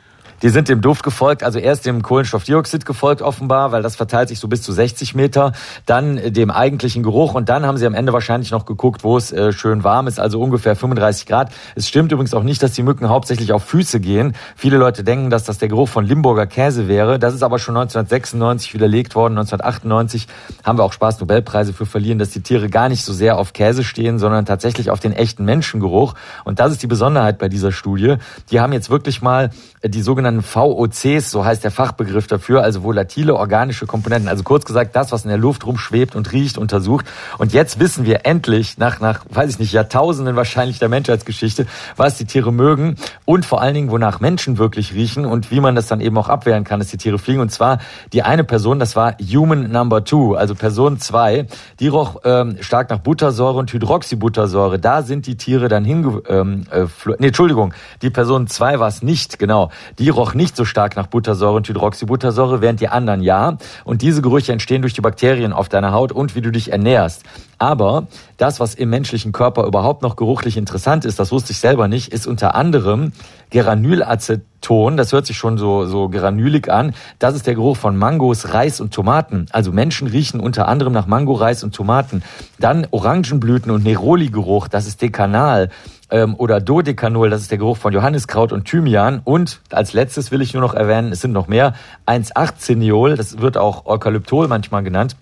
Die 0.43 0.49
sind 0.49 0.69
dem 0.69 0.81
Duft 0.81 1.05
gefolgt, 1.05 1.45
also 1.45 1.59
erst 1.61 1.87
dem 1.87 2.03
Kohlenstoffdioxid 2.03 2.85
gefolgt 2.85 3.23
offenbar, 3.23 3.71
weil 3.71 3.83
das 3.83 3.95
verteilt 3.95 4.29
sich 4.29 4.41
so 4.41 4.49
bis 4.49 4.63
zu 4.63 4.73
60 4.73 5.15
Meter, 5.15 5.53
dann 5.87 6.33
dem 6.33 6.51
eigentlichen 6.51 7.05
Geruch 7.05 7.35
und 7.35 7.49
dann 7.49 7.65
haben 7.65 7.77
sie 7.77 7.87
am 7.87 7.95
Ende 7.95 8.13
wahrscheinlich 8.13 8.51
noch 8.51 8.67
geguckt, 8.67 9.05
wo 9.05 9.17
es 9.17 9.31
äh, 9.31 9.53
schön 9.53 9.85
warm 9.85 10.09
ist, 10.09 10.19
also 10.19 10.41
ungefähr 10.41 10.75
35 10.75 11.27
Grad. 11.27 11.53
Es 11.77 11.87
stimmt 11.87 12.11
übrigens 12.11 12.35
auch 12.35 12.43
nicht, 12.43 12.63
dass 12.63 12.73
die 12.73 12.83
Mücken 12.83 13.09
hauptsächlich 13.09 13.53
auf 13.53 13.63
Füße 13.65 14.01
gehen. 14.01 14.35
Viele 14.57 14.79
Leute 14.79 15.05
denken, 15.05 15.31
dass 15.31 15.45
das 15.45 15.59
der 15.59 15.69
Geruch 15.69 15.89
von 15.89 16.05
Limburger 16.05 16.47
Käse 16.47 16.89
wäre. 16.89 17.21
Das 17.21 17.35
ist 17.35 17.43
aber 17.45 17.61
schon 17.61 17.77
1996 17.77 18.75
widerlegt 18.75 19.15
worden. 19.15 19.39
1998 19.39 20.27
haben 20.65 20.79
wir 20.79 20.85
auch 20.85 20.93
Spaß 20.93 21.21
Nobelpreise 21.21 21.73
für 21.73 21.87
verliehen, 21.87 22.19
dass 22.19 22.31
die 22.31 22.41
Tiere 22.41 22.69
gar 22.69 22.89
nicht 22.89 23.05
so 23.05 23.13
sehr 23.13 23.39
auf 23.39 23.53
Käse 23.53 23.85
stehen, 23.85 24.19
sondern 24.19 24.45
tatsächlich 24.45 24.91
auf 24.91 24.99
den 24.99 25.13
echten 25.13 25.45
Menschengeruch. 25.45 26.15
Und 26.45 26.59
das 26.59 26.73
ist 26.73 26.83
die 26.83 26.89
Besonderheit 26.89 27.39
bei 27.39 27.49
dieser 27.49 27.71
Studie. 27.71 28.17
Die 28.51 28.61
haben 28.61 28.73
jetzt 28.73 28.91
wirklich 28.91 29.23
mal 29.23 29.51
die 29.85 30.03
sogenannten 30.33 30.43
VOCs, 30.43 31.31
so 31.31 31.45
heißt 31.45 31.65
der 31.65 31.71
Fachbegriff 31.71 32.27
dafür, 32.27 32.63
also 32.63 32.83
volatile 32.83 33.35
organische 33.35 33.87
Komponenten, 33.87 34.29
also 34.29 34.43
kurz 34.43 34.65
gesagt 34.65 34.97
das, 34.97 35.13
was 35.13 35.25
in 35.25 35.29
der 35.29 35.39
Luft 35.39 35.67
rumschwebt 35.67 36.15
und 36.15 36.33
riecht, 36.33 36.59
untersucht. 36.59 37.07
Und 37.39 37.53
jetzt 37.53 37.79
wissen 37.79 38.05
wir 38.05 38.25
endlich, 38.25 38.79
nach, 38.79 39.01
nach, 39.01 39.25
weiß 39.31 39.51
ich 39.51 39.59
nicht, 39.59 39.73
Jahrtausenden 39.73 40.37
wahrscheinlich 40.37 40.79
der 40.79 40.89
Menschheitsgeschichte, 40.89 41.67
was 41.97 42.17
die 42.17 42.25
Tiere 42.25 42.53
mögen 42.53 42.97
und 43.25 43.45
vor 43.45 43.61
allen 43.61 43.75
Dingen, 43.75 43.91
wonach 43.91 44.21
Menschen 44.21 44.59
wirklich 44.59 44.95
riechen 44.95 45.27
und 45.27 45.51
wie 45.51 45.61
man 45.61 45.75
das 45.75 45.87
dann 45.87 46.01
eben 46.01 46.17
auch 46.19 46.29
abwehren 46.29 46.65
kann, 46.65 46.81
dass 46.81 46.89
die 46.89 46.97
Tiere 46.97 47.19
fliegen. 47.19 47.41
Und 47.41 47.51
zwar 47.51 47.79
die 48.13 48.23
eine 48.23 48.45
Person, 48.45 48.79
das 48.79 48.97
war 48.97 49.17
Human 49.19 49.71
Number 49.71 50.05
Two, 50.05 50.35
also 50.35 50.55
Person 50.55 50.99
zwei, 50.99 51.47
die 51.81 51.89
roch 51.89 52.21
ähm, 52.25 52.57
stark 52.61 52.91
nach 52.91 52.99
Buttersäure 52.99 53.59
und 53.59 53.73
Hydroxybuttersäure. 53.73 54.79
Da 54.79 55.03
sind 55.03 55.27
die 55.27 55.37
Tiere 55.37 55.69
dann 55.69 55.85
hinge... 55.85 56.23
Ähm, 56.29 56.65
äh, 56.71 56.87
nee, 57.19 57.29
Entschuldigung, 57.29 57.75
die 58.03 58.11
Person 58.11 58.47
zwei 58.47 58.79
war 58.79 58.89
es 58.89 59.03
nicht, 59.03 59.39
genau. 59.39 59.71
Die 59.99 60.09
roch 60.09 60.22
nicht 60.35 60.57
so 60.57 60.65
stark 60.65 60.97
nach 60.97 61.09
Buttersäure 61.09 61.57
und 61.57 61.69
Hydroxybuttersäure, 61.69 62.61
während 62.61 62.81
die 62.81 62.89
anderen 62.89 63.23
ja. 63.23 63.59
Und 63.85 64.03
diese 64.03 64.23
Gerüche 64.23 64.53
entstehen 64.53 64.83
durch 64.83 64.95
die 64.95 65.01
Bakterien 65.01 65.53
auf 65.53 65.69
deiner 65.69 65.93
Haut 65.93 66.13
und 66.13 66.35
wie 66.37 66.41
du 66.41 66.53
dich 66.53 66.71
ernährst. 66.71 67.25
Aber 67.59 68.07
das, 68.39 68.59
was 68.61 68.75
im 68.75 68.91
menschlichen 68.91 69.33
Körper 69.33 69.67
überhaupt 69.67 70.03
noch 70.03 70.17
geruchlich 70.17 70.57
interessant 70.57 71.05
ist, 71.05 71.19
das 71.19 71.31
wusste 71.31 71.53
ich 71.53 71.59
selber 71.59 71.87
nicht, 71.87 72.13
ist 72.13 72.27
unter 72.27 72.55
anderem 72.55 73.13
Geranulaceton. 73.51 74.97
Das 74.97 75.13
hört 75.13 75.27
sich 75.27 75.37
schon 75.37 75.59
so, 75.59 75.87
so 75.87 76.09
granülig 76.09 76.69
an. 76.71 76.95
Das 77.19 77.37
ist 77.37 77.47
der 77.47 77.55
Geruch 77.55 77.77
von 77.77 77.97
Mangos, 77.97 78.53
Reis 78.53 78.81
und 78.81 78.93
Tomaten. 78.93 79.47
Also 79.53 79.71
Menschen 79.73 80.09
riechen 80.09 80.41
unter 80.41 80.67
anderem 80.67 80.93
nach 80.93 81.07
Mango, 81.07 81.35
Reis 81.35 81.63
und 81.63 81.75
Tomaten. 81.75 82.23
Dann 82.59 82.87
Orangenblüten 82.91 83.71
und 83.71 83.85
Neroli-Geruch. 83.85 84.69
Das 84.69 84.87
ist 84.87 85.03
Dekanal 85.03 85.69
ähm, 86.13 86.37
oder 86.37 86.61
Dodekanol, 86.61 87.31
das 87.31 87.41
ist 87.41 87.51
der 87.51 87.59
Geruch 87.59 87.79
von 87.79 87.93
Johanniskraut 87.93 88.53
und 88.53 88.67
Thymian. 88.67 89.23
Und 89.25 89.61
als 89.71 89.95
letztes 89.95 90.31
will 90.31 90.43
ich 90.43 90.53
nur 90.53 90.63
noch 90.63 90.75
erwähnen, 90.75 91.11
es 91.11 91.23
sind 91.23 91.33
noch 91.33 91.49
mehr, 91.49 91.75
1,8-Ziniol, 92.07 93.17
das 93.17 93.41
wird 93.41 93.57
auch 93.57 93.87
Eukalyptol 93.87 94.47
manchmal 94.47 94.85
genannt. 94.85 95.17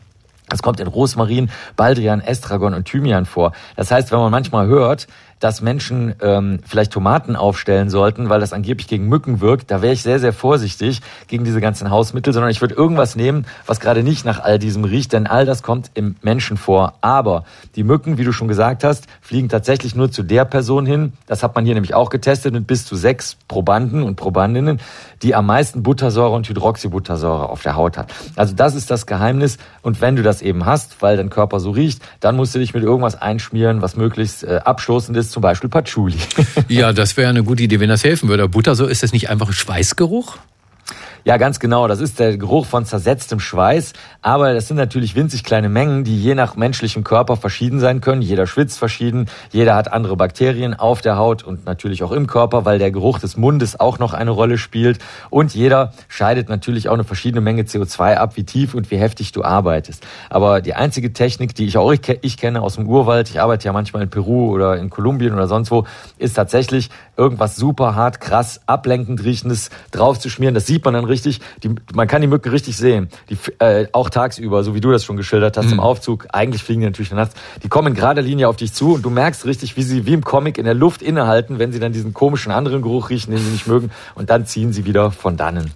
Das 0.48 0.62
kommt 0.62 0.80
in 0.80 0.88
Rosmarin, 0.88 1.48
Baldrian, 1.76 2.20
Estragon 2.20 2.74
und 2.74 2.84
Thymian 2.84 3.24
vor. 3.24 3.52
Das 3.76 3.92
heißt, 3.92 4.10
wenn 4.10 4.18
man 4.18 4.32
manchmal 4.32 4.66
hört, 4.66 5.06
dass 5.40 5.62
Menschen 5.62 6.14
ähm, 6.20 6.60
vielleicht 6.66 6.92
Tomaten 6.92 7.34
aufstellen 7.34 7.90
sollten, 7.90 8.28
weil 8.28 8.40
das 8.40 8.52
angeblich 8.52 8.86
gegen 8.86 9.08
Mücken 9.08 9.40
wirkt, 9.40 9.70
da 9.70 9.82
wäre 9.82 9.94
ich 9.94 10.02
sehr, 10.02 10.20
sehr 10.20 10.32
vorsichtig 10.32 11.00
gegen 11.26 11.44
diese 11.44 11.60
ganzen 11.60 11.90
Hausmittel, 11.90 12.32
sondern 12.32 12.50
ich 12.50 12.60
würde 12.60 12.74
irgendwas 12.74 13.16
nehmen, 13.16 13.46
was 13.66 13.80
gerade 13.80 14.02
nicht 14.02 14.24
nach 14.24 14.40
all 14.40 14.58
diesem 14.58 14.84
riecht, 14.84 15.12
denn 15.12 15.26
all 15.26 15.46
das 15.46 15.62
kommt 15.62 15.90
im 15.94 16.16
Menschen 16.22 16.56
vor. 16.56 16.94
Aber 17.00 17.44
die 17.74 17.82
Mücken, 17.82 18.18
wie 18.18 18.24
du 18.24 18.32
schon 18.32 18.48
gesagt 18.48 18.84
hast, 18.84 19.06
fliegen 19.20 19.48
tatsächlich 19.48 19.94
nur 19.94 20.12
zu 20.12 20.22
der 20.22 20.44
Person 20.44 20.84
hin. 20.84 21.14
Das 21.26 21.42
hat 21.42 21.54
man 21.54 21.64
hier 21.64 21.74
nämlich 21.74 21.94
auch 21.94 22.10
getestet 22.10 22.52
mit 22.52 22.66
bis 22.66 22.84
zu 22.84 22.94
sechs 22.94 23.36
Probanden 23.48 24.02
und 24.02 24.16
Probandinnen, 24.16 24.80
die 25.22 25.34
am 25.34 25.46
meisten 25.46 25.82
Buttersäure 25.82 26.34
und 26.34 26.48
Hydroxybuttersäure 26.48 27.48
auf 27.48 27.62
der 27.62 27.76
Haut 27.76 27.96
hat. 27.96 28.12
Also 28.36 28.54
das 28.54 28.74
ist 28.74 28.90
das 28.90 29.06
Geheimnis. 29.06 29.56
Und 29.82 30.00
wenn 30.00 30.16
du 30.16 30.22
das 30.22 30.42
eben 30.42 30.66
hast, 30.66 31.00
weil 31.00 31.16
dein 31.16 31.30
Körper 31.30 31.60
so 31.60 31.70
riecht, 31.70 32.02
dann 32.20 32.36
musst 32.36 32.54
du 32.54 32.58
dich 32.58 32.74
mit 32.74 32.82
irgendwas 32.82 33.20
einschmieren, 33.20 33.80
was 33.80 33.96
möglichst 33.96 34.44
äh, 34.44 34.60
abstoßend 34.64 35.16
ist, 35.16 35.29
zum 35.30 35.42
Beispiel 35.42 35.70
Patchouli. 35.70 36.16
ja, 36.68 36.92
das 36.92 37.16
wäre 37.16 37.30
eine 37.30 37.44
gute 37.44 37.62
Idee, 37.62 37.80
wenn 37.80 37.88
das 37.88 38.04
helfen 38.04 38.28
würde. 38.28 38.48
Buttersäure, 38.48 38.90
ist 38.90 39.02
das 39.02 39.12
nicht 39.12 39.30
einfach 39.30 39.48
ein 39.48 39.52
Schweißgeruch? 39.52 40.38
Ja, 41.24 41.36
ganz 41.36 41.60
genau. 41.60 41.86
Das 41.86 42.00
ist 42.00 42.18
der 42.18 42.38
Geruch 42.38 42.66
von 42.66 42.86
zersetztem 42.86 43.40
Schweiß. 43.40 43.92
Aber 44.22 44.54
das 44.54 44.68
sind 44.68 44.76
natürlich 44.78 45.14
winzig 45.14 45.44
kleine 45.44 45.68
Mengen, 45.68 46.02
die 46.04 46.18
je 46.18 46.34
nach 46.34 46.56
menschlichem 46.56 47.04
Körper 47.04 47.36
verschieden 47.36 47.78
sein 47.78 48.00
können. 48.00 48.22
Jeder 48.22 48.46
schwitzt 48.46 48.78
verschieden. 48.78 49.26
Jeder 49.52 49.74
hat 49.74 49.92
andere 49.92 50.16
Bakterien 50.16 50.74
auf 50.74 51.02
der 51.02 51.16
Haut 51.16 51.42
und 51.42 51.66
natürlich 51.66 52.02
auch 52.02 52.12
im 52.12 52.26
Körper, 52.26 52.64
weil 52.64 52.78
der 52.78 52.90
Geruch 52.90 53.18
des 53.18 53.36
Mundes 53.36 53.78
auch 53.78 53.98
noch 53.98 54.14
eine 54.14 54.30
Rolle 54.30 54.56
spielt. 54.56 54.98
Und 55.28 55.54
jeder 55.54 55.92
scheidet 56.08 56.48
natürlich 56.48 56.88
auch 56.88 56.94
eine 56.94 57.04
verschiedene 57.04 57.42
Menge 57.42 57.62
CO2 57.62 58.14
ab, 58.14 58.36
wie 58.36 58.44
tief 58.44 58.74
und 58.74 58.90
wie 58.90 58.96
heftig 58.96 59.32
du 59.32 59.44
arbeitest. 59.44 60.06
Aber 60.30 60.62
die 60.62 60.74
einzige 60.74 61.12
Technik, 61.12 61.54
die 61.54 61.66
ich 61.66 61.76
auch 61.76 61.92
ich, 61.92 62.00
ich 62.22 62.36
kenne 62.38 62.62
aus 62.62 62.76
dem 62.76 62.86
Urwald, 62.86 63.28
ich 63.28 63.40
arbeite 63.40 63.66
ja 63.66 63.72
manchmal 63.72 64.02
in 64.02 64.10
Peru 64.10 64.50
oder 64.54 64.76
in 64.78 64.88
Kolumbien 64.88 65.34
oder 65.34 65.48
sonst 65.48 65.70
wo, 65.70 65.86
ist 66.18 66.34
tatsächlich 66.34 66.88
irgendwas 67.16 67.56
super 67.56 67.94
hart, 67.94 68.20
krass, 68.20 68.60
ablenkend 68.66 69.22
riechendes 69.22 69.70
draufzuschmieren. 69.90 70.54
Das 70.54 70.66
sieht 70.66 70.84
man 70.84 70.94
dann 70.94 71.04
richtig, 71.10 71.40
die, 71.62 71.74
man 71.94 72.08
kann 72.08 72.22
die 72.22 72.28
Mücken 72.28 72.48
richtig 72.50 72.76
sehen. 72.76 73.08
Die, 73.28 73.36
äh, 73.58 73.86
auch 73.92 74.08
tagsüber, 74.08 74.64
so 74.64 74.74
wie 74.74 74.80
du 74.80 74.90
das 74.90 75.04
schon 75.04 75.16
geschildert 75.16 75.56
hast, 75.56 75.66
mhm. 75.66 75.74
im 75.74 75.80
Aufzug. 75.80 76.26
Eigentlich 76.32 76.62
fliegen 76.62 76.80
die 76.80 76.86
natürlich 76.86 77.12
nachts. 77.12 77.34
Die 77.62 77.68
kommen 77.68 77.88
in 77.88 77.94
gerader 77.94 78.22
Linie 78.22 78.48
auf 78.48 78.56
dich 78.56 78.72
zu 78.72 78.94
und 78.94 79.02
du 79.02 79.10
merkst 79.10 79.44
richtig, 79.44 79.76
wie 79.76 79.82
sie 79.82 80.06
wie 80.06 80.14
im 80.14 80.24
Comic 80.24 80.56
in 80.56 80.64
der 80.64 80.74
Luft 80.74 81.02
innehalten, 81.02 81.58
wenn 81.58 81.72
sie 81.72 81.80
dann 81.80 81.92
diesen 81.92 82.14
komischen 82.14 82.52
anderen 82.52 82.82
Geruch 82.82 83.10
riechen, 83.10 83.32
den 83.32 83.40
sie 83.40 83.50
nicht 83.50 83.66
mögen. 83.66 83.90
Und 84.14 84.30
dann 84.30 84.46
ziehen 84.46 84.72
sie 84.72 84.86
wieder 84.86 85.10
von 85.10 85.36
dannen. 85.36 85.70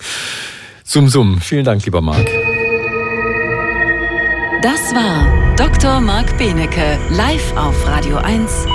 Sum 0.84 1.08
Sum. 1.08 1.40
Vielen 1.40 1.64
Dank, 1.64 1.84
lieber 1.84 2.00
Marc. 2.00 2.26
Das 4.62 4.94
war 4.94 5.56
Dr. 5.56 6.00
Marc 6.00 6.38
Benecke, 6.38 6.98
live 7.10 7.56
auf 7.56 7.86
Radio 7.86 8.16
1. 8.16 8.66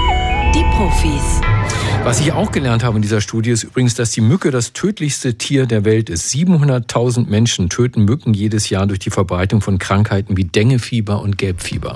Die 0.53 0.64
Profis. 0.76 1.59
Was 2.03 2.21
ich 2.21 2.31
auch 2.31 2.51
gelernt 2.51 2.83
habe 2.83 2.95
in 2.95 3.01
dieser 3.01 3.21
Studie 3.21 3.51
ist 3.51 3.63
übrigens, 3.63 3.93
dass 3.93 4.11
die 4.11 4.21
Mücke 4.21 4.51
das 4.51 4.73
tödlichste 4.73 5.37
Tier 5.37 5.65
der 5.65 5.85
Welt 5.85 6.09
ist. 6.09 6.33
700.000 6.33 7.27
Menschen 7.27 7.69
töten 7.69 8.03
Mücken 8.05 8.33
jedes 8.33 8.69
Jahr 8.69 8.87
durch 8.87 8.99
die 8.99 9.09
Verbreitung 9.09 9.61
von 9.61 9.77
Krankheiten 9.77 10.37
wie 10.37 10.45
Dengefieber 10.45 11.21
und 11.21 11.37
Gelbfieber. 11.37 11.93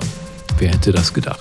Wer 0.58 0.72
hätte 0.72 0.92
das 0.92 1.14
gedacht? 1.14 1.40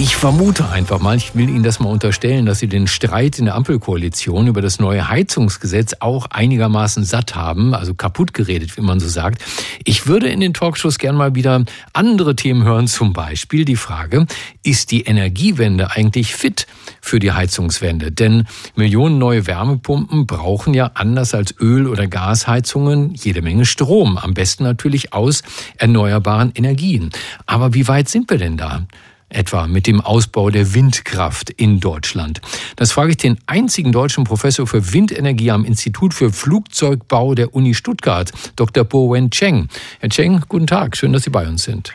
Ich 0.00 0.14
vermute 0.14 0.68
einfach 0.68 1.00
mal, 1.00 1.16
ich 1.16 1.34
will 1.34 1.48
Ihnen 1.48 1.64
das 1.64 1.80
mal 1.80 1.88
unterstellen, 1.88 2.46
dass 2.46 2.60
Sie 2.60 2.68
den 2.68 2.86
Streit 2.86 3.36
in 3.40 3.46
der 3.46 3.56
Ampelkoalition 3.56 4.46
über 4.46 4.62
das 4.62 4.78
neue 4.78 5.08
Heizungsgesetz 5.08 5.96
auch 5.98 6.26
einigermaßen 6.26 7.02
satt 7.02 7.34
haben, 7.34 7.74
also 7.74 7.94
kaputt 7.94 8.32
geredet, 8.32 8.76
wie 8.76 8.80
man 8.80 9.00
so 9.00 9.08
sagt. 9.08 9.42
Ich 9.84 10.06
würde 10.06 10.28
in 10.28 10.38
den 10.38 10.54
Talkshows 10.54 10.98
gern 10.98 11.16
mal 11.16 11.34
wieder 11.34 11.64
andere 11.94 12.36
Themen 12.36 12.62
hören, 12.62 12.86
zum 12.86 13.12
Beispiel 13.12 13.64
die 13.64 13.74
Frage, 13.74 14.26
ist 14.62 14.92
die 14.92 15.02
Energiewende 15.02 15.90
eigentlich 15.90 16.32
fit 16.32 16.68
für 17.00 17.18
die 17.18 17.32
Heizungswende? 17.32 18.12
Denn 18.12 18.46
Millionen 18.76 19.18
neue 19.18 19.48
Wärmepumpen 19.48 20.28
brauchen 20.28 20.74
ja 20.74 20.92
anders 20.94 21.34
als 21.34 21.56
Öl- 21.58 21.88
oder 21.88 22.06
Gasheizungen 22.06 23.14
jede 23.14 23.42
Menge 23.42 23.66
Strom, 23.66 24.16
am 24.16 24.32
besten 24.32 24.62
natürlich 24.62 25.12
aus 25.12 25.42
erneuerbaren 25.76 26.52
Energien. 26.54 27.10
Aber 27.46 27.74
wie 27.74 27.88
weit 27.88 28.08
sind 28.08 28.30
wir 28.30 28.38
denn 28.38 28.56
da? 28.56 28.86
Etwa 29.28 29.66
mit 29.66 29.86
dem 29.86 30.00
Ausbau 30.00 30.50
der 30.50 30.74
Windkraft 30.74 31.50
in 31.50 31.80
Deutschland? 31.80 32.40
Das 32.76 32.92
frage 32.92 33.10
ich 33.10 33.16
den 33.16 33.38
einzigen 33.46 33.92
deutschen 33.92 34.24
Professor 34.24 34.66
für 34.66 34.92
Windenergie 34.92 35.50
am 35.50 35.64
Institut 35.64 36.14
für 36.14 36.32
Flugzeugbau 36.32 37.34
der 37.34 37.54
Uni 37.54 37.74
Stuttgart, 37.74 38.32
Dr. 38.56 38.84
Po 38.84 39.12
Wen 39.12 39.30
Cheng. 39.30 39.68
Herr 40.00 40.08
Cheng, 40.08 40.42
guten 40.48 40.66
Tag, 40.66 40.96
schön, 40.96 41.12
dass 41.12 41.24
Sie 41.24 41.30
bei 41.30 41.46
uns 41.46 41.64
sind. 41.64 41.92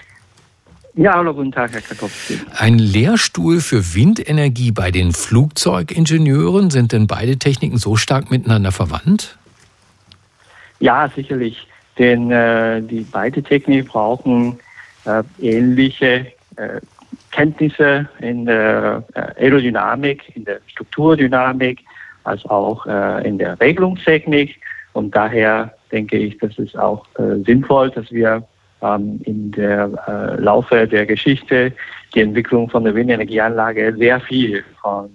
Ja, 0.95 1.15
hallo, 1.15 1.33
guten 1.33 1.51
Tag, 1.51 1.73
Herr 1.73 1.81
Kartoffeln. 1.81 2.41
Ein 2.55 2.77
Lehrstuhl 2.77 3.61
für 3.61 3.95
Windenergie 3.95 4.71
bei 4.71 4.91
den 4.91 5.11
Flugzeugingenieuren. 5.11 6.69
Sind 6.69 6.91
denn 6.91 7.07
beide 7.07 7.37
Techniken 7.37 7.77
so 7.77 7.95
stark 7.95 8.29
miteinander 8.29 8.71
verwandt? 8.71 9.37
Ja, 10.79 11.09
sicherlich. 11.15 11.67
Denn 11.97 12.29
äh, 12.29 12.81
die 12.81 13.07
beide 13.11 13.41
Techniken 13.41 13.87
brauchen 13.87 14.59
äh, 15.05 15.23
ähnliche 15.41 16.27
äh, 16.57 16.79
Kenntnisse 17.33 18.07
in 18.19 18.45
der 18.45 19.03
äh, 19.15 19.45
Aerodynamik, 19.45 20.35
in 20.35 20.45
der 20.45 20.59
Strukturdynamik, 20.67 21.79
als 22.23 22.45
auch 22.45 22.85
äh, 22.85 23.27
in 23.27 23.37
der 23.39 23.59
Regelungstechnik. 23.59 24.59
Und 24.93 25.15
daher 25.15 25.73
denke 25.91 26.17
ich, 26.17 26.37
dass 26.37 26.57
es 26.59 26.75
auch 26.75 27.05
äh, 27.17 27.43
sinnvoll, 27.43 27.89
dass 27.89 28.11
wir 28.11 28.43
ähm, 28.81 29.19
in 29.25 29.51
der 29.51 30.37
Laufe 30.37 30.87
der 30.87 31.05
Geschichte 31.05 31.73
die 32.13 32.21
Entwicklung 32.21 32.69
von 32.69 32.83
der 32.83 32.93
Windenergieanlage 32.93 33.95
sehr 33.97 34.19
viel 34.19 34.63
von 34.81 35.09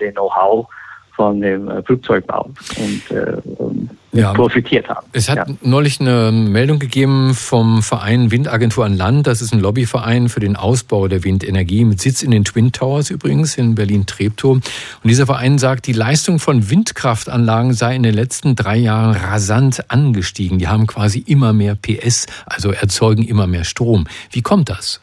dem 0.00 0.14
Know-how 0.14 0.66
von 1.14 1.42
dem 1.42 1.70
Flugzeugbau 1.84 2.48
und 2.78 3.81
ja. 4.12 4.32
profitiert 4.34 4.88
haben. 4.88 5.06
Es 5.12 5.28
hat 5.28 5.48
ja. 5.48 5.54
neulich 5.62 6.00
eine 6.00 6.30
Meldung 6.32 6.78
gegeben 6.78 7.34
vom 7.34 7.82
Verein 7.82 8.30
Windagentur 8.30 8.84
an 8.84 8.96
Land. 8.96 9.26
Das 9.26 9.40
ist 9.40 9.52
ein 9.52 9.60
Lobbyverein 9.60 10.28
für 10.28 10.40
den 10.40 10.56
Ausbau 10.56 11.08
der 11.08 11.24
Windenergie 11.24 11.84
mit 11.84 12.00
Sitz 12.00 12.22
in 12.22 12.30
den 12.30 12.44
Twin 12.44 12.72
Towers 12.72 13.10
übrigens 13.10 13.56
in 13.56 13.74
Berlin-Treptow. 13.74 14.52
Und 14.52 14.64
dieser 15.04 15.26
Verein 15.26 15.58
sagt, 15.58 15.86
die 15.86 15.92
Leistung 15.92 16.38
von 16.38 16.70
Windkraftanlagen 16.70 17.72
sei 17.72 17.96
in 17.96 18.02
den 18.02 18.14
letzten 18.14 18.54
drei 18.54 18.76
Jahren 18.76 19.16
rasant 19.16 19.90
angestiegen. 19.90 20.58
Die 20.58 20.68
haben 20.68 20.86
quasi 20.86 21.24
immer 21.26 21.52
mehr 21.52 21.74
PS, 21.74 22.26
also 22.46 22.70
erzeugen 22.70 23.22
immer 23.22 23.46
mehr 23.46 23.64
Strom. 23.64 24.06
Wie 24.30 24.42
kommt 24.42 24.68
das? 24.68 25.00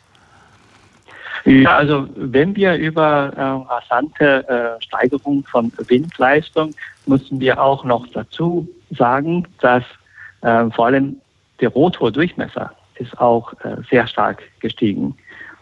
Ja, 1.45 1.77
also 1.77 2.07
wenn 2.15 2.55
wir 2.55 2.75
über 2.75 3.31
äh, 3.35 3.41
rasante 3.41 4.47
äh, 4.47 4.83
Steigerung 4.83 5.43
von 5.49 5.71
Windleistung 5.87 6.75
müssen 7.05 7.39
wir 7.39 7.61
auch 7.61 7.85
noch 7.85 8.05
dazu 8.07 8.67
sagen, 8.91 9.47
dass 9.61 9.83
äh, 10.41 10.69
vor 10.71 10.87
allem 10.87 11.17
der 11.59 11.69
Rotordurchmesser 11.69 12.71
ist 12.95 13.19
auch 13.19 13.53
äh, 13.63 13.77
sehr 13.89 14.07
stark 14.07 14.41
gestiegen. 14.59 15.15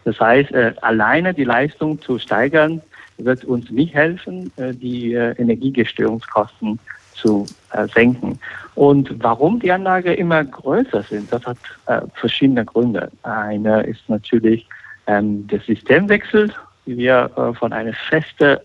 Das 0.04 0.18
heißt, 0.20 0.52
äh, 0.52 0.74
alleine 0.82 1.34
die 1.34 1.44
Leistung 1.44 2.00
zu 2.00 2.18
steigern 2.18 2.80
wird 3.18 3.44
uns 3.44 3.70
nicht 3.70 3.94
helfen, 3.94 4.52
äh, 4.56 4.72
die 4.72 5.14
äh, 5.14 5.32
Energiegestörungskosten 5.38 6.78
zu 7.14 7.46
äh, 7.72 7.86
senken. 7.88 8.38
Und 8.74 9.12
warum 9.22 9.58
die 9.58 9.72
Anlage 9.72 10.14
immer 10.14 10.44
größer 10.44 11.02
sind, 11.02 11.32
das 11.32 11.44
hat 11.44 11.58
äh, 11.86 12.00
verschiedene 12.14 12.64
Gründe. 12.64 13.10
Eine 13.24 13.82
ist 13.82 14.08
natürlich 14.08 14.66
ähm, 15.06 15.46
der 15.48 15.60
Systemwechsel, 15.60 16.52
wie 16.86 16.96
wir 16.96 17.30
äh, 17.36 17.52
von 17.54 17.72
einer 17.72 17.92
festen 17.92 18.58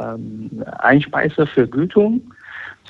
ähm, 0.00 0.64
Einspeisevergütung 0.80 2.20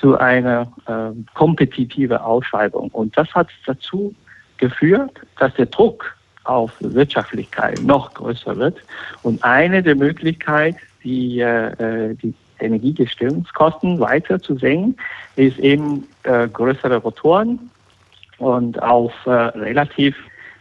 zu 0.01 0.17
einer 0.17 0.71
äh, 0.87 1.11
kompetitive 1.35 2.23
Ausschreibung. 2.23 2.89
Und 2.89 3.15
das 3.15 3.33
hat 3.33 3.47
dazu 3.67 4.13
geführt, 4.57 5.11
dass 5.39 5.53
der 5.53 5.67
Druck 5.67 6.17
auf 6.43 6.71
Wirtschaftlichkeit 6.79 7.81
noch 7.83 8.13
größer 8.15 8.57
wird. 8.57 8.77
Und 9.21 9.43
eine 9.43 9.83
der 9.83 9.95
Möglichkeiten, 9.95 10.79
die, 11.03 11.39
äh, 11.39 12.15
die 12.15 12.33
Energiegestörungskosten 12.59 13.99
weiter 13.99 14.41
zu 14.41 14.57
senken, 14.57 14.97
ist 15.35 15.59
eben 15.59 16.07
äh, 16.23 16.47
größere 16.47 16.97
Rotoren 16.97 17.69
und 18.39 18.81
auf 18.81 19.13
äh, 19.25 19.29
relativ, 19.29 20.15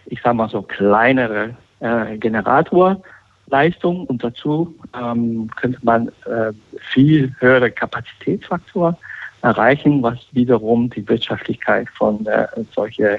ich 0.07 0.21
sage 0.21 0.37
mal 0.37 0.51
so, 0.51 0.63
kleinere 0.63 1.57
äh, 1.81 2.19
Generatorleistung 2.19 4.05
und 4.07 4.23
dazu 4.23 4.75
ähm, 4.99 5.51
könnte 5.57 5.79
man 5.83 6.09
äh, 6.27 6.53
viel 6.93 7.35
höhere 7.39 7.71
Kapazitätsfaktor 7.71 8.99
erreichen, 9.43 10.03
was 10.03 10.19
wiederum 10.33 10.91
die 10.91 11.07
Wirtschaftlichkeit 11.09 11.89
von 11.97 12.25
äh, 12.27 12.47
solcher 12.75 13.15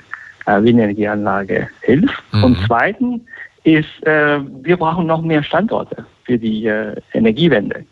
äh, 0.46 0.64
Windenergieanlage 0.64 1.68
hilft. 1.82 2.24
Mhm. 2.32 2.44
Und 2.44 2.58
zweitens 2.66 3.22
ist, 3.64 4.06
äh, 4.08 4.40
wir 4.64 4.78
brauchen 4.78 5.08
noch 5.08 5.22
mehr 5.22 5.44
Standorte 5.44 6.06
für 6.24 6.38
die 6.38 6.66
äh, 6.66 6.96
Energiewende. 7.14 7.86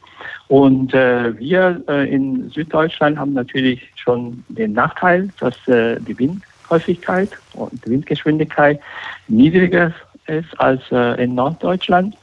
Und 0.47 0.93
äh, 0.93 1.37
wir 1.37 1.81
äh, 1.87 2.11
in 2.11 2.49
Süddeutschland 2.49 3.17
haben 3.17 3.33
natürlich 3.33 3.87
schon 3.95 4.43
den 4.49 4.73
Nachteil, 4.73 5.29
dass 5.39 5.55
äh, 5.67 5.99
die 6.01 6.17
Windhäufigkeit 6.17 7.29
und 7.53 7.85
die 7.85 7.91
Windgeschwindigkeit 7.91 8.79
niedriger 9.27 9.93
ist 10.25 10.59
als 10.59 10.81
äh, 10.91 11.23
in 11.23 11.35
Norddeutschland. 11.35 12.15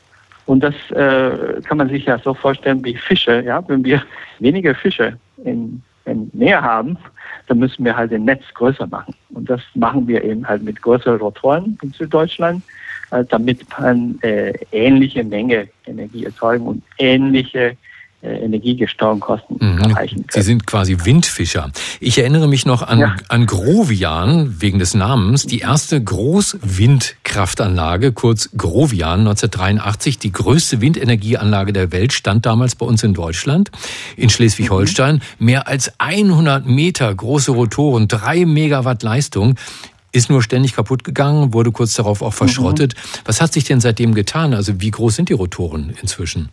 Und 0.47 0.61
das 0.61 0.75
äh, 0.91 1.61
kann 1.63 1.79
man 1.79 1.89
sich 1.89 2.05
ja 2.07 2.19
so 2.19 2.35
vorstellen 2.35 2.85
wie 2.85 2.97
Fische. 2.97 3.43
Ja? 3.43 3.63
Wenn 3.69 3.85
wir 3.85 4.03
weniger 4.39 4.75
Fische 4.75 5.17
in, 5.45 5.83
in 6.07 6.31
Meer 6.33 6.63
haben, 6.63 6.97
dann 7.47 7.59
müssen 7.59 7.85
wir 7.85 7.97
halt 7.97 8.13
den 8.13 8.25
Netz 8.25 8.43
größer 8.55 8.87
machen. 8.87 9.15
Und 9.31 9.51
das 9.51 9.61
machen 9.75 10.07
wir 10.07 10.25
eben 10.25 10.47
halt 10.47 10.63
mit 10.63 10.81
größeren 10.81 11.19
Rotoren 11.19 11.79
in 11.83 11.93
Süddeutschland, 11.93 12.63
äh, 13.11 13.25
damit 13.25 13.67
man 13.79 14.19
äh, 14.23 14.53
ähnliche 14.73 15.25
Menge 15.25 15.69
Energie 15.87 16.25
erzeugen 16.25 16.67
und 16.67 16.83
ähnliche 16.99 17.77
äh, 18.27 18.45
Energiegesteuerungskosten 18.45 19.57
mhm. 19.61 19.79
erreichen 19.79 20.17
können. 20.17 20.27
Sie 20.31 20.43
sind 20.43 20.67
quasi 20.67 20.97
Windfischer. 21.05 21.71
Ich 22.01 22.19
erinnere 22.19 22.49
mich 22.49 22.67
noch 22.67 22.83
an, 22.83 22.99
ja. 22.99 23.15
an 23.29 23.47
Grovian, 23.47 24.61
wegen 24.61 24.81
des 24.81 24.95
Namens, 24.95 25.47
die 25.47 25.61
erste 25.61 26.03
Großwindkraftanlage, 26.03 28.11
kurz 28.13 28.51
Grovian 28.57 29.21
1983, 29.21 30.19
die 30.19 30.33
größte 30.33 30.81
Windenergieanlage 30.81 31.73
der 31.73 31.93
Welt, 31.93 32.13
stand 32.13 32.47
damals 32.47 32.75
bei 32.75 32.85
uns 32.85 33.05
in 33.05 33.15
Deutschland, 33.15 33.71
in 34.17 34.29
Schleswig-Holstein. 34.29 35.23
Mhm. 35.39 35.47
Mehr 35.47 35.69
als 35.69 35.93
100 35.99 36.67
Meter 36.67 37.15
große 37.15 37.53
Rotoren, 37.53 38.09
drei 38.09 38.45
Megawatt 38.45 39.05
Leistung 39.05 39.55
ist 40.11 40.31
nur 40.31 40.43
ständig 40.43 40.75
kaputt 40.75 41.05
gegangen, 41.05 41.53
wurde 41.53 41.71
kurz 41.71 41.95
darauf 41.95 42.23
auch 42.23 42.35
verschrottet. 42.35 42.95
Mhm. 42.95 43.21
Was 43.27 43.41
hat 43.41 43.53
sich 43.53 43.63
denn 43.65 43.81
seitdem 43.81 44.15
getan? 44.15 44.53
Also 44.55 44.81
wie 44.81 44.91
groß 44.91 45.15
sind 45.15 45.29
die 45.29 45.35
Rotoren 45.35 45.95
inzwischen? 46.01 46.49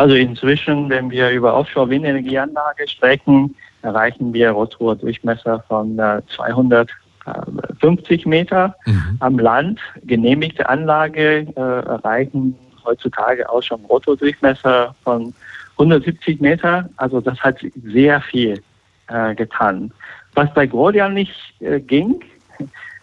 Also 0.00 0.14
inzwischen, 0.14 0.88
wenn 0.88 1.10
wir 1.10 1.28
über 1.28 1.52
Offshore-Windenergieanlage 1.52 2.88
sprechen, 2.88 3.54
erreichen 3.82 4.32
wir 4.32 4.50
Rotordurchmesser 4.52 5.62
von 5.68 5.98
äh, 5.98 6.22
250 6.34 8.24
Meter. 8.24 8.74
Mhm. 8.86 9.18
Am 9.20 9.38
Land 9.38 9.78
genehmigte 10.04 10.66
Anlage 10.66 11.46
äh, 11.54 11.60
erreichen 11.60 12.56
heutzutage 12.82 13.46
auch 13.50 13.62
schon 13.62 13.84
Rotordurchmesser 13.84 14.94
von 15.04 15.34
170 15.72 16.40
Meter. 16.40 16.88
Also 16.96 17.20
das 17.20 17.38
hat 17.40 17.58
sehr 17.84 18.22
viel 18.22 18.62
äh, 19.08 19.34
getan. 19.34 19.92
Was 20.34 20.50
bei 20.54 20.66
Gordian 20.66 21.12
nicht 21.12 21.34
äh, 21.60 21.78
ging, 21.78 22.24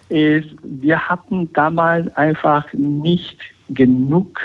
ist, 0.10 0.50
wir 0.64 1.00
hatten 1.08 1.54
damals 1.54 2.08
einfach 2.18 2.66
nicht 2.74 3.38
genug 3.70 4.39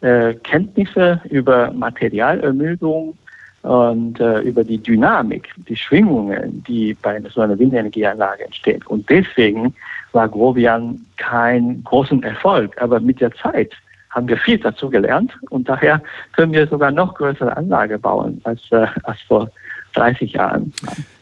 äh, 0.00 0.34
Kenntnisse 0.34 1.20
über 1.30 1.72
Materialermüdung 1.72 3.16
und 3.62 4.20
äh, 4.20 4.40
über 4.40 4.62
die 4.62 4.78
Dynamik, 4.78 5.48
die 5.68 5.76
Schwingungen, 5.76 6.62
die 6.68 6.94
bei 6.94 7.20
so 7.34 7.40
einer 7.40 7.58
Windenergieanlage 7.58 8.44
entstehen. 8.44 8.82
Und 8.86 9.08
deswegen 9.10 9.74
war 10.12 10.28
Grovian 10.28 11.04
kein 11.16 11.82
großen 11.84 12.22
Erfolg. 12.22 12.80
Aber 12.80 13.00
mit 13.00 13.20
der 13.20 13.32
Zeit 13.32 13.72
haben 14.10 14.28
wir 14.28 14.38
viel 14.38 14.58
dazu 14.58 14.88
gelernt 14.88 15.36
und 15.50 15.68
daher 15.68 16.00
können 16.32 16.52
wir 16.52 16.66
sogar 16.66 16.90
noch 16.90 17.14
größere 17.14 17.54
Anlage 17.56 17.98
bauen 17.98 18.40
als, 18.44 18.62
äh, 18.70 18.86
als 19.02 19.20
vor 19.22 19.50
30 19.96 20.32
Jahren. 20.32 20.72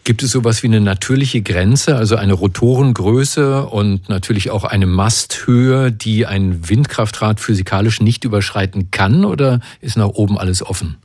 Gibt 0.05 0.23
es 0.23 0.33
sowas 0.33 0.63
wie 0.63 0.67
eine 0.67 0.83
natürliche 0.83 1.41
Grenze, 1.41 1.97
also 1.97 2.17
eine 2.17 2.35
Rotorengröße 2.35 3.65
und 3.65 4.09
natürlich 4.11 4.51
auch 4.51 4.65
eine 4.65 4.87
Masthöhe, 4.87 5.91
die 5.91 6.27
ein 6.27 6.69
Windkraftrad 6.69 7.41
physikalisch 7.41 8.01
nicht 8.01 8.25
überschreiten 8.25 8.91
kann 8.91 9.25
oder 9.25 9.61
ist 9.81 9.97
nach 9.97 10.09
oben 10.09 10.39
alles 10.39 10.65
offen? 10.65 10.99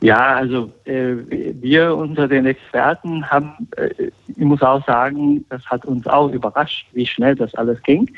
Ja, 0.00 0.36
also 0.36 0.70
äh, 0.84 1.14
wir 1.60 1.96
unter 1.96 2.28
den 2.28 2.44
Experten 2.44 3.28
haben, 3.30 3.68
äh, 3.76 3.88
ich 4.28 4.44
muss 4.44 4.60
auch 4.60 4.84
sagen, 4.86 5.44
das 5.48 5.64
hat 5.64 5.86
uns 5.86 6.06
auch 6.06 6.30
überrascht, 6.30 6.86
wie 6.92 7.06
schnell 7.06 7.34
das 7.34 7.54
alles 7.54 7.82
ging. 7.82 8.10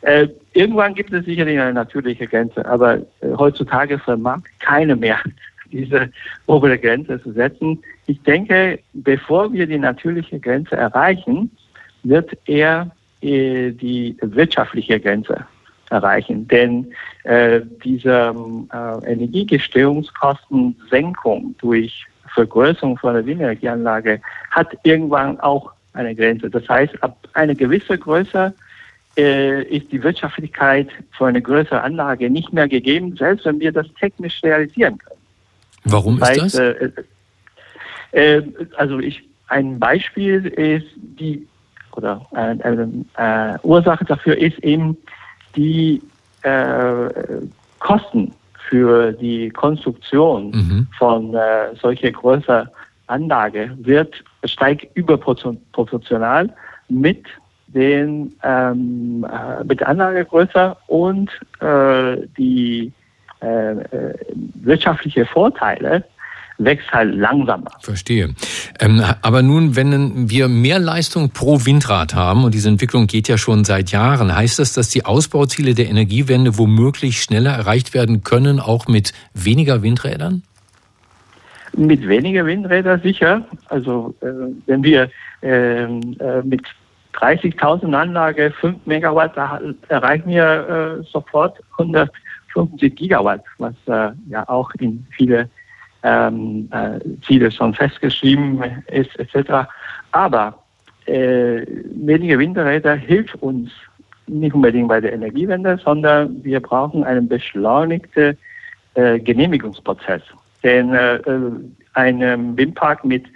Äh, 0.00 0.28
irgendwann 0.54 0.94
gibt 0.94 1.12
es 1.12 1.24
sicherlich 1.26 1.58
eine 1.58 1.74
natürliche 1.74 2.26
Grenze, 2.26 2.64
aber 2.64 2.96
äh, 2.96 3.04
heutzutage 3.36 3.98
vermag 3.98 4.40
keine 4.58 4.96
mehr 4.96 5.18
diese 5.74 6.10
obere 6.46 6.78
Grenze 6.78 7.20
zu 7.22 7.32
setzen. 7.32 7.82
Ich 8.06 8.22
denke, 8.22 8.78
bevor 8.92 9.52
wir 9.52 9.66
die 9.66 9.78
natürliche 9.78 10.40
Grenze 10.40 10.76
erreichen, 10.76 11.50
wird 12.04 12.30
er 12.46 12.90
äh, 13.20 13.72
die 13.72 14.16
wirtschaftliche 14.20 15.00
Grenze 15.00 15.44
erreichen. 15.90 16.48
Denn 16.48 16.94
äh, 17.24 17.60
diese 17.84 18.34
äh, 18.72 19.12
Energiegestehungskostensenkung 19.12 21.54
durch 21.58 22.06
Vergrößerung 22.34 22.96
von 22.98 23.14
der 23.14 23.26
Windenergieanlage 23.26 24.20
hat 24.50 24.76
irgendwann 24.82 25.38
auch 25.40 25.72
eine 25.92 26.14
Grenze. 26.14 26.50
Das 26.50 26.68
heißt, 26.68 27.02
ab 27.02 27.16
einer 27.34 27.54
gewissen 27.54 28.00
Größe 28.00 28.52
äh, 29.16 29.62
ist 29.64 29.92
die 29.92 30.02
Wirtschaftlichkeit 30.02 30.88
für 31.12 31.26
eine 31.26 31.40
größere 31.40 31.80
Anlage 31.80 32.28
nicht 32.28 32.52
mehr 32.52 32.68
gegeben, 32.68 33.16
selbst 33.16 33.46
wenn 33.46 33.60
wir 33.60 33.72
das 33.72 33.86
technisch 34.00 34.42
realisieren 34.42 34.98
können. 34.98 35.13
Warum 35.84 36.20
ist 36.22 36.36
das? 36.36 36.54
Äh, 36.54 36.90
äh, 38.12 38.42
also 38.76 38.98
ich, 38.98 39.22
ein 39.48 39.78
Beispiel 39.78 40.46
ist 40.46 40.86
die, 40.96 41.46
oder 41.92 42.26
eine 42.32 43.04
äh, 43.16 43.58
Ursache 43.62 44.04
dafür 44.04 44.36
ist 44.36 44.58
eben 44.60 44.96
die 45.56 46.02
äh, 46.42 47.08
Kosten 47.78 48.32
für 48.68 49.12
die 49.12 49.50
Konstruktion 49.50 50.50
mhm. 50.50 50.88
von 50.98 51.34
äh, 51.34 51.74
solcher 51.80 52.10
größer 52.10 52.70
Anlage 53.06 53.76
wird 53.78 54.24
steigt 54.44 54.96
überproportional 54.96 56.52
mit 56.88 57.24
den 57.66 58.32
ähm, 58.42 59.26
äh, 59.30 59.64
mit 59.64 59.80
der 59.80 59.88
Anlagegröße 59.88 60.76
und 60.86 61.30
äh, 61.60 62.26
die 62.38 62.92
äh, 63.44 63.72
äh, 63.72 64.14
wirtschaftliche 64.62 65.26
Vorteile 65.26 66.04
wächst 66.58 66.90
halt 66.92 67.14
langsamer. 67.14 67.70
Verstehe. 67.80 68.34
Ähm, 68.80 69.02
aber 69.22 69.42
nun, 69.42 69.76
wenn 69.76 70.30
wir 70.30 70.48
mehr 70.48 70.78
Leistung 70.78 71.30
pro 71.30 71.64
Windrad 71.64 72.14
haben, 72.14 72.44
und 72.44 72.54
diese 72.54 72.68
Entwicklung 72.68 73.06
geht 73.06 73.28
ja 73.28 73.38
schon 73.38 73.64
seit 73.64 73.90
Jahren, 73.90 74.34
heißt 74.34 74.58
das, 74.58 74.72
dass 74.72 74.88
die 74.88 75.04
Ausbauziele 75.04 75.74
der 75.74 75.88
Energiewende 75.88 76.56
womöglich 76.58 77.20
schneller 77.20 77.52
erreicht 77.52 77.94
werden 77.94 78.22
können, 78.22 78.60
auch 78.60 78.86
mit 78.86 79.12
weniger 79.34 79.82
Windrädern? 79.82 80.42
Mit 81.76 82.06
weniger 82.06 82.46
Windrädern 82.46 83.00
sicher. 83.02 83.44
Also 83.68 84.14
äh, 84.20 84.26
wenn 84.66 84.84
wir 84.84 85.10
ähm, 85.42 86.16
äh, 86.20 86.40
mit 86.42 86.62
30.000 87.14 87.92
Anlage 87.94 88.52
5 88.60 88.86
Megawatt 88.86 89.36
erreichen 89.88 90.28
wir 90.28 91.00
äh, 91.00 91.04
sofort 91.10 91.58
150 92.54 92.96
Gigawatt, 92.96 93.42
was 93.58 93.74
äh, 93.86 94.12
ja 94.28 94.48
auch 94.48 94.70
in 94.78 95.06
viele 95.10 95.48
ähm, 96.02 96.68
äh, 96.70 97.00
Ziele 97.26 97.50
schon 97.50 97.74
festgeschrieben 97.74 98.62
ist, 98.88 99.18
etc. 99.18 99.68
Aber 100.12 100.58
äh, 101.06 101.66
weniger 101.94 102.38
Windräder 102.38 102.94
hilft 102.94 103.34
uns 103.42 103.70
nicht 104.26 104.54
unbedingt 104.54 104.88
bei 104.88 105.00
der 105.00 105.12
Energiewende, 105.12 105.78
sondern 105.82 106.42
wir 106.44 106.60
brauchen 106.60 107.04
einen 107.04 107.28
beschleunigten 107.28 108.36
äh, 108.94 109.18
Genehmigungsprozess. 109.18 110.22
Denn 110.62 110.94
äh, 110.94 111.20
einen 111.94 112.56
Windpark 112.56 113.04
mit 113.04 113.26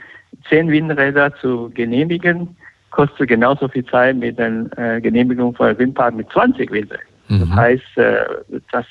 zehn 0.48 0.70
Windrädern 0.70 1.32
zu 1.40 1.70
genehmigen, 1.74 2.56
kostet 2.90 3.28
genauso 3.28 3.68
viel 3.68 3.84
Zeit 3.84 4.16
mit 4.16 4.38
der 4.38 4.66
äh, 4.76 5.00
Genehmigung 5.00 5.54
von 5.54 5.68
einem 5.68 5.78
Windpark 5.78 6.14
mit 6.14 6.30
20 6.30 6.70
Windrädern. 6.70 7.06
Mhm. 7.28 7.40
Das 7.40 7.50
heißt, 7.50 7.96
äh, 7.96 8.24
dass 8.72 8.86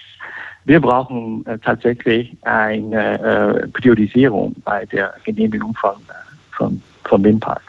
wir 0.66 0.82
brauchen 0.82 1.46
äh, 1.46 1.58
tatsächlich 1.60 2.36
eine 2.42 3.20
äh, 3.20 3.68
Priorisierung 3.70 4.54
bei 4.66 4.86
der 4.86 5.14
Genehmigung 5.24 5.74
von, 5.76 5.96
äh, 5.96 6.14
von, 6.52 6.82
von 7.08 7.24
Windparks. 7.24 7.64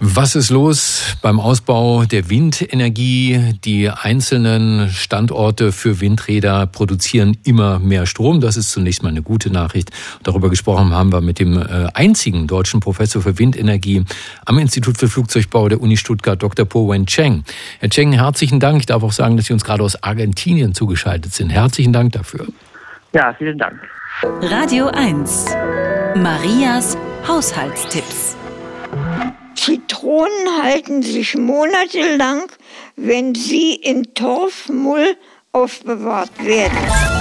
Was 0.00 0.36
ist 0.36 0.50
los 0.50 1.16
beim 1.22 1.40
Ausbau 1.40 2.04
der 2.04 2.30
Windenergie? 2.30 3.54
Die 3.64 3.90
einzelnen 3.90 4.90
Standorte 4.90 5.72
für 5.72 6.00
Windräder 6.00 6.66
produzieren 6.68 7.36
immer 7.44 7.80
mehr 7.80 8.06
Strom. 8.06 8.40
Das 8.40 8.56
ist 8.56 8.70
zunächst 8.70 9.02
mal 9.02 9.08
eine 9.08 9.22
gute 9.22 9.50
Nachricht. 9.50 9.90
Darüber 10.22 10.50
gesprochen 10.50 10.92
haben 10.92 11.12
wir 11.12 11.20
mit 11.20 11.40
dem 11.40 11.60
äh, 11.60 11.88
einzigen 11.94 12.46
deutschen 12.46 12.78
Professor 12.78 13.22
für 13.22 13.40
Windenergie 13.40 14.04
am 14.46 14.60
Institut 14.60 14.98
für 14.98 15.08
Flugzeugbau 15.08 15.68
der 15.68 15.80
Uni 15.80 15.96
Stuttgart, 15.96 16.40
Dr. 16.40 16.64
Po 16.64 16.88
Wen 16.88 17.06
Cheng. 17.06 17.42
Herr 17.80 17.90
Cheng, 17.90 18.12
herzlichen 18.12 18.60
Dank. 18.60 18.78
Ich 18.78 18.86
darf 18.86 19.02
auch 19.02 19.10
sagen, 19.10 19.36
dass 19.36 19.46
Sie 19.46 19.52
uns 19.52 19.64
gerade 19.64 19.82
aus 19.82 20.00
Argentinien 20.00 20.74
zugeschaltet 20.74 21.34
sind. 21.34 21.50
Herzlichen 21.50 21.92
Dank 21.92 22.12
dafür. 22.12 22.46
Ja, 23.12 23.34
vielen 23.36 23.58
Dank. 23.58 23.80
Radio 24.42 24.86
1. 24.86 25.56
Marias 26.14 26.96
Haushaltstipps. 27.26 28.37
Zitronen 29.54 30.62
halten 30.62 31.02
sich 31.02 31.36
monatelang, 31.36 32.50
wenn 32.96 33.34
sie 33.34 33.74
in 33.74 34.14
Torfmull 34.14 35.16
aufbewahrt 35.52 36.44
werden. 36.44 37.17